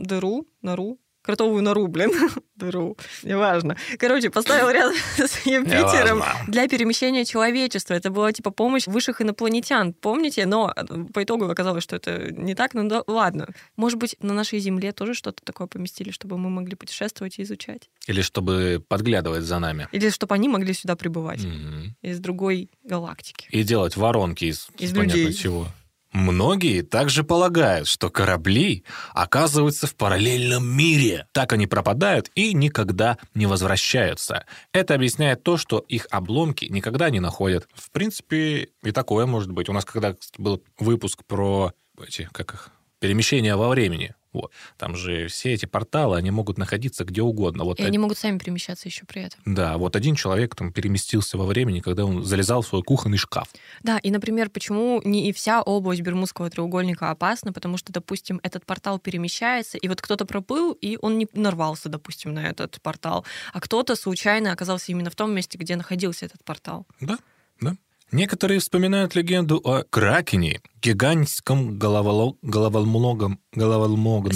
дыру, 0.04 0.48
нору, 0.62 0.98
кротовую 1.28 1.62
нору, 1.62 1.88
блин, 1.88 2.12
дыру, 2.56 2.98
неважно. 3.22 3.76
Короче, 4.00 4.30
поставил 4.30 4.70
рядом 4.70 4.96
с 5.18 5.46
Юпитером 5.46 6.24
для 6.48 6.68
перемещения 6.68 7.26
человечества. 7.26 7.94
Это 7.94 8.10
была 8.10 8.32
типа 8.32 8.50
помощь 8.52 8.88
высших 8.88 9.22
инопланетян, 9.22 9.94
помните? 9.94 10.46
Но 10.46 10.74
э, 10.76 10.86
по 11.14 11.24
итогу 11.24 11.46
оказалось, 11.50 11.84
что 11.84 11.98
это 11.98 12.32
не 12.32 12.56
так. 12.56 12.74
Ну 12.74 12.88
да, 12.88 13.04
ладно. 13.08 13.50
Может 13.76 14.00
быть, 14.00 14.16
на 14.22 14.34
нашей 14.34 14.60
Земле 14.60 14.94
тоже 14.94 15.14
что-то 15.14 15.44
такое 15.44 15.68
поместили, 15.68 16.12
чтобы 16.12 16.38
мы 16.38 16.50
могли 16.50 16.76
путешествовать 16.76 17.38
и 17.40 17.44
изучать. 17.44 17.90
Или 18.08 18.22
чтобы 18.22 18.82
подглядывать 18.88 19.44
за 19.44 19.60
нами. 19.60 19.88
Или 19.92 20.10
чтобы 20.10 20.34
они 20.34 20.48
могли 20.48 20.74
сюда 20.74 20.96
прибывать 20.96 21.44
Мгм. 21.44 21.96
из 22.02 22.20
другой 22.20 22.70
галактики. 22.86 23.48
И 23.52 23.64
делать 23.64 23.98
воронки 23.98 24.46
из, 24.46 24.70
Из 24.78 24.94
людей. 24.94 25.34
чего. 25.34 25.68
Многие 26.12 26.82
также 26.82 27.24
полагают, 27.24 27.88
что 27.88 28.10
корабли 28.10 28.84
оказываются 29.14 29.88
в 29.88 29.96
параллельном 29.96 30.68
мире. 30.68 31.28
Так 31.34 31.54
они 31.54 31.68
пропадают 31.68 32.32
и 32.36 32.54
никогда 32.54 33.18
не 33.34 33.46
возвращаются. 33.46 34.46
Это 34.72 34.96
объясняет 34.96 35.44
то, 35.44 35.58
что 35.58 35.80
их 35.80 36.08
обломки 36.10 36.66
никогда 36.66 37.10
не 37.10 37.20
находят. 37.20 37.68
В 37.74 37.92
принципе, 37.92 38.70
и 38.84 38.92
такое 38.92 39.26
может 39.26 39.52
быть. 39.52 39.70
У 39.70 39.74
нас 39.74 39.86
когда 39.86 40.16
был 40.38 40.64
выпуск 40.80 41.24
про 41.26 41.74
эти, 42.02 42.30
как 42.32 42.54
их, 42.54 42.70
перемещения 43.00 43.56
во 43.56 43.70
времени. 43.70 44.16
Вот. 44.34 44.52
Там 44.78 44.96
же 44.96 45.28
все 45.28 45.54
эти 45.54 45.66
порталы, 45.66 46.18
они 46.18 46.32
могут 46.32 46.58
находиться 46.58 47.06
где 47.06 47.22
угодно. 47.22 47.64
Вот 47.64 47.80
И 47.80 47.84
они 47.84 47.98
могут 47.98 48.18
сами 48.18 48.38
перемещаться 48.38 48.88
еще 48.88 49.06
при 49.06 49.24
этом. 49.24 49.40
Да, 49.46 49.78
вот 49.78 49.96
один 49.96 50.16
человек 50.16 50.56
там 50.56 50.72
переместился 50.72 51.38
во 51.38 51.46
времени, 51.46 51.80
когда 51.80 52.06
он 52.06 52.24
залезал 52.24 52.62
в 52.62 52.68
свой 52.68 52.84
кухонный 52.84 53.18
шкаф. 53.18 53.48
Да, 53.84 53.98
и, 53.98 54.12
например, 54.12 54.50
почему 54.50 55.02
не 55.04 55.30
и 55.30 55.34
вся 55.34 55.62
область 55.62 56.02
Бермудского 56.02 56.50
треугольника 56.50 57.10
опасна, 57.10 57.54
потому 57.54 57.78
что, 57.78 57.94
допустим, 57.94 58.40
этот 58.44 58.66
портал 58.66 59.00
перемещается, 59.00 59.78
и 59.78 59.88
вот 59.88 60.02
кто-то 60.02 60.26
проплыл, 60.26 60.74
и 60.74 60.98
он 61.02 61.18
не 61.18 61.28
нарвался, 61.34 61.90
допустим, 61.90 62.34
на 62.34 62.48
этот 62.48 62.82
портал, 62.82 63.26
а 63.54 63.60
кто-то 63.60 63.96
случайно 63.96 64.52
оказался 64.52 64.92
именно 64.92 65.10
в 65.10 65.16
том 65.16 65.34
месте, 65.34 65.58
где 65.58 65.76
находился 65.76 66.26
этот 66.26 66.44
портал. 66.44 66.86
Да, 67.00 67.18
да. 67.62 67.76
Некоторые 68.12 68.60
вспоминают 68.62 69.16
легенду 69.16 69.62
о 69.64 69.84
Кракене, 69.84 70.62
гигантском 70.82 71.78
головоло- 71.78 72.38
головолмогом, 72.42 73.40
головолмогном 73.54 74.36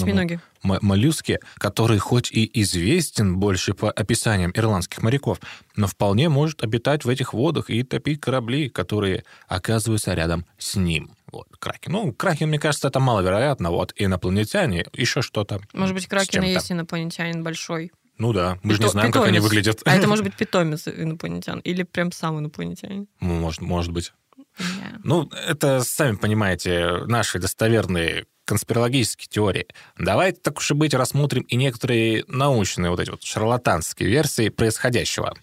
моллюске, 0.63 1.39
который 1.55 1.97
хоть 1.97 2.31
и 2.31 2.49
известен 2.61 3.37
больше 3.37 3.73
по 3.73 3.89
описаниям 3.89 4.51
ирландских 4.53 5.01
моряков, 5.01 5.39
но 5.75 5.87
вполне 5.87 6.29
может 6.29 6.63
обитать 6.63 7.05
в 7.05 7.09
этих 7.09 7.33
водах 7.33 7.69
и 7.69 7.83
топить 7.83 8.19
корабли, 8.19 8.69
которые 8.69 9.23
оказываются 9.47 10.13
рядом 10.13 10.45
с 10.57 10.75
ним. 10.75 11.11
Вот, 11.31 11.47
Кракен. 11.59 11.93
Ну, 11.93 12.13
Кракен, 12.13 12.49
мне 12.49 12.59
кажется, 12.59 12.89
это 12.89 12.99
маловероятно. 12.99 13.71
Вот, 13.71 13.93
инопланетяне, 13.95 14.85
еще 14.93 15.21
что-то. 15.21 15.61
Может 15.73 15.95
быть, 15.95 16.07
Кракен 16.07 16.43
есть 16.43 16.71
инопланетянин 16.71 17.41
большой. 17.43 17.91
Ну 18.21 18.33
да, 18.33 18.59
мы 18.61 18.75
же 18.75 18.79
не 18.79 18.85
Пито- 18.85 18.91
знаем, 18.91 19.11
как 19.11 19.23
они 19.23 19.31
питомец. 19.39 19.43
выглядят. 19.43 19.81
А 19.83 19.95
это 19.95 20.07
может 20.07 20.23
быть 20.27 20.35
питомец 20.35 20.87
инопланетян 20.87 21.57
или 21.61 21.81
прям 21.81 22.11
сам 22.11 22.37
инопланетянин. 22.37 23.07
Ну, 23.19 23.33
Может, 23.39 23.61
может 23.61 23.91
быть. 23.91 24.13
Да. 24.59 24.65
Ну, 25.03 25.27
это, 25.47 25.81
сами 25.81 26.17
понимаете, 26.17 27.03
наши 27.07 27.39
достоверные 27.39 28.27
конспирологические 28.45 29.27
теории. 29.27 29.65
Давайте, 29.97 30.39
так 30.39 30.59
уж 30.59 30.69
и 30.69 30.75
быть, 30.75 30.93
рассмотрим 30.93 31.41
и 31.43 31.55
некоторые 31.55 32.23
научные 32.27 32.91
вот 32.91 32.99
эти 32.99 33.09
вот 33.09 33.23
шарлатанские 33.23 34.07
версии 34.07 34.49
происходящего. 34.49 35.33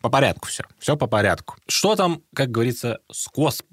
По 0.00 0.08
порядку 0.10 0.48
все. 0.48 0.64
Все 0.80 0.96
по 0.96 1.06
порядку. 1.06 1.56
Что 1.68 1.94
там, 1.94 2.22
как 2.34 2.50
говорится, 2.50 2.98
с 3.12 3.28
косм... 3.28 3.64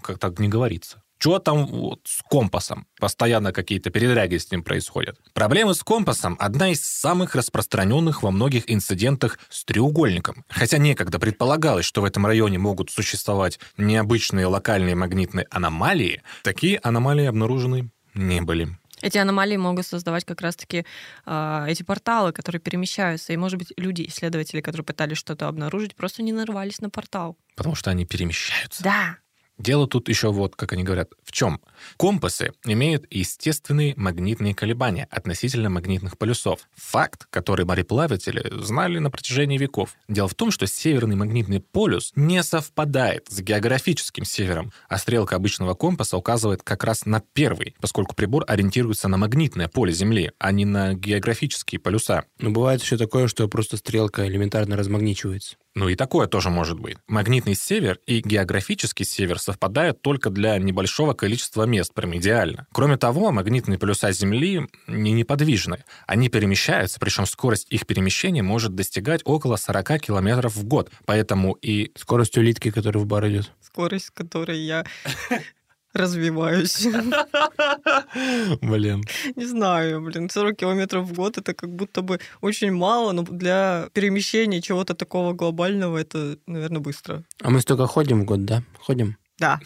Как 0.00 0.18
так 0.18 0.38
не 0.38 0.48
говорится? 0.48 1.02
Что 1.20 1.38
там 1.38 1.66
вот 1.66 2.00
с 2.04 2.22
компасом? 2.22 2.86
Постоянно 2.98 3.52
какие-то 3.52 3.90
передряги 3.90 4.38
с 4.38 4.50
ним 4.50 4.62
происходят. 4.62 5.18
Проблемы 5.34 5.74
с 5.74 5.82
компасом– 5.82 6.34
одна 6.40 6.70
из 6.70 6.82
самых 6.82 7.34
распространенных 7.34 8.22
во 8.22 8.30
многих 8.30 8.70
инцидентах 8.70 9.38
с 9.50 9.66
треугольником. 9.66 10.46
Хотя 10.48 10.78
некогда 10.78 11.18
предполагалось, 11.18 11.84
что 11.84 12.00
в 12.00 12.06
этом 12.06 12.24
районе 12.24 12.56
могут 12.56 12.90
существовать 12.90 13.60
необычные 13.76 14.46
локальные 14.46 14.94
магнитные 14.94 15.46
аномалии, 15.50 16.22
такие 16.42 16.78
аномалии 16.82 17.26
обнаружены 17.26 17.90
не 18.14 18.40
были. 18.40 18.68
Эти 19.02 19.18
аномалии 19.18 19.58
могут 19.58 19.86
создавать 19.86 20.24
как 20.24 20.40
раз-таки 20.40 20.86
а, 21.26 21.66
эти 21.68 21.82
порталы, 21.82 22.32
которые 22.32 22.60
перемещаются. 22.60 23.34
И, 23.34 23.36
может 23.36 23.58
быть, 23.58 23.74
люди, 23.76 24.06
исследователи, 24.08 24.62
которые 24.62 24.86
пытались 24.86 25.18
что-то 25.18 25.48
обнаружить, 25.48 25.94
просто 25.94 26.22
не 26.22 26.32
нарвались 26.32 26.80
на 26.80 26.88
портал. 26.88 27.36
Потому 27.56 27.74
что 27.74 27.90
они 27.90 28.06
перемещаются. 28.06 28.82
Да. 28.82 29.18
Дело 29.60 29.86
тут 29.86 30.08
еще 30.08 30.32
вот, 30.32 30.56
как 30.56 30.72
они 30.72 30.84
говорят, 30.84 31.10
в 31.22 31.32
чем? 31.32 31.60
Компасы 31.98 32.52
имеют 32.64 33.04
естественные 33.10 33.92
магнитные 33.94 34.54
колебания 34.54 35.06
относительно 35.10 35.68
магнитных 35.68 36.16
полюсов. 36.16 36.60
Факт, 36.76 37.26
который 37.28 37.66
мореплаватели 37.66 38.42
знали 38.64 38.98
на 38.98 39.10
протяжении 39.10 39.58
веков. 39.58 39.96
Дело 40.08 40.28
в 40.28 40.34
том, 40.34 40.50
что 40.50 40.66
северный 40.66 41.14
магнитный 41.14 41.60
полюс 41.60 42.12
не 42.16 42.42
совпадает 42.42 43.26
с 43.28 43.42
географическим 43.42 44.24
севером, 44.24 44.72
а 44.88 44.96
стрелка 44.96 45.36
обычного 45.36 45.74
компаса 45.74 46.16
указывает 46.16 46.62
как 46.62 46.82
раз 46.82 47.04
на 47.04 47.20
первый, 47.20 47.76
поскольку 47.82 48.14
прибор 48.14 48.46
ориентируется 48.48 49.08
на 49.08 49.18
магнитное 49.18 49.68
поле 49.68 49.92
Земли, 49.92 50.32
а 50.38 50.52
не 50.52 50.64
на 50.64 50.94
географические 50.94 51.80
полюса. 51.80 52.24
Но 52.38 52.48
бывает 52.50 52.80
еще 52.80 52.96
такое, 52.96 53.28
что 53.28 53.46
просто 53.46 53.76
стрелка 53.76 54.26
элементарно 54.26 54.78
размагничивается. 54.78 55.56
Ну 55.74 55.88
и 55.88 55.94
такое 55.94 56.26
тоже 56.26 56.50
может 56.50 56.80
быть. 56.80 56.98
Магнитный 57.06 57.54
север 57.54 57.98
и 58.06 58.20
географический 58.20 59.04
север 59.04 59.38
совпадают 59.38 60.02
только 60.02 60.30
для 60.30 60.58
небольшого 60.58 61.14
количества 61.14 61.64
мест, 61.64 61.94
прям 61.94 62.16
идеально. 62.16 62.66
Кроме 62.72 62.96
того, 62.96 63.30
магнитные 63.30 63.78
полюса 63.78 64.10
Земли 64.10 64.66
не 64.88 65.12
неподвижны. 65.12 65.84
Они 66.06 66.28
перемещаются, 66.28 66.98
причем 66.98 67.26
скорость 67.26 67.66
их 67.70 67.86
перемещения 67.86 68.42
может 68.42 68.74
достигать 68.74 69.20
около 69.24 69.56
40 69.56 70.00
километров 70.00 70.56
в 70.56 70.64
год. 70.64 70.90
Поэтому 71.04 71.52
и... 71.52 71.92
Скорость 71.96 72.36
улитки, 72.36 72.70
которая 72.70 73.02
в 73.02 73.06
бар 73.06 73.28
идет. 73.28 73.52
Скорость, 73.60 74.10
которой 74.10 74.58
я 74.58 74.84
развиваюсь. 75.92 76.86
Блин. 78.62 79.04
Не 79.36 79.46
знаю, 79.46 80.00
блин, 80.00 80.30
40 80.30 80.56
километров 80.56 81.06
в 81.06 81.14
год 81.14 81.38
это 81.38 81.54
как 81.54 81.70
будто 81.70 82.02
бы 82.02 82.20
очень 82.40 82.72
мало, 82.72 83.12
но 83.12 83.22
для 83.22 83.88
перемещения 83.92 84.60
чего-то 84.60 84.94
такого 84.94 85.32
глобального 85.32 85.98
это, 85.98 86.38
наверное, 86.46 86.80
быстро. 86.80 87.24
А 87.42 87.50
мы 87.50 87.60
столько 87.60 87.86
ходим 87.86 88.22
в 88.22 88.24
год, 88.24 88.44
да? 88.44 88.62
Ходим? 88.78 89.16
Да. 89.38 89.60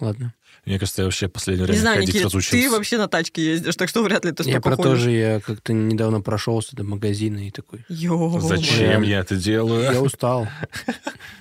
Ладно. 0.00 0.34
Мне 0.66 0.78
кажется, 0.78 1.02
я 1.02 1.06
вообще 1.06 1.28
в 1.28 1.32
последнее 1.32 1.66
Не 1.68 1.76
знаю, 1.78 1.96
ходить 1.96 2.10
Никита, 2.14 2.24
разучился. 2.26 2.50
ты 2.64 2.70
вообще 2.70 2.98
на 2.98 3.08
тачке 3.08 3.44
ездишь, 3.44 3.76
так 3.76 3.88
что 3.88 4.02
вряд 4.02 4.24
ли 4.24 4.32
ты 4.32 4.42
Я 4.44 4.50
столько 4.60 4.60
про 4.62 4.76
то 4.76 4.82
ходишь. 4.82 4.98
же, 4.98 5.10
я 5.10 5.40
как-то 5.40 5.72
недавно 5.72 6.20
прошелся 6.20 6.76
до 6.76 6.84
магазина 6.84 7.46
и 7.46 7.50
такой... 7.50 7.84
Йо, 7.88 8.38
Зачем 8.40 9.02
я 9.02 9.20
это 9.20 9.36
делаю? 9.36 9.82
Я 9.92 10.00
устал. 10.00 10.46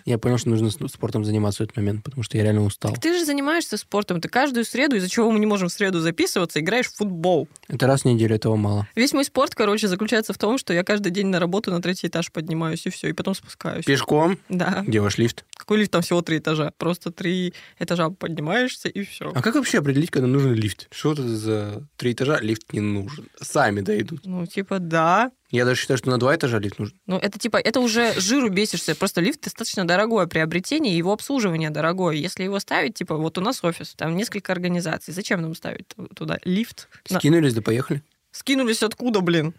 Я 0.06 0.18
понял, 0.18 0.38
что 0.38 0.50
нужно 0.50 0.72
с- 0.72 0.78
спортом 0.92 1.26
заниматься 1.26 1.64
в 1.64 1.66
этот 1.66 1.78
момент, 1.78 2.04
потому 2.04 2.24
что 2.24 2.38
я 2.38 2.44
реально 2.44 2.64
устал. 2.64 2.96
Ты 3.00 3.18
же 3.18 3.26
занимаешься 3.26 3.78
спортом, 3.78 4.22
ты 4.22 4.30
каждую 4.30 4.66
среду, 4.66 4.96
из-за 4.96 5.10
чего 5.10 5.30
мы 5.32 5.40
не 5.40 5.46
можем 5.46 5.70
в 5.70 5.72
среду 5.72 6.00
записываться, 6.00 6.60
играешь 6.60 6.88
в 6.88 6.96
футбол. 6.96 7.48
Это 7.68 7.88
раз 7.88 8.02
в 8.02 8.06
неделю, 8.06 8.36
этого 8.36 8.56
мало. 8.56 8.88
Весь 8.96 9.14
мой 9.14 9.26
спорт, 9.26 9.54
короче, 9.56 9.88
заключается 9.88 10.34
в 10.34 10.38
том, 10.38 10.58
что 10.58 10.74
я 10.74 10.84
каждый 10.84 11.12
день 11.12 11.28
на 11.28 11.40
работу 11.40 11.72
на 11.72 11.82
третий 11.82 12.08
этаж 12.08 12.32
поднимаюсь, 12.32 12.86
и 12.86 12.90
все, 12.90 13.10
и 13.10 13.14
потом 13.14 13.36
спускаюсь. 13.36 13.86
Пешком? 13.86 14.40
Да. 14.50 14.84
Где 14.88 15.00
ваш 15.02 15.18
лифт? 15.18 15.46
Какой 15.56 15.78
лифт? 15.80 15.92
Там 15.92 16.02
всего 16.02 16.22
три 16.22 16.38
этажа. 16.40 16.72
Просто 16.78 17.12
три 17.12 17.54
этажа 17.80 18.10
поднимаешься, 18.10 18.88
и 18.90 19.04
все. 19.10 19.32
А 19.34 19.42
как 19.42 19.56
вообще 19.56 19.80
определить, 19.80 20.12
когда 20.12 20.28
нужен 20.28 20.54
лифт? 20.54 20.88
Что 20.92 21.14
это 21.14 21.28
за 21.28 21.88
три 21.98 22.14
этажа 22.14 22.40
лифт 22.40 22.72
не 22.74 22.80
нужен? 22.80 23.28
Сами 23.42 23.82
дойдут. 23.82 24.22
Ну, 24.26 24.46
типа, 24.46 24.80
да. 24.80 25.32
Я 25.52 25.66
даже 25.66 25.82
считаю, 25.82 25.98
что 25.98 26.10
на 26.12 26.18
два 26.20 26.36
этажа 26.36 26.60
лифт 26.60 26.80
нужен. 26.80 26.96
Ну, 27.08 27.18
это 27.18 27.40
типа, 27.40 27.58
это 27.58 27.80
уже 27.80 28.14
жиру 28.20 28.50
бесишься. 28.50 28.96
Просто 28.96 29.20
лифт 29.22 29.42
достаточно 29.42 29.86
дорогое 29.88 30.28
приобретение, 30.28 30.96
его 30.98 31.12
обслуживание 31.12 31.70
дорогое. 31.72 32.16
Если 32.16 32.44
его 32.44 32.60
ставить, 32.60 32.94
типа, 32.94 33.18
вот 33.18 33.38
у 33.38 33.42
нас 33.42 33.64
офис, 33.64 33.94
там 33.96 34.16
несколько 34.16 34.52
организаций. 34.52 35.14
Зачем 35.14 35.42
нам 35.42 35.56
ставить 35.56 35.88
ту- 35.88 36.08
туда 36.08 36.38
лифт? 36.46 36.88
Скинулись, 37.06 37.54
да 37.54 37.62
поехали. 37.62 38.04
Скинулись 38.40 38.82
откуда, 38.84 39.20
блин? 39.20 39.54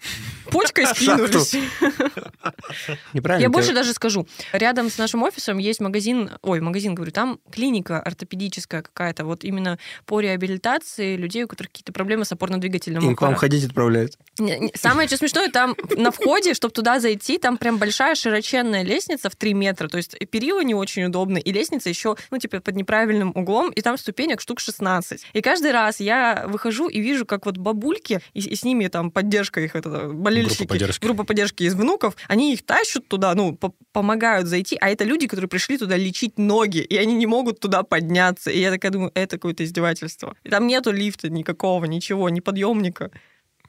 Почкой 0.50 0.86
скинулись. 0.94 1.54
Неправильно. 3.12 3.42
Я 3.42 3.50
больше 3.50 3.74
даже 3.74 3.92
скажу. 3.92 4.26
Рядом 4.52 4.88
с 4.88 4.96
нашим 4.96 5.22
офисом 5.22 5.58
есть 5.58 5.80
магазин, 5.80 6.30
ой, 6.40 6.62
магазин, 6.62 6.94
говорю, 6.94 7.12
там 7.12 7.40
клиника 7.52 8.00
ортопедическая 8.00 8.80
какая-то, 8.80 9.26
вот 9.26 9.44
именно 9.44 9.78
по 10.06 10.20
реабилитации 10.20 11.16
людей, 11.16 11.44
у 11.44 11.48
которых 11.48 11.70
какие-то 11.72 11.92
проблемы 11.92 12.24
с 12.24 12.32
опорно-двигательным 12.32 13.04
Им 13.04 13.16
к 13.16 13.20
вам 13.20 13.32
аппаратом. 13.32 13.36
ходить 13.36 13.64
отправляют. 13.66 14.16
Самое 14.74 15.08
что 15.08 15.18
смешное, 15.18 15.50
там 15.50 15.76
на 15.98 16.10
входе, 16.10 16.54
чтобы 16.54 16.72
туда 16.72 17.00
зайти, 17.00 17.36
там 17.36 17.58
прям 17.58 17.76
большая 17.76 18.14
широченная 18.14 18.82
лестница 18.82 19.28
в 19.28 19.36
3 19.36 19.52
метра, 19.52 19.88
то 19.88 19.98
есть 19.98 20.16
перила 20.30 20.62
не 20.62 20.74
очень 20.74 21.04
удобные, 21.04 21.42
и 21.42 21.52
лестница 21.52 21.90
еще, 21.90 22.16
ну, 22.30 22.38
типа, 22.38 22.60
под 22.60 22.76
неправильным 22.76 23.32
углом, 23.34 23.70
и 23.72 23.82
там 23.82 23.98
ступенек 23.98 24.40
штук 24.40 24.58
16. 24.58 25.26
И 25.34 25.40
каждый 25.42 25.72
раз 25.72 26.00
я 26.00 26.46
выхожу 26.48 26.88
и 26.88 26.98
вижу, 27.00 27.26
как 27.26 27.44
вот 27.44 27.58
бабульки 27.58 28.22
и, 28.32 28.40
и 28.40 28.54
с 28.56 28.64
ними 28.64 28.69
там 28.88 29.10
поддержка 29.10 29.60
их, 29.60 29.76
это, 29.76 30.08
болельщики, 30.08 30.58
Группа 30.58 30.74
поддержки. 30.74 31.04
группа 31.04 31.24
поддержки 31.24 31.62
из 31.64 31.74
внуков, 31.74 32.16
они 32.28 32.52
их 32.54 32.64
тащат 32.64 33.06
туда, 33.08 33.34
ну, 33.34 33.54
по- 33.56 33.74
помогают 33.92 34.46
зайти, 34.46 34.76
а 34.80 34.88
это 34.90 35.04
люди, 35.04 35.26
которые 35.26 35.48
пришли 35.48 35.78
туда 35.78 35.96
лечить 35.96 36.38
ноги, 36.38 36.78
и 36.78 36.96
они 36.96 37.14
не 37.14 37.26
могут 37.26 37.60
туда 37.60 37.82
подняться. 37.82 38.50
И 38.50 38.58
я 38.60 38.70
такая 38.70 38.90
думаю, 38.92 39.10
это 39.14 39.36
какое-то 39.36 39.64
издевательство. 39.64 40.36
И 40.44 40.48
там 40.48 40.66
нету 40.66 40.92
лифта 40.92 41.28
никакого, 41.30 41.84
ничего, 41.84 42.28
ни 42.28 42.40
подъемника. 42.40 43.10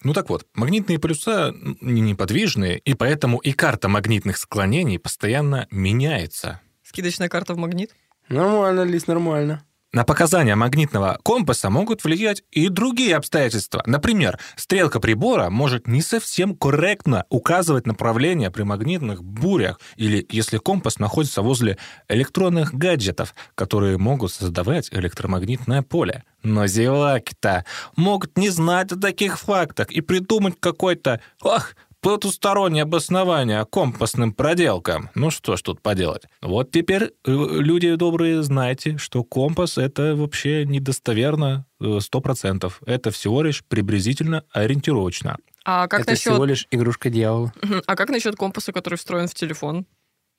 Ну 0.03 0.13
так 0.13 0.29
вот, 0.29 0.47
магнитные 0.55 0.97
полюса 0.97 1.53
неподвижные, 1.81 2.79
и 2.79 2.93
поэтому 2.93 3.37
и 3.39 3.51
карта 3.51 3.87
магнитных 3.87 4.37
склонений 4.37 4.97
постоянно 4.99 5.67
меняется. 5.71 6.59
Скидочная 6.83 7.29
карта 7.29 7.53
в 7.53 7.57
магнит. 7.57 7.95
Нормально, 8.29 8.81
Лис, 8.83 9.07
нормально. 9.07 9.63
На 9.93 10.05
показания 10.05 10.55
магнитного 10.55 11.19
компаса 11.21 11.69
могут 11.69 12.05
влиять 12.05 12.43
и 12.49 12.69
другие 12.69 13.17
обстоятельства. 13.17 13.83
Например, 13.85 14.39
стрелка 14.55 15.01
прибора 15.01 15.49
может 15.49 15.85
не 15.85 16.01
совсем 16.01 16.55
корректно 16.55 17.25
указывать 17.27 17.85
направление 17.85 18.51
при 18.51 18.63
магнитных 18.63 19.21
бурях, 19.21 19.81
или 19.97 20.25
если 20.29 20.59
компас 20.59 20.97
находится 20.97 21.41
возле 21.41 21.77
электронных 22.07 22.73
гаджетов, 22.73 23.35
которые 23.53 23.97
могут 23.97 24.31
создавать 24.31 24.87
электромагнитное 24.93 25.81
поле. 25.81 26.23
Но 26.41 26.67
зеваки-то 26.67 27.65
могут 27.97 28.37
не 28.37 28.49
знать 28.49 28.93
о 28.93 28.99
таких 28.99 29.37
фактах 29.37 29.91
и 29.91 29.99
придумать 29.99 30.55
какой-то, 30.57 31.19
ох, 31.41 31.75
потустороннее 32.01 32.83
обоснование 32.83 33.65
компасным 33.65 34.33
проделкам. 34.33 35.09
Ну 35.15 35.29
что 35.29 35.55
ж 35.55 35.61
тут 35.61 35.81
поделать. 35.81 36.23
Вот 36.41 36.71
теперь, 36.71 37.03
э, 37.03 37.11
люди 37.25 37.95
добрые, 37.95 38.43
знайте, 38.43 38.97
что 38.97 39.23
компас— 39.23 39.77
это 39.77 40.15
вообще 40.15 40.65
недостоверно 40.65 41.65
э, 41.79 41.83
100%. 41.83 42.71
Это 42.85 43.11
всего 43.11 43.43
лишь 43.43 43.63
приблизительно 43.63 44.43
ориентировочно. 44.51 45.37
А 45.63 45.87
как 45.87 46.01
Это 46.01 46.11
насчет... 46.11 46.33
всего 46.33 46.45
лишь 46.45 46.67
игрушка 46.71 47.09
дьявола. 47.09 47.53
А 47.85 47.95
как 47.95 48.09
насчет 48.09 48.35
компаса, 48.35 48.73
который 48.73 48.95
встроен 48.95 49.27
в 49.27 49.35
телефон? 49.35 49.85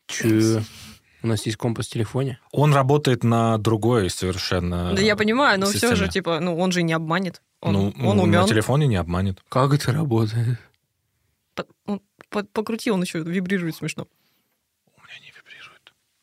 Че? 0.08 0.62
У 1.22 1.28
нас 1.28 1.46
есть 1.46 1.56
компас 1.56 1.86
в 1.86 1.90
телефоне. 1.90 2.40
Он 2.50 2.74
работает 2.74 3.22
на 3.22 3.56
другой 3.58 4.10
совершенно 4.10 4.92
Да 4.92 5.00
я 5.00 5.14
понимаю, 5.14 5.60
но 5.60 5.66
все 5.66 5.74
системе. 5.74 5.94
же, 5.94 6.08
типа, 6.08 6.40
ну, 6.40 6.58
он 6.58 6.72
же 6.72 6.82
не 6.82 6.92
обманет. 6.92 7.40
Он, 7.60 7.72
ну, 7.74 7.94
он 8.04 8.16
ну, 8.16 8.22
умен. 8.24 8.40
на 8.40 8.48
телефоне 8.48 8.88
не 8.88 8.96
обманет. 8.96 9.40
Как 9.48 9.72
это 9.72 9.92
работает? 9.92 10.58
Он- 11.86 12.00
по- 12.30 12.44
покрути, 12.44 12.90
он 12.90 13.02
еще 13.02 13.20
вибрирует 13.20 13.76
смешно. 13.76 14.06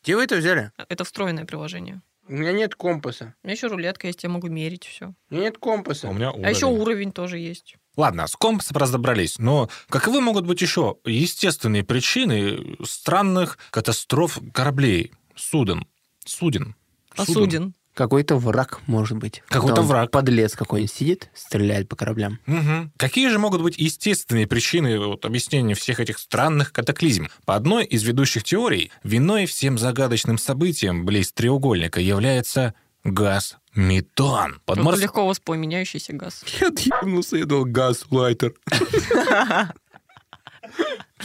Где 0.02 0.16
вы 0.16 0.24
это 0.24 0.36
взяли? 0.36 0.72
Это 0.88 1.04
встроенное 1.04 1.44
приложение. 1.44 2.00
У 2.26 2.32
меня 2.32 2.52
нет 2.52 2.74
компаса. 2.74 3.34
У 3.42 3.46
меня 3.46 3.54
еще 3.56 3.66
рулетка 3.66 4.06
есть, 4.06 4.22
я 4.22 4.28
могу 4.28 4.48
мерить 4.48 4.84
все. 4.86 5.14
У 5.30 5.34
меня 5.34 5.44
нет 5.46 5.58
компаса. 5.58 6.08
У 6.08 6.12
меня 6.12 6.30
А 6.30 6.50
еще 6.50 6.66
уровень 6.66 7.12
тоже 7.12 7.38
есть. 7.38 7.76
Ладно, 7.96 8.26
с 8.26 8.36
компасом 8.36 8.76
разобрались, 8.76 9.38
но 9.38 9.68
каковы 9.88 10.20
могут 10.20 10.46
быть 10.46 10.62
еще 10.62 10.96
естественные 11.04 11.82
причины 11.84 12.76
странных 12.84 13.58
катастроф 13.70 14.38
кораблей, 14.54 15.12
суден, 15.34 15.86
суден? 16.24 16.76
Посудин. 17.16 17.74
Какой-то 17.94 18.36
враг, 18.36 18.80
может 18.86 19.18
быть. 19.18 19.42
Какой-то 19.48 19.82
враг. 19.82 20.10
Подлец 20.10 20.54
какой-нибудь 20.54 20.94
сидит, 20.94 21.30
стреляет 21.34 21.88
по 21.88 21.96
кораблям. 21.96 22.38
Мгм. 22.46 22.92
Какие 22.96 23.28
же 23.28 23.38
могут 23.38 23.62
быть 23.62 23.76
естественные 23.78 24.46
причины 24.46 24.98
вот, 24.98 25.24
объяснения 25.24 25.74
всех 25.74 26.00
этих 26.00 26.18
странных 26.18 26.72
катаклизм? 26.72 27.28
По 27.44 27.56
одной 27.56 27.84
из 27.84 28.02
ведущих 28.02 28.44
теорий, 28.44 28.90
виной 29.02 29.46
всем 29.46 29.76
загадочным 29.76 30.38
событиям 30.38 31.04
близ 31.04 31.32
треугольника 31.32 32.00
является 32.00 32.74
газ 33.04 33.56
метан. 33.74 34.52
Вот 34.52 34.76
Подморс... 34.76 35.00
легко 35.00 35.26
воспламеняющийся 35.26 36.12
газ. 36.12 36.44
Я 36.60 36.68
отъебнулся, 36.68 37.36
я 37.36 37.44
дал 37.44 37.64
газ, 37.64 38.06
лайтер. 38.10 38.54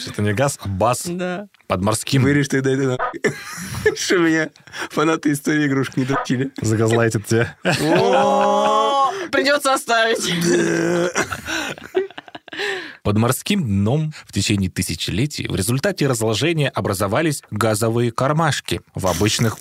Это 0.07 0.21
не 0.21 0.33
газ, 0.33 0.59
а 0.61 0.67
бас 0.67 1.03
Да. 1.05 1.47
под 1.67 1.81
морским. 1.81 2.23
Вырежь 2.23 2.47
тогда 2.49 2.71
это 2.71 2.83
нахуй. 2.83 3.95
Что 3.95 4.17
меня 4.17 4.49
фанаты 4.89 5.31
истории 5.31 5.67
игрушек 5.67 5.97
не 5.97 6.05
дрочили. 6.05 6.51
Загазлайтит 6.61 7.25
тебя. 7.25 7.55
Придется 9.31 9.73
оставить. 9.73 10.23
Под 13.03 13.17
морским 13.17 13.63
дном 13.63 14.13
в 14.25 14.33
течение 14.33 14.69
тысячелетий 14.69 15.47
в 15.47 15.55
результате 15.55 16.07
разложения 16.07 16.69
образовались 16.69 17.43
газовые 17.51 18.11
кармашки. 18.11 18.81
В 18.95 19.07
обычных... 19.07 19.57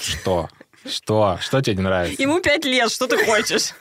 Что? 0.00 0.48
Что? 0.86 1.38
Что 1.40 1.60
тебе 1.60 1.76
не 1.76 1.82
нравится? 1.82 2.20
Ему 2.20 2.40
пять 2.40 2.64
лет, 2.64 2.90
что 2.90 3.06
ты 3.06 3.24
хочешь? 3.24 3.72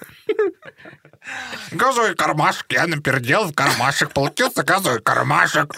Газовый 1.71 2.15
кармашек, 2.15 2.71
я 2.71 2.87
напердел 2.87 3.45
в 3.45 3.53
кармашек, 3.53 4.11
получился 4.11 4.63
газовый 4.63 5.01
кармашек. 5.01 5.73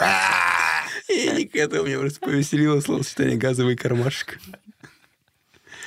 И 1.08 1.30
не 1.30 1.44
к 1.46 1.54
этому 1.54 1.86
меня 1.86 1.98
просто 1.98 2.20
повеселило 2.20 2.80
словосочетание 2.80 3.36
«газовый 3.36 3.76
кармашек». 3.76 4.38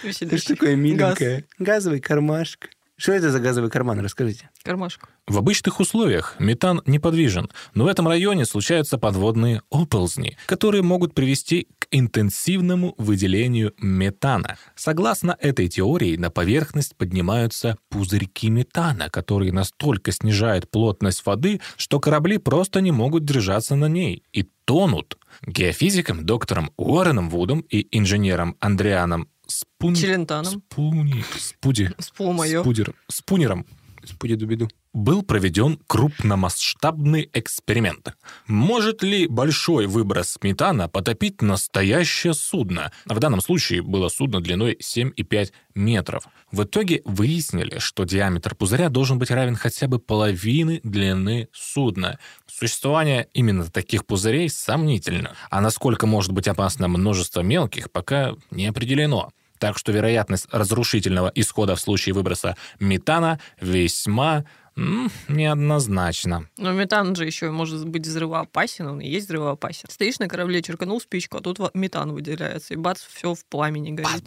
Это 0.03 0.37
что 0.37 0.55
такое 0.55 0.75
миленькое? 0.77 1.43
Газовый 1.57 1.99
кармашек. 1.99 2.69
Что 2.99 3.13
это 3.13 3.31
за 3.31 3.39
газовый 3.39 3.69
карман? 3.69 4.01
Расскажите. 4.01 4.49
Кармашек. 4.61 5.07
В 5.25 5.37
обычных 5.37 5.79
условиях 5.79 6.35
метан 6.37 6.81
неподвижен, 6.85 7.49
но 7.73 7.85
в 7.85 7.87
этом 7.87 8.09
районе 8.09 8.45
случаются 8.45 8.97
подводные 8.97 9.61
оползни, 9.69 10.35
которые 10.47 10.83
могут 10.83 11.13
привести 11.13 11.69
к 11.79 11.87
интенсивному 11.91 12.95
выделению 12.97 13.73
метана. 13.77 14.57
Согласно 14.75 15.37
этой 15.39 15.69
теории, 15.69 16.17
на 16.17 16.29
поверхность 16.29 16.97
поднимаются 16.97 17.77
пузырьки 17.87 18.49
метана, 18.49 19.09
которые 19.09 19.53
настолько 19.53 20.11
снижают 20.11 20.69
плотность 20.69 21.25
воды, 21.25 21.61
что 21.77 22.01
корабли 22.01 22.37
просто 22.37 22.81
не 22.81 22.91
могут 22.91 23.23
держаться 23.23 23.77
на 23.77 23.87
ней 23.87 24.23
и 24.33 24.43
тонут. 24.65 25.17
Геофизикам 25.47 26.25
доктором 26.25 26.71
Уорреном 26.75 27.29
Вудом 27.29 27.61
и 27.61 27.87
инженером 27.97 28.57
Андрианом 28.59 29.29
Спун... 29.49 29.95
Челентаном. 29.95 30.63
Спуни... 30.71 31.23
Спуди... 31.37 31.91
Спумою. 31.99 32.61
Спудер... 32.61 32.93
Спунером 33.07 33.65
Спуди-дубиду. 34.05 34.69
был 34.93 35.23
проведен 35.23 35.79
крупномасштабный 35.87 37.29
эксперимент. 37.33 38.13
Может 38.47 39.03
ли 39.03 39.27
большой 39.27 39.87
выброс 39.87 40.37
метана 40.41 40.87
потопить 40.87 41.41
настоящее 41.41 42.33
судно? 42.33 42.91
В 43.05 43.19
данном 43.19 43.41
случае 43.41 43.81
было 43.81 44.09
судно 44.09 44.41
длиной 44.41 44.77
7,5 44.81 45.51
метров. 45.75 46.27
В 46.51 46.63
итоге 46.63 47.01
выяснили, 47.05 47.79
что 47.79 48.03
диаметр 48.03 48.55
пузыря 48.55 48.89
должен 48.89 49.19
быть 49.19 49.31
равен 49.31 49.55
хотя 49.55 49.87
бы 49.87 49.99
половины 49.99 50.81
длины 50.83 51.49
судна. 51.53 52.19
Существование 52.47 53.27
именно 53.33 53.65
таких 53.65 54.05
пузырей 54.05 54.49
сомнительно. 54.49 55.35
А 55.49 55.61
насколько 55.61 56.07
может 56.07 56.31
быть 56.31 56.47
опасно 56.47 56.87
множество 56.87 57.41
мелких, 57.41 57.91
пока 57.91 58.35
не 58.51 58.67
определено. 58.67 59.31
Так 59.59 59.77
что 59.77 59.91
вероятность 59.91 60.47
разрушительного 60.51 61.31
исхода 61.35 61.75
в 61.75 61.79
случае 61.79 62.13
выброса 62.15 62.55
метана 62.79 63.39
весьма 63.59 64.45
м, 64.77 65.11
неоднозначна. 65.27 66.47
Но 66.57 66.71
метан 66.71 67.15
же 67.15 67.25
еще 67.25 67.51
может 67.51 67.85
быть 67.87 68.07
взрывоопасен, 68.07 68.87
он 68.87 69.01
и 69.01 69.09
есть 69.09 69.25
взрывоопасен. 69.27 69.89
Стоишь 69.89 70.19
на 70.19 70.27
корабле, 70.29 70.61
черканул 70.61 71.01
спичку, 71.01 71.37
а 71.37 71.41
тут 71.41 71.59
метан 71.75 72.13
выделяется, 72.13 72.73
и 72.73 72.77
бац, 72.77 73.01
все 73.01 73.33
в 73.35 73.45
пламени 73.45 73.91
горит. 73.91 74.23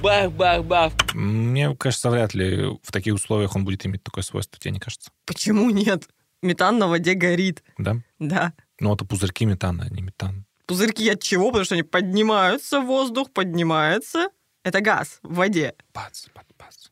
Бах-бах-бах. 0.00 0.92
Мне 1.14 1.74
кажется, 1.76 2.10
вряд 2.10 2.34
ли 2.34 2.66
в 2.82 2.92
таких 2.92 3.14
условиях 3.14 3.56
он 3.56 3.64
будет 3.64 3.84
иметь 3.86 4.04
такое 4.04 4.22
свойство, 4.22 4.58
тебе 4.60 4.70
не 4.70 4.78
кажется? 4.78 5.10
Почему 5.26 5.70
нет? 5.70 6.08
Метан 6.42 6.78
на 6.78 6.86
воде 6.86 7.14
горит. 7.14 7.64
Да? 7.78 7.96
Да. 8.18 8.52
Ну, 8.78 8.94
это 8.94 9.04
пузырьки 9.04 9.46
метана, 9.46 9.86
а 9.90 9.92
не 9.92 10.02
метан. 10.02 10.44
Пузырьки 10.66 11.08
от 11.08 11.22
чего? 11.22 11.48
Потому 11.48 11.64
что 11.64 11.74
они 11.74 11.82
поднимаются, 11.82 12.80
воздух 12.80 13.32
поднимается. 13.32 14.28
Это 14.64 14.80
газ 14.80 15.20
в 15.22 15.34
воде. 15.34 15.74
Бац, 15.92 16.26
бац, 16.34 16.46
бац. 16.58 16.88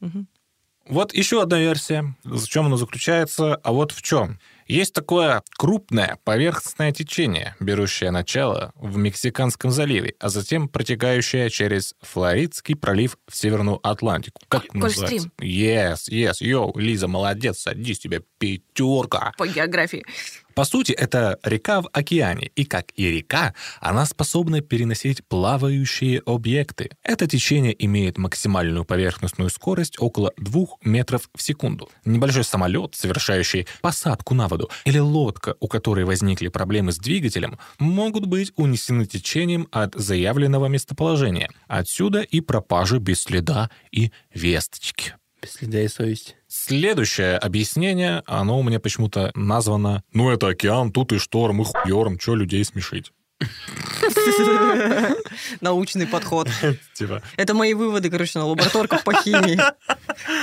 Мгм. 0.00 0.28
Вот 0.86 1.14
еще 1.14 1.42
одна 1.42 1.58
версия. 1.58 2.14
В 2.24 2.46
чем 2.46 2.66
она 2.66 2.76
заключается, 2.76 3.56
а 3.56 3.72
вот 3.72 3.92
в 3.92 4.02
чем. 4.02 4.38
Есть 4.66 4.94
такое 4.94 5.42
крупное 5.58 6.18
поверхностное 6.24 6.92
течение, 6.92 7.56
берущее 7.60 8.10
начало 8.10 8.72
в 8.76 8.96
Мексиканском 8.96 9.70
заливе, 9.70 10.14
а 10.18 10.28
затем 10.28 10.68
протекающее 10.68 11.50
через 11.50 11.94
Флоридский 12.00 12.74
пролив 12.76 13.18
в 13.28 13.36
Северную 13.36 13.80
Атлантику. 13.86 14.40
Как 14.48 14.66
Коль- 14.66 14.80
называется? 14.80 15.30
Yes, 15.40 16.08
yes, 16.10 16.36
йоу, 16.40 16.76
Лиза, 16.78 17.08
молодец, 17.08 17.58
садись, 17.58 17.98
тебе 17.98 18.22
пятерка. 18.38 19.32
По 19.36 19.46
географии. 19.46 20.04
По 20.54 20.64
сути, 20.64 20.92
это 20.92 21.38
река 21.42 21.82
в 21.82 21.88
океане, 21.92 22.50
и 22.54 22.64
как 22.64 22.86
и 22.96 23.10
река, 23.10 23.54
она 23.80 24.06
способна 24.06 24.60
переносить 24.60 25.24
плавающие 25.26 26.22
объекты. 26.26 26.90
Это 27.02 27.26
течение 27.26 27.74
имеет 27.84 28.18
максимальную 28.18 28.84
поверхностную 28.84 29.50
скорость 29.50 29.96
около 29.98 30.32
2 30.36 30.66
метров 30.84 31.28
в 31.34 31.42
секунду. 31.42 31.88
Небольшой 32.04 32.44
самолет, 32.44 32.94
совершающий 32.94 33.66
посадку 33.80 34.34
на 34.34 34.48
воду, 34.48 34.70
или 34.84 34.98
лодка, 34.98 35.56
у 35.60 35.68
которой 35.68 36.04
возникли 36.04 36.48
проблемы 36.48 36.92
с 36.92 36.98
двигателем, 36.98 37.58
могут 37.78 38.26
быть 38.26 38.52
унесены 38.56 39.06
течением 39.06 39.68
от 39.70 39.94
заявленного 39.94 40.66
местоположения. 40.66 41.50
Отсюда 41.66 42.20
и 42.20 42.40
пропажа 42.40 42.98
без 42.98 43.22
следа 43.22 43.70
и 43.90 44.12
весточки. 44.34 45.14
Без 45.42 45.54
следа 45.54 45.80
и 45.80 45.88
совести. 45.88 46.36
Следующее 46.46 47.36
объяснение, 47.36 48.22
оно 48.26 48.60
у 48.60 48.62
меня 48.62 48.78
почему-то 48.78 49.32
названо 49.34 50.04
«Ну, 50.12 50.30
это 50.30 50.46
океан, 50.48 50.92
тут 50.92 51.12
и 51.12 51.18
шторм, 51.18 51.62
и 51.62 51.64
хуёрм, 51.64 52.16
чё 52.16 52.36
людей 52.36 52.64
смешить?» 52.64 53.10
Научный 55.60 56.06
подход. 56.06 56.48
Типа, 56.94 57.22
Это 57.36 57.54
мои 57.54 57.74
выводы, 57.74 58.08
короче, 58.08 58.38
на 58.38 58.46
лабораторках 58.46 59.02
по 59.02 59.14
химии. 59.14 59.60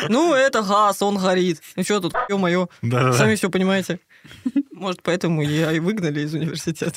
Ну, 0.09 0.33
это 0.33 0.63
газ, 0.63 1.01
он 1.01 1.17
горит. 1.17 1.61
Ну 1.77 1.83
что 1.83 2.01
тут, 2.01 2.13
ё-моё, 2.27 2.67
сами 2.81 3.35
все 3.35 3.49
понимаете. 3.49 3.99
Может, 4.71 5.03
поэтому 5.03 5.41
я 5.41 5.73
и 5.73 5.79
выгнали 5.79 6.21
из 6.21 6.33
университета. 6.33 6.95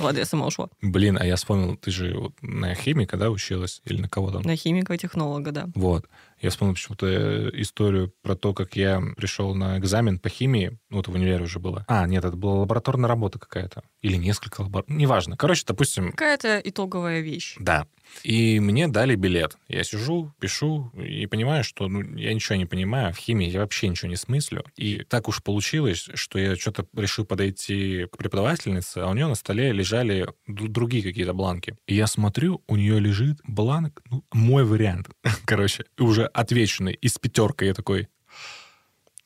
Ладно, 0.00 0.18
я 0.18 0.24
сама 0.24 0.46
ушла. 0.46 0.68
блин, 0.80 1.16
а 1.20 1.24
я 1.24 1.36
вспомнил, 1.36 1.76
ты 1.76 1.90
же 1.90 2.14
вот 2.18 2.32
на 2.42 2.74
химика, 2.74 3.16
да, 3.16 3.30
училась? 3.30 3.82
Или 3.84 4.00
на 4.00 4.08
кого 4.08 4.32
там? 4.32 4.42
На 4.42 4.56
химика-технолога, 4.56 5.52
да. 5.52 5.68
Вот. 5.74 6.06
Я 6.40 6.50
вспомнил 6.50 6.74
почему-то 6.74 7.06
э, 7.06 7.50
историю 7.54 8.12
про 8.22 8.34
то, 8.36 8.52
как 8.52 8.76
я 8.76 9.02
пришел 9.16 9.54
на 9.54 9.78
экзамен 9.78 10.18
по 10.18 10.28
химии. 10.28 10.78
Ну, 10.90 11.00
это 11.00 11.10
в 11.10 11.14
универе 11.14 11.44
уже 11.44 11.60
было. 11.60 11.84
А, 11.88 12.06
нет, 12.06 12.24
это 12.24 12.36
была 12.36 12.56
лабораторная 12.56 13.08
работа 13.08 13.38
какая-то. 13.38 13.82
Или 14.02 14.16
несколько 14.16 14.62
лабораторий. 14.62 14.98
Неважно. 14.98 15.36
Короче, 15.36 15.64
допустим, 15.66 16.10
Какая-то 16.10 16.60
итоговая 16.62 17.20
вещь. 17.20 17.56
Да. 17.58 17.86
И 18.22 18.60
мне 18.60 18.86
дали 18.88 19.14
билет. 19.16 19.56
Я 19.68 19.82
сижу, 19.82 20.32
пишу 20.38 20.90
и 20.94 21.26
понимаю, 21.26 21.64
что 21.64 21.88
ну, 21.88 22.02
я 22.16 22.32
ничего 22.34 22.56
не 22.56 22.66
понимаю. 22.66 23.12
В 23.12 23.16
химии 23.18 23.48
я 23.48 23.60
вообще 23.60 23.88
ничего 23.88 24.08
не 24.08 24.16
смыслю. 24.16 24.64
И 24.76 25.04
так 25.08 25.28
уж 25.28 25.42
получилось, 25.42 26.05
что 26.14 26.38
я 26.38 26.56
что-то 26.56 26.86
решил 26.94 27.24
подойти 27.24 28.06
к 28.10 28.16
преподавательнице, 28.16 28.98
а 28.98 29.08
у 29.08 29.14
нее 29.14 29.26
на 29.26 29.34
столе 29.34 29.72
лежали 29.72 30.28
другие 30.46 31.02
какие-то 31.02 31.32
бланки. 31.32 31.76
И 31.86 31.94
я 31.94 32.06
смотрю, 32.06 32.62
у 32.66 32.76
нее 32.76 33.00
лежит 33.00 33.38
бланк, 33.44 34.02
ну, 34.10 34.24
мой 34.32 34.64
вариант, 34.64 35.08
короче, 35.44 35.84
уже 35.98 36.26
отвеченный, 36.26 36.94
из 36.94 37.18
пятеркой. 37.18 37.68
Я 37.68 37.74
такой, 37.74 38.08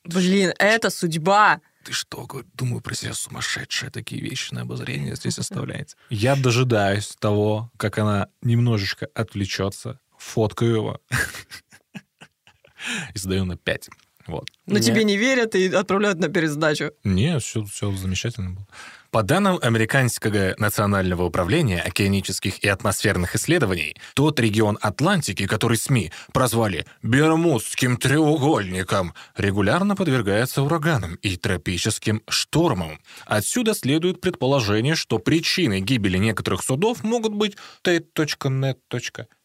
Блин, 0.03 0.53
это 0.57 0.89
судьба. 0.89 1.61
ты 1.83 1.93
что, 1.93 2.27
думаю 2.53 2.81
про 2.81 2.95
себя 2.95 3.13
сумасшедшая, 3.13 3.91
такие 3.91 4.21
вещи 4.21 4.53
на 4.53 4.61
обозрение 4.61 5.15
здесь 5.15 5.39
оставляете. 5.39 5.95
Я 6.09 6.35
дожидаюсь 6.35 7.15
того, 7.19 7.71
как 7.77 7.99
она 7.99 8.29
немножечко 8.41 9.07
отвлечется, 9.13 9.99
фоткаю 10.17 10.75
его 10.75 11.01
и 13.13 13.17
сдаю 13.17 13.45
на 13.45 13.57
5. 13.57 13.89
Вот. 14.31 14.49
Но 14.65 14.79
тебе 14.79 15.03
не 15.03 15.17
верят 15.17 15.55
и 15.55 15.67
отправляют 15.67 16.19
на 16.19 16.29
пересдачу. 16.29 16.91
Не, 17.03 17.39
все, 17.39 17.63
все 17.65 17.91
замечательно 17.91 18.51
было. 18.51 18.67
По 19.11 19.23
данным 19.23 19.59
Американского 19.61 20.55
национального 20.57 21.23
управления 21.23 21.81
океанических 21.81 22.63
и 22.63 22.69
атмосферных 22.69 23.35
исследований, 23.35 23.97
тот 24.15 24.39
регион 24.39 24.77
Атлантики, 24.81 25.47
который 25.47 25.75
СМИ 25.75 26.13
прозвали 26.31 26.85
Бермудским 27.03 27.97
треугольником, 27.97 29.13
регулярно 29.35 29.97
подвергается 29.97 30.61
ураганам 30.61 31.15
и 31.15 31.35
тропическим 31.35 32.23
штормам. 32.29 32.99
Отсюда 33.25 33.73
следует 33.73 34.21
предположение, 34.21 34.95
что 34.95 35.19
причиной 35.19 35.81
гибели 35.81 36.17
некоторых 36.17 36.63
судов 36.63 37.03
могут 37.03 37.33
быть 37.33 37.57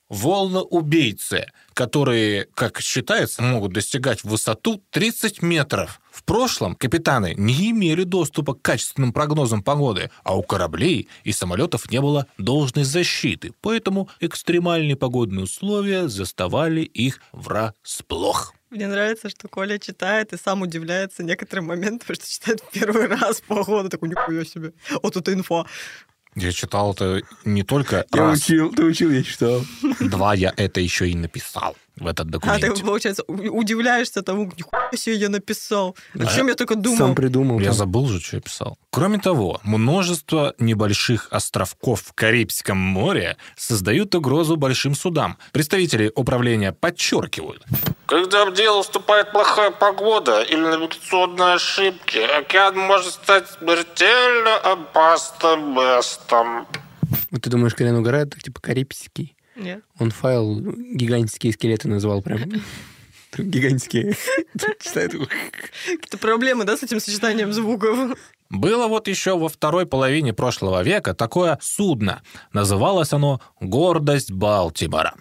Т.нет. 0.09 0.23
Волноубийцы, 0.23 1.47
которые, 1.75 2.47
как 2.55 2.81
считается, 2.81 3.43
могут 3.43 3.73
достигать 3.73 4.25
высоту 4.25 4.83
30 4.91 5.43
метров. 5.43 6.01
В 6.11 6.25
прошлом 6.25 6.75
капитаны 6.75 7.35
не 7.37 7.71
имели 7.71 8.05
доступа 8.05 8.55
к 8.55 8.63
качественным 8.63 9.13
прогнозам 9.13 9.63
погоды, 9.63 10.11
а 10.25 10.37
у 10.37 10.43
кораблей 10.43 11.09
и 11.25 11.33
самолетов 11.33 11.91
не 11.91 12.01
было 12.01 12.27
должной 12.39 12.85
защиты, 12.85 13.53
поэтому 13.61 14.09
экстремальные 14.21 14.97
погодные 14.97 15.45
условия 15.45 16.09
заставали 16.09 16.81
их 16.81 17.21
врасплох. 17.33 18.55
Мне 18.71 18.89
нравится, 18.89 19.31
что 19.31 19.49
Коля 19.49 19.79
читает 19.79 20.33
и 20.33 20.37
сам 20.37 20.63
удивляется 20.63 21.23
некоторым 21.23 21.67
моментам, 21.67 22.01
потому 22.01 22.17
что 22.21 22.31
читает 22.31 22.61
в 22.61 22.71
первый 22.73 23.07
раз 23.07 23.41
погоду. 23.41 23.89
Такой, 23.89 24.09
нихуя 24.09 24.45
себе. 24.45 24.73
Вот 25.03 25.17
это 25.17 25.33
инфа. 25.33 25.67
Я 26.37 26.53
читал 26.53 26.93
это 26.93 27.23
не 27.45 27.63
только 27.63 28.05
Я 28.13 28.21
раз, 28.21 28.41
учил, 28.43 28.71
ты 28.73 28.85
учил, 28.85 29.11
я 29.11 29.23
читал. 29.23 29.63
два, 30.01 30.35
я 30.35 30.53
это 30.57 30.81
еще 30.81 31.09
и 31.09 31.15
написал 31.15 31.75
в 31.97 32.07
этот 32.07 32.29
А 32.29 32.31
документ. 32.31 32.61
ты, 32.75 32.85
получается, 32.85 33.23
удивляешься 33.27 34.23
тому, 34.23 34.53
нихуя 34.57 34.91
себе 34.95 35.17
я 35.17 35.29
написал. 35.29 35.97
О 36.19 36.27
чем 36.27 36.49
я 36.49 36.55
только 36.55 36.75
думал? 36.75 36.99
Сам 36.99 37.15
придумал. 37.15 37.59
Я 37.59 37.67
там. 37.67 37.75
забыл 37.75 38.07
же, 38.09 38.21
что 38.21 38.37
я 38.37 38.43
писал. 38.43 38.79
Кроме 38.91 39.19
того, 39.19 39.61
множество 39.63 40.55
небольших 40.59 41.29
островков 41.31 42.03
в 42.03 42.13
Карибском 42.13 42.77
море 42.79 43.37
создают 43.57 44.15
угрозу 44.15 44.57
большим 44.57 44.95
судам. 44.95 45.39
Представители 45.53 46.13
управления 46.15 46.73
подчеркивают. 46.73 47.65
Когда 48.07 48.45
в 48.45 48.55
дело 48.55 48.83
вступает 48.83 49.33
плохая 49.33 49.71
погода 49.71 50.43
или 50.43 50.61
навигационные 50.61 51.55
ошибки, 51.55 52.19
океан 52.19 52.77
может 52.79 53.15
стать 53.15 53.49
смертельно 53.51 54.57
опасным 54.57 55.75
местом. 55.75 56.67
Вот 57.31 57.43
ты 57.43 57.51
думаешь, 57.51 57.75
когда 57.75 57.91
он 57.93 57.99
угорает, 57.99 58.31
так 58.31 58.43
типа 58.43 58.61
карибский? 58.61 59.36
Нет. 59.57 59.83
Он 59.99 60.11
файл 60.11 60.61
гигантские 60.61 61.53
скелеты 61.53 61.89
назвал 61.89 62.23
прям. 62.23 62.41
Гигантские. 63.37 64.15
Какие-то 64.57 66.19
проблемы, 66.19 66.65
да, 66.65 66.77
с 66.77 66.83
этим 66.83 67.01
сочетанием 67.01 67.53
звуков? 67.53 68.19
Было 68.49 68.87
вот 68.87 69.09
еще 69.09 69.37
во 69.37 69.49
второй 69.49 69.87
половине 69.87 70.33
прошлого 70.33 70.83
века 70.83 71.15
такое 71.15 71.59
судно. 71.61 72.23
Называлось 72.53 73.13
оно 73.13 73.41
«Гордость 73.61 74.31
Балтимора». 74.31 75.15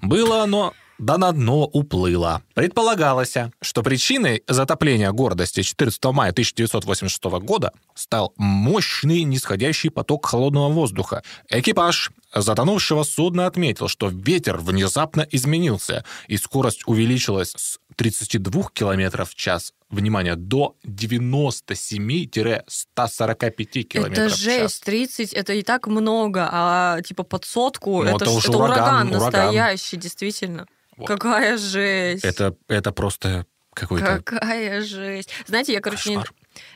Было 0.00 0.42
оно 0.42 0.74
да 1.00 1.16
на 1.18 1.32
дно 1.32 1.64
уплыло. 1.64 2.42
Предполагалось, 2.54 3.34
что 3.62 3.82
причиной 3.82 4.42
затопления 4.46 5.10
гордости 5.12 5.62
14 5.62 6.04
мая 6.12 6.30
1986 6.30 7.22
года 7.42 7.72
стал 7.94 8.32
мощный 8.36 9.22
нисходящий 9.22 9.90
поток 9.90 10.26
холодного 10.26 10.68
воздуха. 10.68 11.22
Экипаж 11.48 12.10
затонувшего 12.34 13.02
судна 13.04 13.46
отметил, 13.46 13.88
что 13.88 14.08
ветер 14.08 14.58
внезапно 14.58 15.26
изменился, 15.30 16.04
и 16.28 16.36
скорость 16.36 16.82
увеличилась 16.86 17.52
с 17.56 17.78
32 17.96 18.64
км 18.72 19.24
в 19.24 19.34
час, 19.34 19.72
внимание, 19.88 20.36
до 20.36 20.76
97-145 20.86 23.82
км 23.84 24.12
Это 24.12 24.28
в 24.34 24.36
жесть, 24.36 24.84
30, 24.84 25.32
это 25.32 25.52
и 25.54 25.62
так 25.62 25.86
много, 25.86 26.48
а 26.50 27.00
типа 27.02 27.22
под 27.22 27.44
сотку, 27.44 28.02
Ну, 28.02 28.16
это, 28.16 28.24
это 28.24 28.40
ж- 28.40 28.48
это 28.48 28.58
ураган, 28.58 28.78
ураган, 28.78 29.08
ураган. 29.08 29.22
настоящий, 29.32 29.96
действительно. 29.96 30.66
Вот. 31.00 31.08
Какая 31.08 31.56
жесть. 31.56 32.24
Это, 32.24 32.54
это 32.68 32.92
просто 32.92 33.46
какой-то... 33.74 34.22
Какая 34.22 34.82
жесть. 34.82 35.30
Знаете, 35.46 35.72
я, 35.72 35.80
короче, 35.80 36.10
не- 36.10 36.24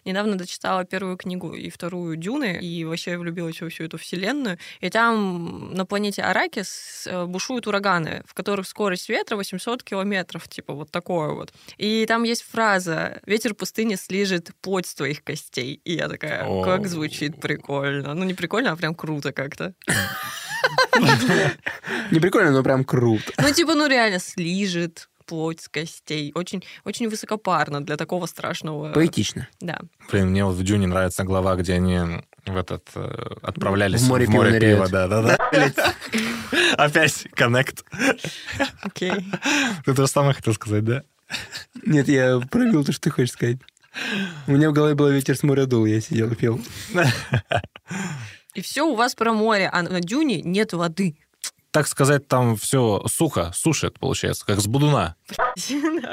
недавно 0.04 0.36
дочитала 0.36 0.84
первую 0.84 1.16
книгу 1.16 1.52
и 1.52 1.68
вторую 1.68 2.16
Дюны, 2.16 2.58
и 2.60 2.84
вообще 2.84 3.12
я 3.12 3.18
влюбилась 3.18 3.60
во 3.60 3.68
всю 3.68 3.84
эту 3.84 3.98
вселенную. 3.98 4.58
И 4.80 4.90
там 4.90 5.74
на 5.74 5.84
планете 5.84 6.22
Аракис 6.22 7.06
э, 7.06 7.26
бушуют 7.26 7.66
ураганы, 7.66 8.22
в 8.26 8.34
которых 8.34 8.66
скорость 8.66 9.08
ветра 9.08 9.36
800 9.36 9.82
километров, 9.82 10.48
типа 10.48 10.72
вот 10.72 10.90
такое 10.90 11.30
вот. 11.30 11.52
И 11.76 12.06
там 12.06 12.22
есть 12.22 12.42
фраза 12.42 13.20
«Ветер 13.26 13.54
пустыни 13.54 13.96
слижет 13.96 14.52
плоть 14.60 14.86
с 14.86 14.94
твоих 14.94 15.22
костей». 15.22 15.80
И 15.84 15.94
я 15.94 16.08
такая, 16.08 16.44
как 16.62 16.86
звучит 16.86 17.40
прикольно. 17.40 18.14
Ну, 18.14 18.24
не 18.24 18.34
прикольно, 18.34 18.72
а 18.72 18.76
прям 18.76 18.94
круто 18.94 19.32
как-то. 19.32 19.74
Не 22.10 22.20
прикольно, 22.20 22.50
но 22.50 22.62
прям 22.62 22.84
круто. 22.84 23.32
Ну, 23.38 23.52
типа, 23.52 23.74
ну 23.74 23.86
реально 23.86 24.18
слижет 24.18 25.08
плоть 25.26 25.60
с 25.60 25.68
костей. 25.68 26.32
Очень, 26.34 26.62
очень 26.84 27.08
высокопарно 27.08 27.82
для 27.82 27.96
такого 27.96 28.26
страшного... 28.26 28.92
Поэтично. 28.92 29.48
Да. 29.60 29.80
Блин, 30.10 30.28
мне 30.28 30.44
вот 30.44 30.54
в 30.56 30.62
Дюне 30.62 30.86
нравится 30.86 31.24
глава, 31.24 31.56
где 31.56 31.74
они 31.74 31.98
в 32.46 32.56
этот 32.56 32.88
э, 32.94 33.36
отправлялись 33.42 34.02
В 34.02 34.08
море 34.08 34.26
пива 34.26 34.44
пива, 34.44 34.50
ныряют. 34.50 34.90
да, 34.90 35.08
да, 35.08 35.22
да. 35.22 35.94
Опять 36.84 37.26
коннект. 37.34 37.84
Окей. 38.82 39.12
Ты 39.84 39.94
то 39.94 40.02
же 40.02 40.08
самое 40.08 40.34
хотел 40.34 40.52
сказать, 40.52 40.84
да? 40.84 41.02
Нет, 41.86 42.08
я 42.08 42.40
провел 42.50 42.84
то, 42.84 42.92
что 42.92 43.02
ты 43.02 43.10
хочешь 43.10 43.32
сказать. 43.32 43.58
У 44.46 44.52
меня 44.52 44.70
в 44.70 44.72
голове 44.72 44.94
был 44.94 45.08
ветер 45.08 45.36
с 45.36 45.42
моря 45.42 45.66
дул, 45.66 45.86
я 45.86 46.00
сидел 46.00 46.30
и 46.30 46.34
пел. 46.34 46.60
И 48.54 48.60
все 48.60 48.82
у 48.82 48.94
вас 48.94 49.14
про 49.14 49.32
море, 49.32 49.68
а 49.72 49.82
на 49.82 50.00
дюне 50.00 50.40
нет 50.42 50.72
воды. 50.72 51.16
Так 51.70 51.88
сказать, 51.88 52.28
там 52.28 52.56
все 52.56 53.02
сухо, 53.08 53.50
сушит, 53.52 53.98
получается, 53.98 54.46
как 54.46 54.60
с 54.60 54.66
будуна. 54.66 55.16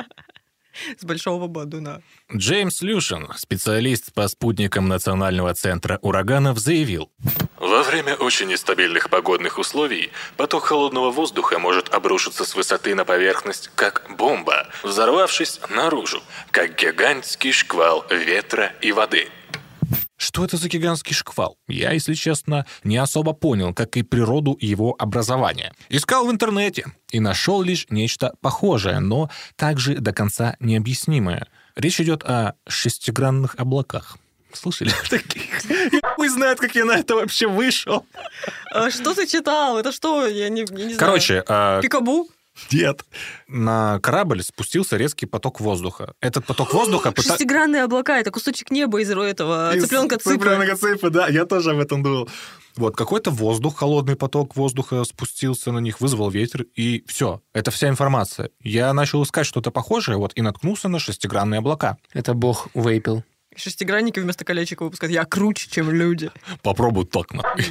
С 0.98 1.04
большого 1.04 1.48
бадуна. 1.48 2.02
Джеймс 2.34 2.82
Люшин, 2.82 3.28
специалист 3.36 4.14
по 4.14 4.28
спутникам 4.30 4.88
Национального 4.88 5.54
центра 5.54 6.00
ураганов, 6.02 6.60
заявил. 6.60 7.12
Во 7.58 7.84
время 7.84 8.16
очень 8.16 8.48
нестабильных 8.48 9.10
погодных 9.10 9.60
условий 9.60 10.12
поток 10.38 10.64
холодного 10.64 11.12
воздуха 11.12 11.60
может 11.60 11.94
обрушиться 11.94 12.46
с 12.46 12.56
высоты 12.56 12.96
на 12.96 13.06
поверхность, 13.06 13.70
как 13.76 14.06
бомба, 14.18 14.68
взорвавшись 14.82 15.60
наружу, 15.70 16.24
как 16.52 16.76
гигантский 16.76 17.52
шквал 17.52 18.06
ветра 18.10 18.72
и 18.82 18.92
воды. 18.92 19.28
Что 20.22 20.46
это 20.46 20.56
за 20.58 20.70
гигантский 20.70 21.16
шквал? 21.16 21.58
Я, 21.68 21.94
если 21.94 22.14
честно, 22.14 22.68
не 22.84 22.98
особо 22.98 23.34
понял, 23.34 23.74
как 23.74 23.98
и 23.98 24.04
природу 24.04 24.56
его 24.62 24.96
образования. 25.00 25.74
Искал 25.90 26.28
в 26.28 26.32
интернете 26.32 26.86
и 27.10 27.20
нашел 27.20 27.64
лишь 27.64 27.88
нечто 27.90 28.36
похожее, 28.40 29.00
но 29.00 29.32
также 29.56 29.96
до 29.96 30.14
конца 30.14 30.56
необъяснимое. 30.60 31.48
Речь 31.76 32.00
идет 32.00 32.24
о 32.24 32.54
шестигранных 32.68 33.56
облаках. 33.58 34.18
Слышали 34.54 34.92
таких? 35.10 35.64
Хуй 36.16 36.28
знает, 36.28 36.60
как 36.60 36.76
я 36.76 36.86
на 36.86 36.98
это 36.98 37.16
вообще 37.16 37.48
вышел. 37.48 38.06
А 38.72 38.92
что 38.92 39.16
ты 39.16 39.26
читал? 39.26 39.80
Это 39.80 39.92
что? 39.92 40.28
Я 40.28 40.50
не, 40.50 40.62
я 40.62 40.86
не 40.86 40.94
знаю. 40.94 41.00
Короче, 41.00 41.44
а, 41.48 41.82
Пикабу? 41.82 42.30
Нет. 42.72 43.06
На 43.48 44.00
корабль 44.00 44.44
спустился 44.44 44.98
резкий 44.98 45.26
поток 45.26 45.60
воздуха. 45.60 46.14
Этот 46.22 46.46
поток 46.46 46.74
воздуха... 46.74 47.10
пыта- 47.10 47.22
Шестигранные 47.30 47.84
облака, 47.84 48.20
это 48.20 48.32
кусочек 48.32 48.72
неба 48.72 49.02
из 49.02 49.10
этого 49.10 49.76
Из 49.76 49.84
цыпленка 49.84 50.18
цыпа. 50.18 50.32
цыпленка 50.44 50.76
цыпа, 50.76 51.10
да, 51.10 51.28
я 51.28 51.46
тоже 51.46 51.72
об 51.72 51.80
этом 51.80 52.04
думал. 52.04 52.30
Вот, 52.78 52.96
какой-то 52.96 53.32
воздух, 53.32 53.78
холодный 53.80 54.16
поток 54.16 54.56
воздуха 54.56 55.04
спустился 55.04 55.72
на 55.72 55.80
них, 55.80 56.00
вызвал 56.00 56.30
ветер, 56.30 56.66
и 56.76 57.04
все. 57.08 57.42
Это 57.54 57.70
вся 57.72 57.90
информация. 57.90 58.50
Я 58.62 58.94
начал 58.94 59.24
искать 59.24 59.46
что-то 59.46 59.72
похожее, 59.72 60.18
вот, 60.18 60.32
и 60.36 60.42
наткнулся 60.42 60.88
на 60.88 61.00
шестигранные 61.00 61.60
облака. 61.60 61.98
Это 62.14 62.34
бог 62.34 62.68
вейпил. 62.74 63.24
Шестигранники 63.56 64.20
вместо 64.20 64.46
колечек 64.46 64.82
выпускают. 64.82 65.14
Я 65.14 65.26
круче, 65.26 65.70
чем 65.70 65.92
люди. 65.92 66.32
Попробуй 66.62 67.06
так, 67.06 67.34
нахуй. 67.34 67.66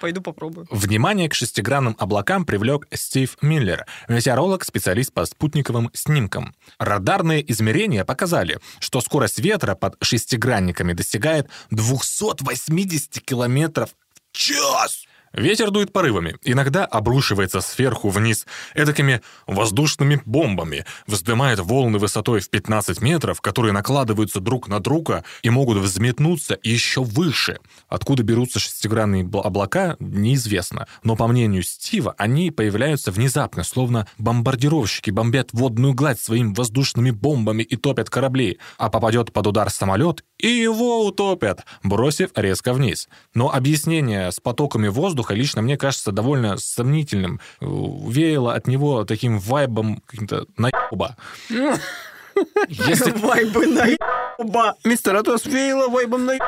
Пойду 0.00 0.20
попробую. 0.20 0.68
Внимание 0.70 1.28
к 1.28 1.34
шестигранным 1.34 1.96
облакам 1.98 2.44
привлек 2.44 2.86
Стив 2.92 3.36
Миллер, 3.42 3.86
метеоролог, 4.08 4.64
специалист 4.64 5.12
по 5.12 5.24
спутниковым 5.24 5.90
снимкам. 5.94 6.54
Радарные 6.78 7.50
измерения 7.50 8.04
показали, 8.04 8.60
что 8.78 9.00
скорость 9.00 9.40
ветра 9.40 9.74
под 9.74 9.96
шестигранниками 10.00 10.92
достигает 10.92 11.48
280 11.70 13.20
километров 13.20 13.90
в 14.14 14.36
час. 14.36 15.05
Ветер 15.36 15.70
дует 15.70 15.92
порывами, 15.92 16.36
иногда 16.44 16.86
обрушивается 16.86 17.60
сверху 17.60 18.08
вниз 18.08 18.46
эдакими 18.72 19.20
воздушными 19.46 20.22
бомбами, 20.24 20.86
вздымает 21.06 21.60
волны 21.60 21.98
высотой 21.98 22.40
в 22.40 22.48
15 22.48 23.02
метров, 23.02 23.42
которые 23.42 23.74
накладываются 23.74 24.40
друг 24.40 24.66
на 24.68 24.80
друга 24.80 25.24
и 25.42 25.50
могут 25.50 25.76
взметнуться 25.76 26.58
еще 26.62 27.02
выше. 27.02 27.58
Откуда 27.86 28.22
берутся 28.22 28.60
шестигранные 28.60 29.24
бл- 29.24 29.42
облака, 29.42 29.96
неизвестно. 30.00 30.86
Но, 31.02 31.16
по 31.16 31.26
мнению 31.26 31.64
Стива, 31.64 32.14
они 32.16 32.50
появляются 32.50 33.10
внезапно, 33.10 33.62
словно 33.62 34.08
бомбардировщики 34.16 35.10
бомбят 35.10 35.50
водную 35.52 35.92
гладь 35.92 36.18
своими 36.18 36.54
воздушными 36.54 37.10
бомбами 37.10 37.62
и 37.62 37.76
топят 37.76 38.08
корабли, 38.08 38.58
а 38.78 38.88
попадет 38.88 39.34
под 39.34 39.48
удар 39.48 39.68
самолет, 39.68 40.24
и 40.38 40.48
его 40.48 41.04
утопят, 41.04 41.66
бросив 41.82 42.30
резко 42.36 42.72
вниз. 42.72 43.10
Но 43.34 43.52
объяснение 43.52 44.32
с 44.32 44.40
потоками 44.40 44.88
воздуха 44.88 45.25
лично 45.34 45.62
мне 45.62 45.76
кажется 45.76 46.12
довольно 46.12 46.56
сомнительным. 46.56 47.40
Э, 47.60 47.66
Веяло 47.66 48.54
от 48.54 48.66
него 48.66 49.04
таким 49.04 49.38
вайбом 49.38 50.02
каким-то 50.06 50.46
наеба. 50.56 51.16
Если... 52.68 53.10
Вайбы 53.16 53.66
на 53.66 53.86
Мистер 54.84 55.16
Атос 55.16 55.46
веяло 55.46 55.88
вайбом 55.88 56.26
на 56.26 56.38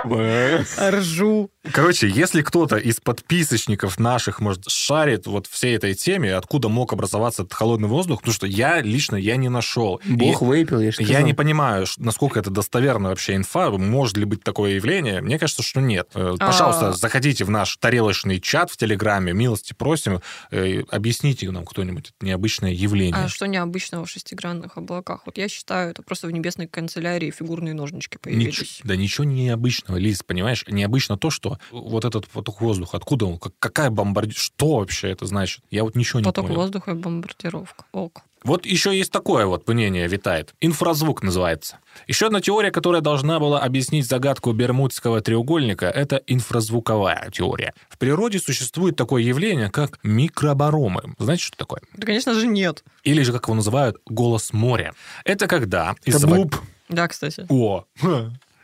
Ржу. 0.91 1.51
Короче, 1.73 2.09
если 2.09 2.43
кто-то 2.43 2.77
из 2.77 3.01
подписочников 3.01 3.99
наших, 3.99 4.41
может, 4.41 4.69
шарит 4.69 5.27
вот 5.27 5.47
всей 5.47 5.77
этой 5.77 5.95
теме, 5.95 6.35
откуда 6.35 6.69
мог 6.69 6.93
образоваться 6.93 7.43
этот 7.43 7.55
холодный 7.55 7.89
воздух, 7.89 8.21
потому 8.21 8.35
что 8.35 8.47
я 8.47 8.81
лично 8.81 9.17
я 9.17 9.37
не 9.37 9.49
нашел. 9.49 10.01
Бог 10.05 10.43
И 10.43 10.45
вейпил, 10.45 10.81
я 10.81 10.93
же 10.93 11.03
Я 11.03 11.23
не 11.23 11.35
понимаю, 11.35 11.87
насколько 11.99 12.41
это 12.41 12.51
достоверная 12.51 13.11
вообще 13.11 13.37
инфа, 13.37 13.71
может 13.71 14.17
ли 14.17 14.25
быть 14.25 14.43
такое 14.43 14.73
явление. 14.73 15.21
Мне 15.21 15.39
кажется, 15.39 15.63
что 15.63 15.81
нет. 15.81 16.11
Э, 16.15 16.35
А. 16.39 16.47
Пожалуйста, 16.47 16.93
заходите 16.93 17.45
в 17.45 17.51
наш 17.51 17.77
тарелочный 17.77 18.41
чат 18.41 18.71
в 18.71 18.77
Телеграме, 18.77 19.33
милости 19.33 19.75
просим, 19.75 20.21
э, 20.51 20.83
объясните 20.91 21.51
нам 21.51 21.65
кто-нибудь 21.65 22.13
это 22.17 22.27
необычное 22.27 22.73
явление. 22.73 23.25
А 23.25 23.29
что 23.29 23.47
необычного 23.47 24.05
в 24.05 24.11
шестигранных 24.11 24.77
облаках? 24.77 25.23
Вот 25.27 25.39
я 25.39 25.49
считаю, 25.49 25.78
это 25.85 26.03
просто 26.03 26.27
в 26.27 26.31
небесной 26.31 26.67
канцелярии 26.67 27.31
фигурные 27.31 27.75
ножнички 27.75 28.17
Нич- 28.17 28.21
появились. 28.23 28.81
да 28.85 28.97
ничего 28.97 29.25
не 29.25 29.45
необычного, 29.45 29.97
Лиз, 29.99 30.23
понимаешь? 30.23 30.65
Необычно 30.69 31.17
то, 31.19 31.31
что 31.31 31.59
вот 31.71 32.05
этот 32.05 32.27
поток 32.29 32.61
воздуха, 32.61 32.97
откуда 32.97 33.27
он, 33.27 33.39
как- 33.39 33.55
какая 33.59 33.91
бомбардировка, 33.91 34.43
что 34.43 34.77
вообще 34.79 35.09
это 35.11 35.27
значит? 35.27 35.63
Я 35.71 35.85
вот 35.85 35.95
ничего 35.97 36.23
Поток 36.23 36.45
не 36.45 36.49
понял. 36.49 36.61
воздуха 36.61 36.91
и 36.91 36.95
бомбардировка. 36.95 37.85
Ок. 37.93 38.23
Вот 38.45 38.67
еще 38.67 38.97
есть 38.97 39.11
такое 39.11 39.47
вот 39.47 39.67
мнение 39.69 40.07
витает. 40.09 40.55
Инфразвук 40.61 41.23
называется. 41.23 41.79
Еще 42.07 42.27
одна 42.27 42.41
теория, 42.41 42.71
которая 42.71 43.01
должна 43.01 43.41
была 43.41 43.61
объяснить 43.61 44.07
загадку 44.07 44.53
Бермудского 44.53 45.21
треугольника, 45.21 45.87
это 45.87 46.23
инфразвуковая 46.27 47.31
теория. 47.33 47.75
В 47.89 47.99
природе 47.99 48.39
существует 48.39 48.97
такое 48.97 49.23
явление, 49.23 49.71
как 49.71 49.99
микробаромы. 50.03 51.03
Знаете, 51.19 51.45
что 51.45 51.57
такое? 51.57 51.81
Да, 51.95 52.07
конечно 52.07 52.35
же, 52.35 52.47
нет. 52.47 52.85
Или 53.05 53.23
же, 53.23 53.33
как 53.33 53.45
его 53.45 53.55
называют, 53.55 53.99
голос 54.07 54.53
моря. 54.53 54.95
Это 55.25 55.47
когда... 55.47 55.97
Это 56.05 56.17
из-за 56.17 56.27
блуп. 56.27 56.57
Да, 56.89 57.09
кстати. 57.09 57.45
О! 57.49 57.85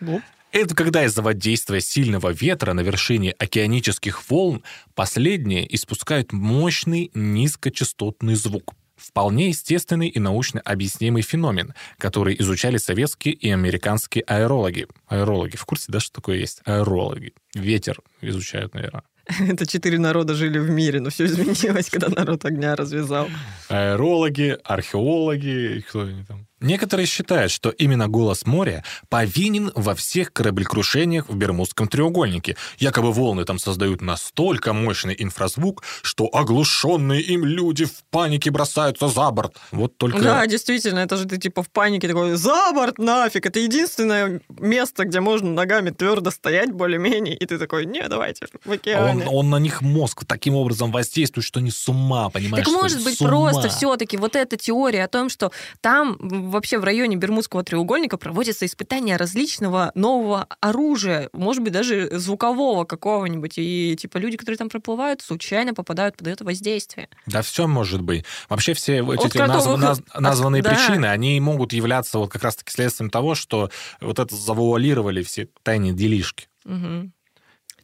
Блуп. 0.01 0.23
Это 0.55 0.77
когда 0.77 1.05
из-за 1.05 1.21
воздействия 1.21 1.81
сильного 1.81 2.33
ветра 2.33 2.75
на 2.75 2.81
вершине 2.81 3.33
океанических 3.33 4.31
волн 4.31 4.63
последние 4.95 5.75
испускают 5.75 6.33
мощный 6.33 7.11
низкочастотный 7.13 8.37
звук. 8.37 8.73
Вполне 9.05 9.49
естественный 9.49 10.09
и 10.09 10.19
научно 10.19 10.61
объяснимый 10.61 11.23
феномен, 11.23 11.75
который 11.99 12.37
изучали 12.39 12.79
советские 12.79 13.35
и 13.35 13.51
американские 13.51 14.25
аэрологи. 14.25 14.87
Аэрологи. 15.09 15.57
В 15.57 15.65
курсе, 15.65 15.87
да, 15.89 16.01
что 16.01 16.15
такое 16.15 16.39
есть? 16.39 16.61
Аэрологи. 16.65 17.33
Ветер 17.55 18.01
изучают, 18.21 18.75
наверное. 18.75 19.05
Это 19.41 19.67
четыре 19.67 19.99
народа 19.99 20.35
жили 20.35 20.59
в 20.59 20.71
мире, 20.71 21.01
но 21.01 21.11
все 21.11 21.25
изменилось, 21.27 21.89
когда 21.91 22.09
народ 22.09 22.45
огня 22.45 22.77
развязал. 22.77 23.29
Аэрологи, 23.69 24.59
археологи, 24.65 25.85
кто 25.89 26.03
они 26.03 26.25
там? 26.25 26.47
Некоторые 26.65 27.07
считают, 27.07 27.53
что 27.53 27.69
именно 27.69 28.09
голос 28.09 28.47
моря 28.47 28.85
повинен 29.11 29.71
во 29.75 29.95
всех 29.95 30.33
кораблекрушениях 30.33 31.29
в 31.29 31.37
Бермудском 31.37 31.89
треугольнике. 31.89 32.57
Якобы 32.79 33.13
волны 33.13 33.45
там 33.45 33.59
создают 33.59 34.01
настолько 34.01 34.73
мощный 34.73 35.15
инфразвук, 35.19 35.83
что 36.01 36.31
оглушенные 36.33 37.21
им 37.21 37.45
люди 37.45 37.85
в 37.85 38.03
панике 38.11 38.51
бросаются 38.51 39.09
за 39.09 39.31
борт. 39.31 39.57
Вот 39.73 39.99
только... 39.99 40.23
Да, 40.23 40.47
действительно, 40.47 41.01
это 41.01 41.19
же 41.19 41.27
ты 41.27 41.37
типа 41.37 41.63
в 41.63 41.69
панике 41.69 42.09
такой, 42.09 42.35
за 42.37 42.73
борт 42.73 42.99
нафиг, 42.99 43.45
это 43.45 43.59
единственное 43.59 44.41
место, 44.49 45.05
где 45.05 45.21
можно 45.21 45.51
ногами 45.51 45.91
твердо 45.91 46.31
стоять 46.31 46.73
более-менее, 46.73 47.37
и 47.37 47.45
ты 47.45 47.59
такой, 47.59 47.85
не, 47.85 48.09
давайте 48.09 48.47
в 48.47 48.69
Он, 48.69 48.73
океане. 48.73 49.27
он 49.27 49.51
на 49.51 49.59
них 49.59 49.83
мозг 49.83 50.25
таким 50.25 50.55
образом 50.55 50.91
воздействует, 50.93 51.45
что 51.45 51.61
они 51.61 51.71
с 51.71 51.87
ума, 51.91 52.31
понимаешь? 52.31 52.65
Так 52.65 52.75
может 52.75 53.05
быть 53.05 53.19
просто 53.19 53.69
все-таки 53.69 54.17
вот 54.17 54.35
эта 54.35 54.57
теория 54.57 55.05
о 55.05 55.09
том, 55.09 55.29
что 55.29 55.53
там 55.83 56.17
вообще 56.55 56.79
в 56.79 56.85
районе 56.85 57.17
Бермудского 57.17 57.63
треугольника 57.63 58.17
проводятся 58.17 58.65
испытания 58.65 59.17
различного 59.17 59.93
нового 59.95 60.47
оружия, 60.61 61.29
может 61.33 61.63
быть 61.63 61.73
даже 61.73 62.09
звукового 62.19 62.85
какого-нибудь, 62.85 63.55
и 63.59 63.95
типа 64.01 64.17
люди, 64.17 64.37
которые 64.39 64.57
там 64.57 64.69
проплывают, 64.71 65.21
случайно 65.21 65.75
попадают 65.75 66.17
под 66.17 66.29
это 66.29 66.45
воздействие. 66.45 67.09
Да, 67.27 67.43
все 67.43 67.67
может 67.67 68.01
быть. 68.01 68.25
Вообще 68.49 68.73
все 68.73 69.03
вот 69.03 69.19
От 69.19 69.27
эти 69.27 69.37
назв- 69.39 69.51
кротовых- 69.67 69.81
наз- 69.83 70.03
от- 70.11 70.21
названные 70.21 70.63
да. 70.63 70.71
причины, 70.71 71.07
они 71.07 71.39
могут 71.41 71.73
являться 71.75 72.19
вот 72.19 72.31
как 72.31 72.43
раз-таки 72.43 72.73
следствием 72.73 73.11
того, 73.11 73.35
что 73.35 73.71
вот 74.01 74.19
это 74.19 74.35
завуалировали 74.35 75.23
все 75.23 75.49
тайные 75.63 75.93
делишки. 75.93 76.49
Мгм. 76.65 77.13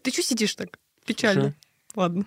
Ты 0.02 0.10
что 0.12 0.22
сидишь 0.22 0.54
так? 0.54 0.78
Печально. 1.04 1.40
Слушай. 1.42 1.56
Ладно. 1.96 2.24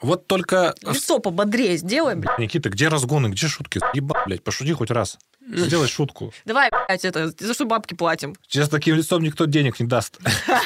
Вот 0.00 0.28
только... 0.28 0.74
Лицо 0.82 1.18
пободрее 1.18 1.76
сделай, 1.76 2.14
блядь. 2.14 2.38
Никита, 2.38 2.70
где 2.70 2.86
разгоны, 2.86 3.28
где 3.28 3.48
шутки? 3.48 3.80
Еба, 3.94 4.22
блядь, 4.26 4.44
пошути 4.44 4.72
хоть 4.72 4.92
раз. 4.92 5.18
Сделай 5.50 5.88
шутку. 5.88 6.32
Давай, 6.44 6.70
блядь, 6.70 7.04
это, 7.04 7.28
за 7.38 7.54
что 7.54 7.64
бабки 7.64 7.94
платим? 7.94 8.34
Тебе 8.46 8.64
с 8.64 8.68
таким 8.68 8.96
лицом 8.96 9.22
никто 9.22 9.46
денег 9.46 9.80
не 9.80 9.86
даст. 9.86 10.18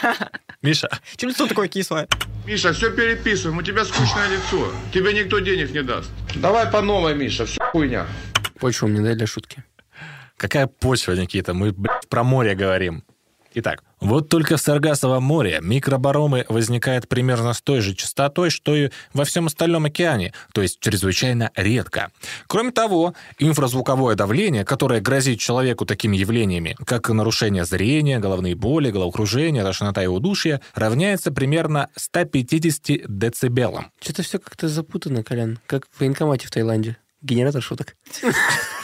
Миша. 0.62 0.89
Че 1.16 1.28
лицо 1.28 1.47
такое 1.47 1.68
кислое? 1.68 2.09
Миша, 2.47 2.72
все 2.72 2.91
переписываем, 2.91 3.59
у 3.59 3.62
тебя 3.62 3.85
скучное 3.85 4.28
лицо. 4.28 4.72
Тебе 4.93 5.12
никто 5.12 5.39
денег 5.39 5.72
не 5.72 5.83
даст. 5.83 6.11
Давай 6.35 6.66
по 6.66 6.83
новой, 6.83 7.14
Миша, 7.14 7.47
все 7.47 7.61
хуйня. 7.70 8.07
Почву 8.59 8.89
мне 8.89 9.01
дай 9.01 9.14
для 9.14 9.26
шутки. 9.26 9.64
Какая 10.37 10.66
почва, 10.66 11.12
Никита? 11.12 11.55
Мы, 11.55 11.72
блядь, 11.72 12.09
про 12.09 12.24
море 12.24 12.55
говорим. 12.55 13.05
Итак, 13.55 13.82
вот 14.00 14.28
только 14.28 14.57
в 14.57 14.61
Саргасовом 14.61 15.22
море 15.22 15.59
микробаромы 15.62 16.46
возникают 16.48 17.07
примерно 17.09 17.53
с 17.53 17.61
той 17.61 17.80
же 17.80 17.94
частотой, 17.94 18.50
что 18.50 18.74
и 18.74 18.90
во 19.12 19.24
всем 19.24 19.46
остальном 19.46 19.84
океане, 19.84 20.32
то 20.55 20.62
есть 20.62 20.80
чрезвычайно 20.80 21.50
редко. 21.55 22.11
Кроме 22.46 22.70
того, 22.72 23.14
инфразвуковое 23.38 24.14
давление, 24.14 24.64
которое 24.64 25.00
грозит 25.00 25.38
человеку 25.38 25.84
такими 25.84 26.16
явлениями, 26.16 26.76
как 26.86 27.11
нарушение 27.11 27.64
зрения, 27.64 28.18
головные 28.18 28.55
боли, 28.55 28.90
головокружение, 28.90 29.62
тошнота 29.62 30.03
и 30.03 30.07
удушье, 30.07 30.61
равняется 30.74 31.30
примерно 31.30 31.88
150 31.96 33.07
децибелам. 33.07 33.92
Что-то 34.00 34.22
все 34.22 34.38
как-то 34.38 34.68
запутано, 34.68 35.22
Колян. 35.22 35.59
Как 35.66 35.86
в 35.90 36.00
военкомате 36.00 36.46
в 36.46 36.50
Таиланде. 36.50 36.96
Генератор 37.20 37.62
шуток. 37.62 37.96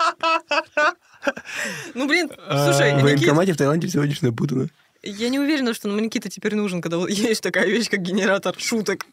Ну, 1.94 2.06
блин, 2.08 2.30
слушай, 2.48 2.98
В 2.98 3.02
военкомате 3.02 3.52
в 3.52 3.56
Таиланде 3.56 3.88
всего 3.88 4.02
лишь 4.04 4.22
напутано. 4.22 4.68
я 5.02 5.28
не 5.28 5.38
уверена, 5.38 5.74
что 5.74 5.88
Никита 5.88 6.28
теперь 6.28 6.54
нужен, 6.54 6.80
когда 6.80 6.96
есть 7.08 7.42
такая 7.42 7.66
вещь, 7.66 7.88
как 7.90 8.00
генератор 8.00 8.54
шуток. 8.58 9.06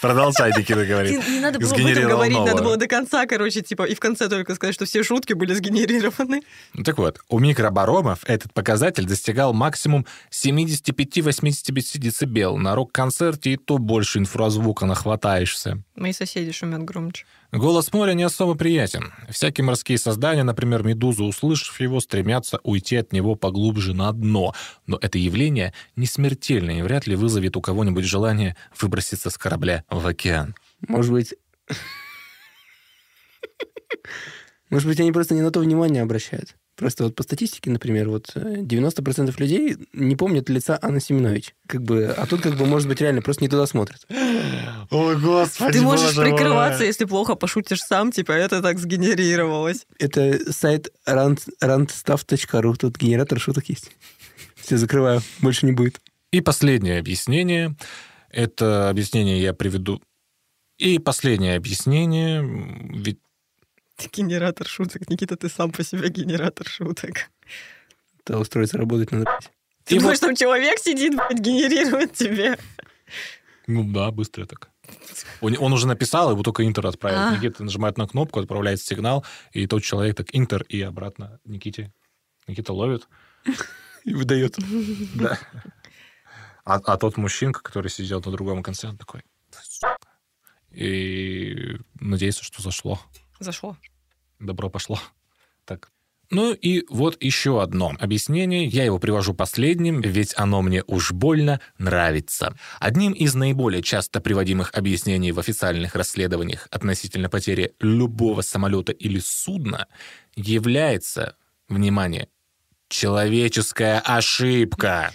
Продолжай, 0.00 0.50
Никита 0.56 0.84
говорит. 0.86 1.28
Не 1.28 1.40
надо 1.40 1.58
было 1.58 1.70
об 1.74 1.78
этом 1.78 2.08
говорить, 2.08 2.38
надо 2.38 2.50
новое. 2.52 2.64
было 2.64 2.76
до 2.76 2.86
конца, 2.86 3.26
короче, 3.26 3.60
типа, 3.60 3.82
и 3.84 3.94
в 3.94 4.00
конце 4.00 4.28
только 4.28 4.54
сказать, 4.54 4.74
что 4.74 4.84
все 4.86 5.02
шутки 5.02 5.32
были 5.34 5.52
сгенерированы. 5.52 6.42
Ну, 6.72 6.84
Так 6.84 6.98
вот, 6.98 7.20
у 7.28 7.38
микробаромов 7.38 8.20
этот 8.26 8.52
показатель 8.52 9.04
достигал 9.04 9.52
максимум 9.52 10.06
75-85 10.30 11.98
децибел. 11.98 12.56
На 12.56 12.74
рок-концерте 12.74 13.52
и 13.52 13.56
то 13.56 13.78
больше 13.78 14.18
инфразвука 14.20 14.86
нахватаешься. 14.86 15.82
Мои 15.96 16.12
соседи 16.12 16.52
шумят 16.52 16.82
громче. 16.82 17.26
Голос 17.54 17.92
моря 17.92 18.14
не 18.14 18.24
особо 18.24 18.56
приятен. 18.56 19.12
Всякие 19.30 19.64
морские 19.64 19.96
создания, 19.96 20.42
например, 20.42 20.82
медузы, 20.82 21.22
услышав 21.22 21.78
его, 21.78 22.00
стремятся 22.00 22.58
уйти 22.64 22.96
от 22.96 23.12
него 23.12 23.36
поглубже 23.36 23.94
на 23.94 24.10
дно. 24.12 24.54
Но 24.88 24.98
это 25.00 25.18
явление 25.18 25.72
не 25.94 26.06
смертельное 26.06 26.80
и 26.80 26.82
вряд 26.82 27.06
ли 27.06 27.14
вызовет 27.14 27.56
у 27.56 27.60
кого-нибудь 27.60 28.04
желание 28.04 28.56
выброситься 28.80 29.30
с 29.30 29.38
корабля 29.38 29.84
в 29.88 30.04
океан. 30.04 30.56
Может 30.88 31.12
быть... 31.12 31.34
Может 34.70 34.88
быть, 34.88 34.98
они 34.98 35.12
просто 35.12 35.34
не 35.34 35.42
на 35.42 35.52
то 35.52 35.60
внимание 35.60 36.02
обращают. 36.02 36.56
Просто 36.76 37.04
вот 37.04 37.14
по 37.14 37.22
статистике, 37.22 37.70
например, 37.70 38.08
вот 38.08 38.32
э, 38.34 38.62
90% 38.62 39.32
людей 39.38 39.76
не 39.92 40.16
помнят 40.16 40.48
лица 40.48 40.76
Анны 40.82 41.00
Семенович. 41.00 41.54
Как 41.68 41.82
бы, 41.82 42.06
а 42.06 42.26
тут 42.26 42.40
как 42.40 42.56
бы, 42.56 42.66
может 42.66 42.88
быть, 42.88 43.00
реально 43.00 43.22
просто 43.22 43.44
не 43.44 43.48
туда 43.48 43.66
смотрят. 43.66 44.04
Ой, 44.90 45.16
господи, 45.20 45.78
Ты 45.78 45.82
можешь 45.82 46.16
прикрываться, 46.16 46.84
если 46.84 47.04
плохо 47.04 47.36
пошутишь 47.36 47.80
сам, 47.80 48.10
типа, 48.10 48.32
это 48.32 48.60
так 48.60 48.78
сгенерировалось. 48.78 49.86
Это 50.00 50.52
сайт 50.52 50.88
rand- 51.06 51.48
randstaff.ru. 51.62 52.74
Тут 52.76 52.96
генератор 52.96 53.38
шуток 53.38 53.68
есть. 53.68 53.92
Все, 54.56 54.76
закрываю. 54.76 55.22
Больше 55.40 55.66
не 55.66 55.72
будет. 55.72 56.00
И 56.32 56.40
последнее 56.40 56.98
объяснение. 56.98 57.76
Это 58.30 58.88
объяснение 58.88 59.40
я 59.40 59.52
приведу. 59.52 60.02
И 60.78 60.98
последнее 60.98 61.54
объяснение. 61.56 62.42
Ведь 62.42 63.20
Ты 63.96 64.08
генератор 64.12 64.66
шуток. 64.66 65.08
Никита, 65.08 65.36
ты 65.36 65.48
сам 65.48 65.70
по 65.72 65.82
себе 65.84 66.08
генератор 66.08 66.66
шуток. 66.66 67.30
Да, 68.26 68.38
устроиться 68.38 68.78
работать 68.78 69.12
надо. 69.12 69.38
Ты 69.84 69.98
думаешь, 69.98 70.18
там 70.18 70.34
человек 70.34 70.78
сидит, 70.78 71.14
блядь, 71.14 71.40
генерирует 71.40 72.14
тебе? 72.14 72.58
Ну 73.66 73.84
да, 73.84 74.10
быстро 74.10 74.46
так. 74.46 74.70
Он, 75.40 75.56
он 75.58 75.72
уже 75.72 75.86
написал, 75.86 76.30
его 76.30 76.42
только 76.42 76.66
Интер 76.66 76.86
отправил. 76.86 77.18
А. 77.18 77.36
Никита 77.36 77.62
нажимает 77.62 77.98
на 77.98 78.06
кнопку, 78.06 78.40
отправляется 78.40 78.86
сигнал, 78.86 79.24
и 79.52 79.66
тот 79.66 79.82
человек 79.82 80.16
так 80.16 80.28
Интер 80.32 80.62
и 80.62 80.80
обратно 80.80 81.38
Никите. 81.44 81.92
Никита 82.46 82.72
ловит. 82.72 83.08
И 84.04 84.12
выдает. 84.12 84.58
Да. 85.14 85.38
А, 86.66 86.74
а 86.74 86.96
тот 86.98 87.16
мужчинка, 87.16 87.62
который 87.62 87.88
сидел 87.88 88.20
на 88.24 88.32
другом 88.32 88.62
конце, 88.62 88.88
он 88.88 88.98
такой... 88.98 89.22
И 90.70 91.78
надеется, 92.00 92.44
что 92.44 92.60
зашло. 92.60 93.00
Зашло. 93.40 93.76
Добро 94.38 94.70
пошло. 94.70 94.98
Так. 95.66 95.88
Ну 96.30 96.52
и 96.52 96.84
вот 96.90 97.22
еще 97.22 97.62
одно 97.62 97.94
объяснение. 97.98 98.66
Я 98.66 98.84
его 98.84 98.98
привожу 98.98 99.32
последним, 99.32 100.00
ведь 100.02 100.34
оно 100.36 100.60
мне 100.60 100.82
уж 100.86 101.12
больно 101.12 101.60
нравится. 101.78 102.54
Одним 102.80 103.12
из 103.12 103.34
наиболее 103.34 103.82
часто 103.82 104.20
приводимых 104.20 104.74
объяснений 104.74 105.32
в 105.32 105.38
официальных 105.38 105.94
расследованиях 105.94 106.68
относительно 106.70 107.30
потери 107.30 107.74
любого 107.80 108.42
самолета 108.42 108.92
или 108.92 109.20
судна 109.20 109.86
является, 110.36 111.36
внимание, 111.68 112.28
человеческая 112.88 114.00
ошибка. 114.00 115.12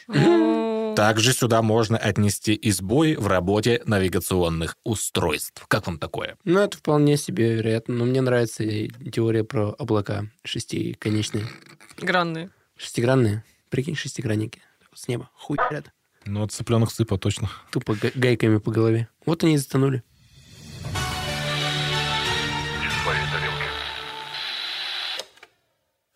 Также 1.00 1.32
сюда 1.32 1.62
можно 1.62 1.98
отнести 1.98 2.54
и 2.54 2.72
сбой 2.72 3.16
в 3.16 3.26
работе 3.28 3.82
навигационных 3.86 4.76
устройств. 4.84 5.64
Как 5.70 5.88
вам 5.88 5.98
такое? 5.98 6.36
Ну, 6.44 6.60
это 6.60 6.78
вполне 6.78 7.16
себе 7.16 7.56
вероятно. 7.56 7.96
Но 7.96 8.04
мне 8.04 8.20
нравится 8.20 8.66
теория 8.66 9.46
про 9.46 9.70
облака 9.80 10.26
шестиконечные. 10.44 11.46
Гранные. 12.00 12.50
Шестигранные. 12.76 13.46
Прикинь, 13.70 13.96
шестигранники. 13.96 14.62
С 14.94 15.08
неба. 15.08 15.30
Хуярят. 15.36 15.90
Ну, 16.26 16.44
от 16.44 16.52
цыпленок 16.52 16.92
сыпа 16.92 17.18
точно. 17.18 17.50
Тупо 17.72 17.96
га- 17.96 18.12
гайками 18.14 18.58
по 18.58 18.70
голове. 18.70 19.08
Вот 19.26 19.42
они 19.46 19.54
и 19.54 19.58
затонули. 19.58 20.04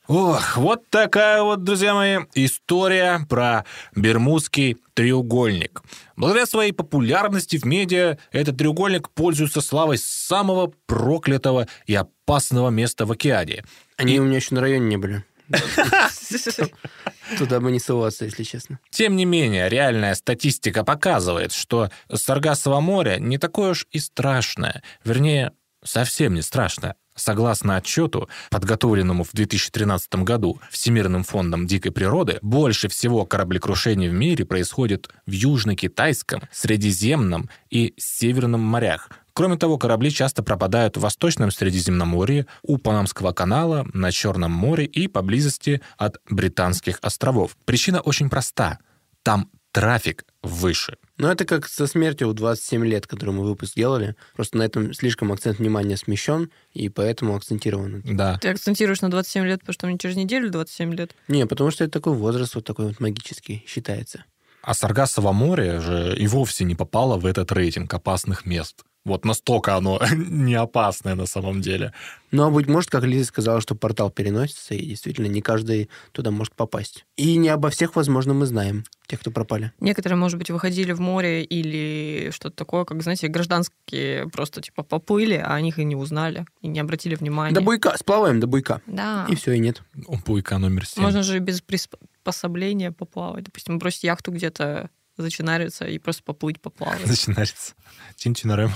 Ох, 0.07 0.57
вот 0.57 0.89
такая 0.89 1.41
вот, 1.43 1.63
друзья 1.63 1.93
мои, 1.93 2.19
история 2.35 3.25
про 3.29 3.63
Бермудский 3.95 4.77
треугольник. 4.93 5.81
Благодаря 6.17 6.45
своей 6.45 6.73
популярности 6.73 7.55
в 7.55 7.63
медиа 7.63 8.17
этот 8.33 8.57
треугольник 8.57 9.09
пользуется 9.09 9.61
славой 9.61 9.97
самого 9.97 10.73
проклятого 10.87 11.67
и 11.85 11.95
опасного 11.95 12.69
места 12.69 13.05
в 13.05 13.13
океане. 13.13 13.63
Они 13.95 14.19
у 14.19 14.23
меня 14.23 14.35
еще 14.35 14.55
на 14.55 14.61
районе 14.61 14.87
не 14.87 14.97
были. 14.97 15.23
Туда 17.37 17.61
бы 17.61 17.71
не 17.71 17.79
соваться, 17.79 18.25
если 18.25 18.43
честно. 18.43 18.79
Тем 18.89 19.15
не 19.15 19.23
менее, 19.23 19.69
реальная 19.69 20.15
статистика 20.15 20.83
показывает, 20.83 21.53
что 21.53 21.89
Саргассово 22.13 22.81
море 22.81 23.17
не 23.19 23.37
такое 23.37 23.71
уж 23.71 23.87
и 23.91 23.99
страшное. 23.99 24.83
Вернее, 25.05 25.53
совсем 25.81 26.33
не 26.33 26.41
страшное. 26.41 26.95
Согласно 27.15 27.75
отчету, 27.77 28.29
подготовленному 28.49 29.23
в 29.23 29.31
2013 29.33 30.15
году 30.23 30.59
Всемирным 30.71 31.23
фондом 31.23 31.67
дикой 31.67 31.91
природы, 31.91 32.39
больше 32.41 32.87
всего 32.87 33.25
кораблекрушений 33.25 34.09
в 34.09 34.13
мире 34.13 34.45
происходит 34.45 35.09
в 35.25 35.31
Южно-Китайском, 35.31 36.43
Средиземном 36.51 37.49
и 37.69 37.93
Северном 37.97 38.61
морях. 38.61 39.09
Кроме 39.33 39.57
того, 39.57 39.77
корабли 39.77 40.11
часто 40.11 40.43
пропадают 40.43 40.95
в 40.95 41.01
Восточном 41.01 41.49
Средиземноморье, 41.49 42.45
у 42.61 42.77
Панамского 42.77 43.31
канала, 43.31 43.87
на 43.93 44.11
Черном 44.11 44.51
море 44.51 44.85
и 44.85 45.07
поблизости 45.07 45.81
от 45.97 46.17
Британских 46.29 46.99
островов. 47.01 47.57
Причина 47.65 47.99
очень 48.01 48.29
проста. 48.29 48.77
Там 49.23 49.49
трафик 49.73 50.23
выше. 50.41 50.97
Но 51.17 51.31
это 51.31 51.45
как 51.45 51.67
со 51.67 51.87
смертью 51.87 52.29
в 52.29 52.33
27 52.33 52.85
лет, 52.85 53.07
которую 53.07 53.37
мы 53.37 53.43
выпуск 53.43 53.75
делали. 53.75 54.15
Просто 54.35 54.57
на 54.57 54.63
этом 54.63 54.93
слишком 54.93 55.31
акцент 55.31 55.59
внимания 55.59 55.97
смещен, 55.97 56.49
и 56.73 56.89
поэтому 56.89 57.35
акцентирован. 57.35 58.01
Да. 58.05 58.37
Ты 58.39 58.49
акцентируешь 58.49 59.01
на 59.01 59.09
27 59.09 59.45
лет, 59.45 59.59
потому 59.59 59.73
что 59.73 59.87
мне 59.87 59.97
через 59.97 60.15
неделю 60.15 60.49
27 60.51 60.93
лет. 60.93 61.15
Не, 61.27 61.45
потому 61.45 61.71
что 61.71 61.83
это 61.83 61.91
такой 61.91 62.13
возраст, 62.13 62.55
вот 62.55 62.65
такой 62.65 62.87
вот 62.87 62.99
магический 62.99 63.63
считается. 63.67 64.25
А 64.61 64.73
Саргассово 64.73 65.33
море 65.33 65.81
же 65.81 66.15
и 66.17 66.27
вовсе 66.27 66.63
не 66.63 66.75
попало 66.75 67.17
в 67.17 67.25
этот 67.25 67.51
рейтинг 67.51 67.93
опасных 67.93 68.45
мест. 68.45 68.85
Вот 69.05 69.25
настолько 69.25 69.75
оно 69.75 69.99
не 70.15 70.55
опасное 70.55 71.15
на 71.15 71.25
самом 71.25 71.61
деле. 71.61 71.93
Ну, 72.31 72.43
а 72.43 72.49
быть 72.49 72.67
может, 72.67 72.89
как 72.89 73.03
Лиза 73.03 73.25
сказала, 73.25 73.59
что 73.59 73.75
портал 73.75 74.09
переносится, 74.09 74.75
и 74.75 74.85
действительно 74.85 75.27
не 75.27 75.41
каждый 75.41 75.89
туда 76.13 76.31
может 76.31 76.55
попасть. 76.55 77.05
И 77.17 77.35
не 77.35 77.49
обо 77.49 77.69
всех, 77.69 77.95
возможно, 77.95 78.33
мы 78.33 78.45
знаем, 78.45 78.85
тех, 79.07 79.19
кто 79.19 79.29
пропали. 79.29 79.73
Некоторые, 79.79 80.17
может 80.17 80.37
быть, 80.39 80.49
выходили 80.49 80.93
в 80.93 81.01
море 81.01 81.43
или 81.43 82.31
что-то 82.31 82.55
такое, 82.55 82.85
как, 82.85 83.03
знаете, 83.03 83.27
гражданские 83.27 84.29
просто 84.29 84.61
типа 84.61 84.83
поплыли, 84.83 85.35
а 85.35 85.53
о 85.53 85.61
них 85.61 85.79
и 85.79 85.83
не 85.83 85.95
узнали, 85.95 86.45
и 86.61 86.67
не 86.67 86.79
обратили 86.79 87.15
внимания. 87.15 87.53
До 87.53 87.61
буйка, 87.61 87.95
сплаваем 87.97 88.39
до 88.39 88.47
буйка. 88.47 88.81
Да. 88.87 89.25
И 89.29 89.35
все, 89.35 89.51
и 89.51 89.59
нет. 89.59 89.83
Буйка 90.25 90.57
номер 90.57 90.85
7. 90.85 91.03
Можно 91.03 91.23
же 91.23 91.39
без 91.39 91.61
приспособления 91.61 92.91
поплавать. 92.91 93.43
Допустим, 93.43 93.79
бросить 93.79 94.05
яхту 94.05 94.31
где-то 94.31 94.89
зачинариться 95.17 95.85
и 95.85 95.97
просто 95.99 96.23
поплыть, 96.23 96.61
поплавать. 96.61 97.05
Начинается. 97.07 97.73
Тинтинарем. 98.15 98.71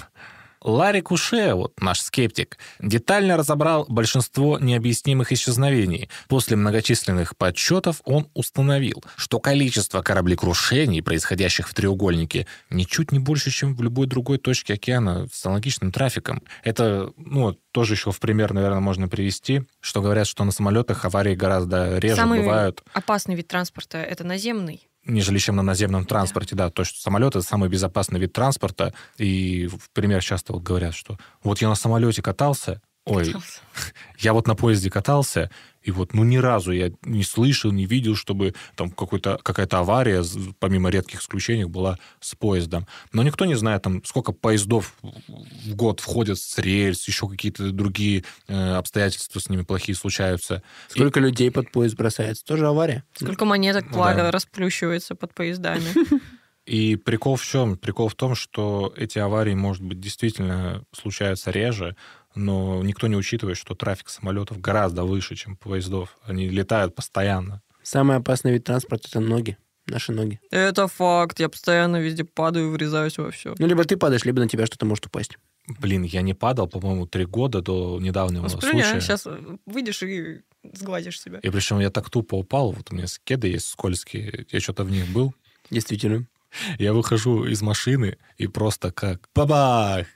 Ларри 0.62 1.02
Куше, 1.02 1.54
вот 1.54 1.80
наш 1.80 2.02
скептик, 2.02 2.58
детально 2.80 3.38
разобрал 3.38 3.86
большинство 3.88 4.60
необъяснимых 4.60 5.32
исчезновений. 5.32 6.10
После 6.28 6.58
многочисленных 6.58 7.38
подсчетов 7.38 8.02
он 8.06 8.30
установил, 8.34 9.04
что 9.16 9.40
количество 9.40 10.02
кораблекрушений, 10.02 11.02
происходящих 11.02 11.70
в 11.70 11.74
треугольнике, 11.74 12.48
ничуть 12.70 13.12
не 13.12 13.20
больше, 13.20 13.52
чем 13.52 13.76
в 13.76 13.82
любой 13.82 14.08
другой 14.08 14.40
точке 14.40 14.74
океана 14.74 15.28
с 15.32 15.46
аналогичным 15.46 15.92
трафиком. 15.92 16.44
Это, 16.64 17.12
ну, 17.18 17.54
тоже 17.72 17.94
еще 17.94 18.12
в 18.12 18.20
пример, 18.20 18.54
наверное, 18.54 18.80
можно 18.80 19.08
привести, 19.08 19.64
что 19.80 20.02
говорят, 20.02 20.28
что 20.28 20.44
на 20.44 20.52
самолетах 20.52 21.06
аварии 21.06 21.36
гораздо 21.36 21.98
реже 22.00 22.16
Самый 22.16 22.40
бывают, 22.40 22.84
опасный 22.94 23.36
вид 23.36 23.48
транспорта— 23.48 23.98
это 24.00 24.24
наземный. 24.24 24.88
Нежели 25.08 25.38
чем 25.38 25.56
на 25.56 25.64
наземном 25.64 26.06
транспорте, 26.06 26.56
да. 26.56 26.70
То, 26.70 26.84
что 26.84 27.00
самолет— 27.00 27.36
это 27.36 27.42
самый 27.42 27.70
безопасный 27.70 28.20
вид 28.20 28.34
транспорта. 28.34 28.94
И 29.18 29.68
в 29.68 29.90
пример 29.92 30.24
часто 30.24 30.54
вот 30.54 30.64
говорят, 30.64 30.94
что 30.94 31.18
вот 31.44 31.60
я 31.62 31.70
на 31.70 31.76
самолете 31.76 32.22
катался, 32.22 32.82
Ой, 33.08 33.34
я 34.20 34.34
вот 34.34 34.48
на 34.48 34.56
поезде 34.56 34.90
катался, 34.90 35.50
и 35.82 35.92
вот, 35.92 36.14
ну, 36.14 36.26
ни 36.26 36.36
разу 36.38 36.72
я 36.74 36.92
не 37.04 37.24
слышал, 37.24 37.72
не 37.72 37.86
видел, 37.86 38.16
чтобы 38.16 38.54
там 38.76 38.92
какой-то, 38.92 39.40
какая-то 39.42 39.80
авария, 39.80 40.24
помимо 40.60 40.90
редких 40.90 41.22
исключений, 41.22 41.64
была 41.64 41.98
с 42.20 42.36
поездом. 42.36 42.88
Но 43.14 43.24
никто 43.24 43.46
не 43.46 43.56
знает, 43.56 43.84
там, 43.84 44.04
сколько 44.04 44.34
поездов 44.34 44.94
в 45.02 45.76
год 45.76 46.02
входят 46.02 46.38
с 46.40 46.58
рельс, 46.58 47.08
еще 47.08 47.30
какие-то 47.30 47.72
другие 47.72 48.26
э, 48.48 48.74
обстоятельства 48.76 49.40
с 49.40 49.48
ними 49.50 49.62
плохие 49.62 49.96
случаются. 49.96 50.62
Сколько 50.90 51.22
людей 51.22 51.52
под 51.52 51.72
поезд 51.72 51.96
бросается? 51.96 52.44
Тоже 52.44 52.68
авария? 52.68 53.06
Сколько 53.16 53.46
монеток 53.46 53.86
Ну 53.90 53.98
пла- 53.98 54.14
да. 54.16 54.30
расплющивается 54.32 55.16
под 55.16 55.34
поездами. 55.34 55.84
И 56.66 56.98
прикол 56.98 57.38
в 57.38 57.46
чем? 57.46 57.78
Прикол 57.78 58.10
в 58.10 58.16
том, 58.16 58.36
что 58.36 58.94
эти 58.98 59.20
аварии, 59.20 59.54
может 59.54 59.82
быть, 59.84 60.02
действительно 60.02 60.84
случаются 60.92 61.50
реже, 61.50 61.96
но 62.38 62.82
никто 62.84 63.08
не 63.08 63.16
учитывает, 63.16 63.58
что 63.58 63.76
трафик 63.76 64.10
самолетов 64.10 64.62
гораздо 64.62 65.04
выше, 65.04 65.36
чем 65.36 65.58
поездов. 65.58 66.18
Они 66.24 66.48
летают 66.48 66.96
постоянно. 66.96 67.62
Самый 67.84 68.18
опасный 68.18 68.52
вид 68.54 68.64
транспорта— 68.64 69.08
это 69.10 69.20
ноги. 69.20 69.58
Наши 69.88 70.12
ноги. 70.12 70.40
Это 70.52 70.88
факт. 70.88 71.40
Я 71.40 71.48
постоянно 71.48 71.98
везде 71.98 72.26
падаю, 72.26 72.72
врезаюсь 72.72 73.18
во 73.18 73.32
все. 73.32 73.56
Ну, 73.58 73.68
либо 73.68 73.86
ты 73.86 73.96
падаешь, 73.96 74.26
либо 74.26 74.42
на 74.42 74.50
тебя 74.50 74.66
что-то 74.66 74.86
может 74.86 75.06
упасть. 75.06 75.38
Блин, 75.80 76.04
я 76.04 76.22
не 76.22 76.34
падал, 76.34 76.68
по-моему, 76.68 77.08
три 77.08 77.26
года 77.26 77.62
до 77.62 77.98
недавнего 78.00 78.48
случая. 78.48 79.00
сейчас 79.00 79.28
выйдешь 79.66 80.04
и 80.04 80.42
сгладишь 80.74 81.22
себя. 81.22 81.40
И 81.40 81.50
причем 81.50 81.80
я 81.80 81.90
так 81.90 82.10
тупо 82.10 82.36
упал, 82.36 82.72
вот 82.72 82.92
у 82.92 82.96
меня 82.96 83.06
кеды 83.24 83.48
есть 83.48 83.68
скользкие, 83.68 84.46
я 84.50 84.60
что-то 84.60 84.84
в 84.84 84.92
них 84.92 85.08
был. 85.08 85.34
Действительно. 85.70 86.26
Я 86.80 86.94
выхожу 86.94 87.46
из 87.46 87.62
машины 87.62 88.18
и 88.38 88.48
просто 88.48 88.92
как 88.92 89.28
бабах! 89.36 90.08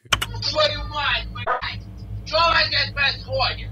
Твою 0.49 0.83
мать, 0.87 1.27
блядь! 1.33 1.60
Что 2.31 2.39
у 2.39 2.49
вас 2.49 2.67
здесь 2.67 2.91
происходит? 2.93 3.69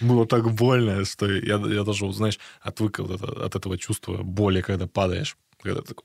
Было 0.00 0.26
так 0.26 0.50
больно, 0.50 1.04
что 1.04 1.30
я, 1.30 1.54
я 1.54 1.84
даже, 1.84 2.12
знаешь, 2.12 2.40
отвык 2.60 2.98
от, 2.98 3.22
от 3.22 3.54
этого 3.54 3.78
чувства 3.78 4.24
боли, 4.24 4.60
когда 4.60 4.88
падаешь. 4.88 5.36
Когда 5.62 5.82
такой... 5.82 6.04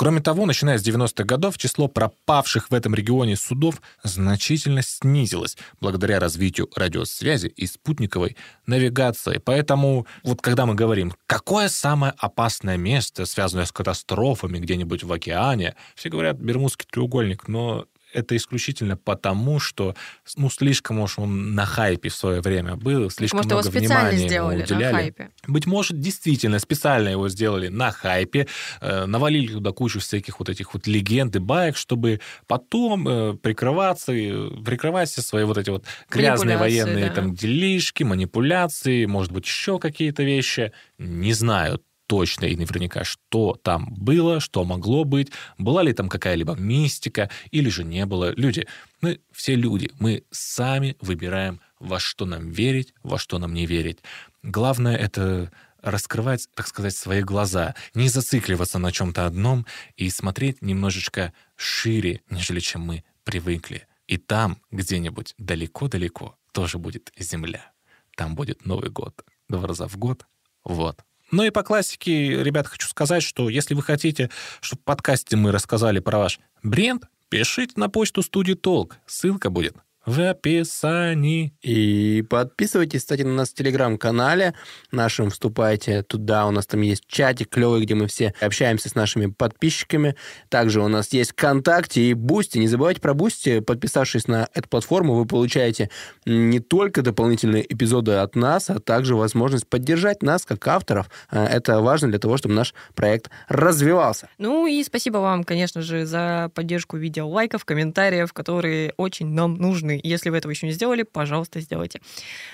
Кроме 0.00 0.22
того, 0.22 0.46
начиная 0.46 0.78
с 0.78 0.82
90-х 0.82 1.24
годов, 1.24 1.58
число 1.58 1.86
пропавших 1.86 2.70
в 2.70 2.74
этом 2.74 2.94
регионе 2.94 3.36
судов 3.36 3.82
значительно 4.02 4.80
снизилось 4.80 5.58
благодаря 5.78 6.18
развитию 6.18 6.70
радиосвязи 6.74 7.48
и 7.48 7.66
спутниковой 7.66 8.38
навигации. 8.64 9.42
Поэтому 9.44 10.06
вот 10.24 10.40
когда 10.40 10.64
мы 10.64 10.74
говорим, 10.74 11.12
какое 11.26 11.68
самое 11.68 12.14
опасное 12.16 12.78
место, 12.78 13.26
связанное 13.26 13.66
с 13.66 13.72
катастрофами 13.72 14.58
где-нибудь 14.58 15.04
в 15.04 15.12
океане, 15.12 15.74
все 15.94 16.08
говорят 16.08 16.38
Бермудский 16.38 16.86
треугольник, 16.90 17.46
но 17.46 17.84
это 18.12 18.36
исключительно 18.36 18.96
потому, 18.96 19.58
что 19.58 19.94
ну, 20.36 20.50
слишком 20.50 21.00
уж 21.00 21.18
он 21.18 21.54
на 21.54 21.66
хайпе 21.66 22.08
в 22.08 22.14
свое 22.14 22.40
время 22.40 22.76
был, 22.76 23.10
слишком 23.10 23.38
Может, 23.38 23.50
его 23.50 23.60
много 23.60 23.78
специально 23.78 24.10
внимания 24.10 24.18
ему 24.18 24.28
сделали 24.28 24.56
на 24.56 24.64
уделяли. 24.64 24.94
хайпе. 24.94 25.30
Быть 25.46 25.66
может, 25.66 26.00
действительно 26.00 26.58
специально 26.58 27.08
его 27.08 27.28
сделали 27.28 27.68
на 27.68 27.90
хайпе, 27.90 28.46
э, 28.80 29.06
навалили 29.06 29.52
туда 29.52 29.72
кучу 29.72 30.00
всяких 30.00 30.38
вот 30.38 30.48
этих 30.48 30.74
вот 30.74 30.86
легенд 30.86 31.34
и 31.36 31.38
баек, 31.38 31.76
чтобы 31.76 32.20
потом 32.46 33.08
э, 33.08 33.34
прикрываться, 33.34 34.12
э, 34.12 34.50
прикрывать 34.64 35.10
все 35.10 35.22
свои 35.22 35.44
вот 35.44 35.58
эти 35.58 35.70
вот 35.70 35.84
грязные 36.10 36.56
военные 36.56 37.08
да. 37.08 37.14
там 37.14 37.34
делишки, 37.34 38.02
манипуляции, 38.02 39.06
может 39.06 39.32
быть, 39.32 39.46
еще 39.46 39.78
какие-то 39.78 40.22
вещи. 40.22 40.72
Не 40.98 41.32
знаю 41.32 41.80
точно 42.10 42.46
и 42.46 42.56
наверняка, 42.56 43.04
что 43.04 43.56
там 43.62 43.94
было, 43.94 44.40
что 44.40 44.64
могло 44.64 45.04
быть, 45.04 45.30
была 45.58 45.84
ли 45.84 45.92
там 45.92 46.08
какая-либо 46.08 46.56
мистика, 46.56 47.30
или 47.52 47.68
же 47.68 47.84
не 47.84 48.04
было. 48.04 48.34
Люди, 48.34 48.66
мы 49.00 49.20
все 49.30 49.54
люди, 49.54 49.92
мы 50.00 50.24
сами 50.32 50.96
выбираем, 51.00 51.60
во 51.78 52.00
что 52.00 52.26
нам 52.26 52.50
верить, 52.50 52.94
во 53.04 53.16
что 53.16 53.38
нам 53.38 53.54
не 53.54 53.64
верить. 53.64 54.00
Главное— 54.42 54.96
это 55.06 55.52
раскрывать, 55.82 56.48
так 56.56 56.66
сказать, 56.66 56.96
свои 56.96 57.22
глаза, 57.22 57.76
не 57.94 58.08
зацикливаться 58.08 58.80
на 58.80 58.90
чем-то 58.90 59.24
одном 59.24 59.64
и 59.96 60.10
смотреть 60.10 60.62
немножечко 60.62 61.32
шире, 61.54 62.22
нежели 62.28 62.58
чем 62.58 62.80
мы 62.80 63.04
привыкли. 63.22 63.86
И 64.08 64.16
там, 64.16 64.58
где-нибудь 64.72 65.36
далеко-далеко, 65.38 66.36
тоже 66.50 66.78
будет 66.78 67.12
земля. 67.16 67.70
Там 68.16 68.34
будет 68.34 68.66
Новый 68.66 68.90
год. 68.90 69.24
Два 69.48 69.68
раза 69.68 69.86
в 69.86 69.96
год. 69.96 70.26
Вот. 70.64 71.04
Ну 71.30 71.44
и 71.44 71.50
по 71.50 71.62
классике, 71.62 72.42
ребят, 72.42 72.66
хочу 72.66 72.88
сказать, 72.88 73.22
что 73.22 73.48
если 73.48 73.74
вы 73.74 73.82
хотите, 73.82 74.30
чтобы 74.60 74.82
в 74.82 74.84
подкасте 74.84 75.36
мы 75.36 75.52
рассказали 75.52 76.00
про 76.00 76.18
ваш 76.18 76.40
бренд, 76.62 77.04
пишите 77.28 77.74
на 77.76 77.88
почту 77.88 78.22
студии 78.22 78.54
Толк. 78.54 78.96
Ссылка 79.06 79.50
будет 79.50 79.76
в 80.06 80.20
описании. 80.20 81.52
И 81.62 82.24
подписывайтесь, 82.28 83.00
кстати, 83.00 83.22
на 83.22 83.34
нас 83.34 83.50
в 83.50 83.54
телеграм-канале 83.54 84.54
нашем, 84.92 85.30
вступайте 85.30 86.02
туда, 86.02 86.46
у 86.46 86.50
нас 86.50 86.66
там 86.66 86.80
есть 86.80 87.04
чатик 87.06 87.50
клевый, 87.50 87.82
где 87.82 87.94
мы 87.94 88.06
все 88.06 88.34
общаемся 88.40 88.88
с 88.88 88.94
нашими 88.94 89.26
подписчиками. 89.26 90.16
Также 90.48 90.80
у 90.80 90.88
нас 90.88 91.12
есть 91.12 91.32
ВКонтакте 91.32 92.02
и 92.02 92.14
Boosty. 92.14 92.58
Не 92.58 92.68
забывайте 92.68 93.00
про 93.00 93.14
Boosty. 93.14 93.60
Подписавшись 93.60 94.26
на 94.26 94.48
эту 94.54 94.68
платформу, 94.68 95.14
вы 95.14 95.26
получаете 95.26 95.90
не 96.24 96.60
только 96.60 97.02
дополнительные 97.02 97.70
эпизоды 97.72 98.12
от 98.12 98.34
нас, 98.36 98.70
а 98.70 98.80
также 98.80 99.14
возможность 99.16 99.68
поддержать 99.68 100.22
нас 100.22 100.44
как 100.44 100.66
авторов. 100.66 101.10
А 101.28 101.46
Это 101.46 101.80
важно 101.80 102.08
для 102.08 102.18
того, 102.18 102.36
чтобы 102.36 102.54
наш 102.54 102.74
проект 102.94 103.30
развивался. 103.48 104.28
Ну 104.38 104.66
и 104.66 104.82
спасибо 104.82 105.18
вам, 105.18 105.44
конечно 105.44 105.82
же, 105.82 106.06
за 106.06 106.50
поддержку 106.54 106.96
в 106.96 107.00
виде 107.00 107.22
лайков, 107.22 107.64
комментариев, 107.64 108.32
которые 108.32 108.94
очень 108.96 109.26
нам 109.28 109.54
нужны. 109.90 110.00
Если 110.02 110.30
вы 110.30 110.36
этого 110.36 110.50
еще 110.50 110.66
не 110.66 110.72
сделали, 110.72 111.02
пожалуйста, 111.02 111.60
сделайте. 111.60 112.00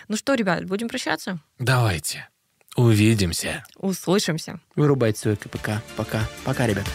Ну 0.09 0.17
что, 0.17 0.35
ребят, 0.35 0.65
будем 0.67 0.89
прощаться? 0.89 1.41
Давайте. 1.59 2.29
Увидимся. 2.77 3.65
Услышимся. 3.77 4.61
Вырубайте 4.75 5.19
свой 5.19 5.37
КПК. 5.37 5.83
Пока. 5.97 6.29
Пока, 6.45 6.67
ребята. 6.67 6.91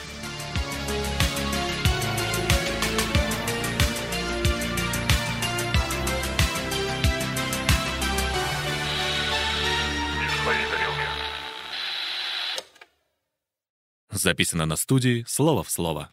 Записано 14.11 14.67
на 14.67 14.75
студии 14.75 15.25
«Слово 15.27 15.63
в 15.63 15.71
слово». 15.71 16.11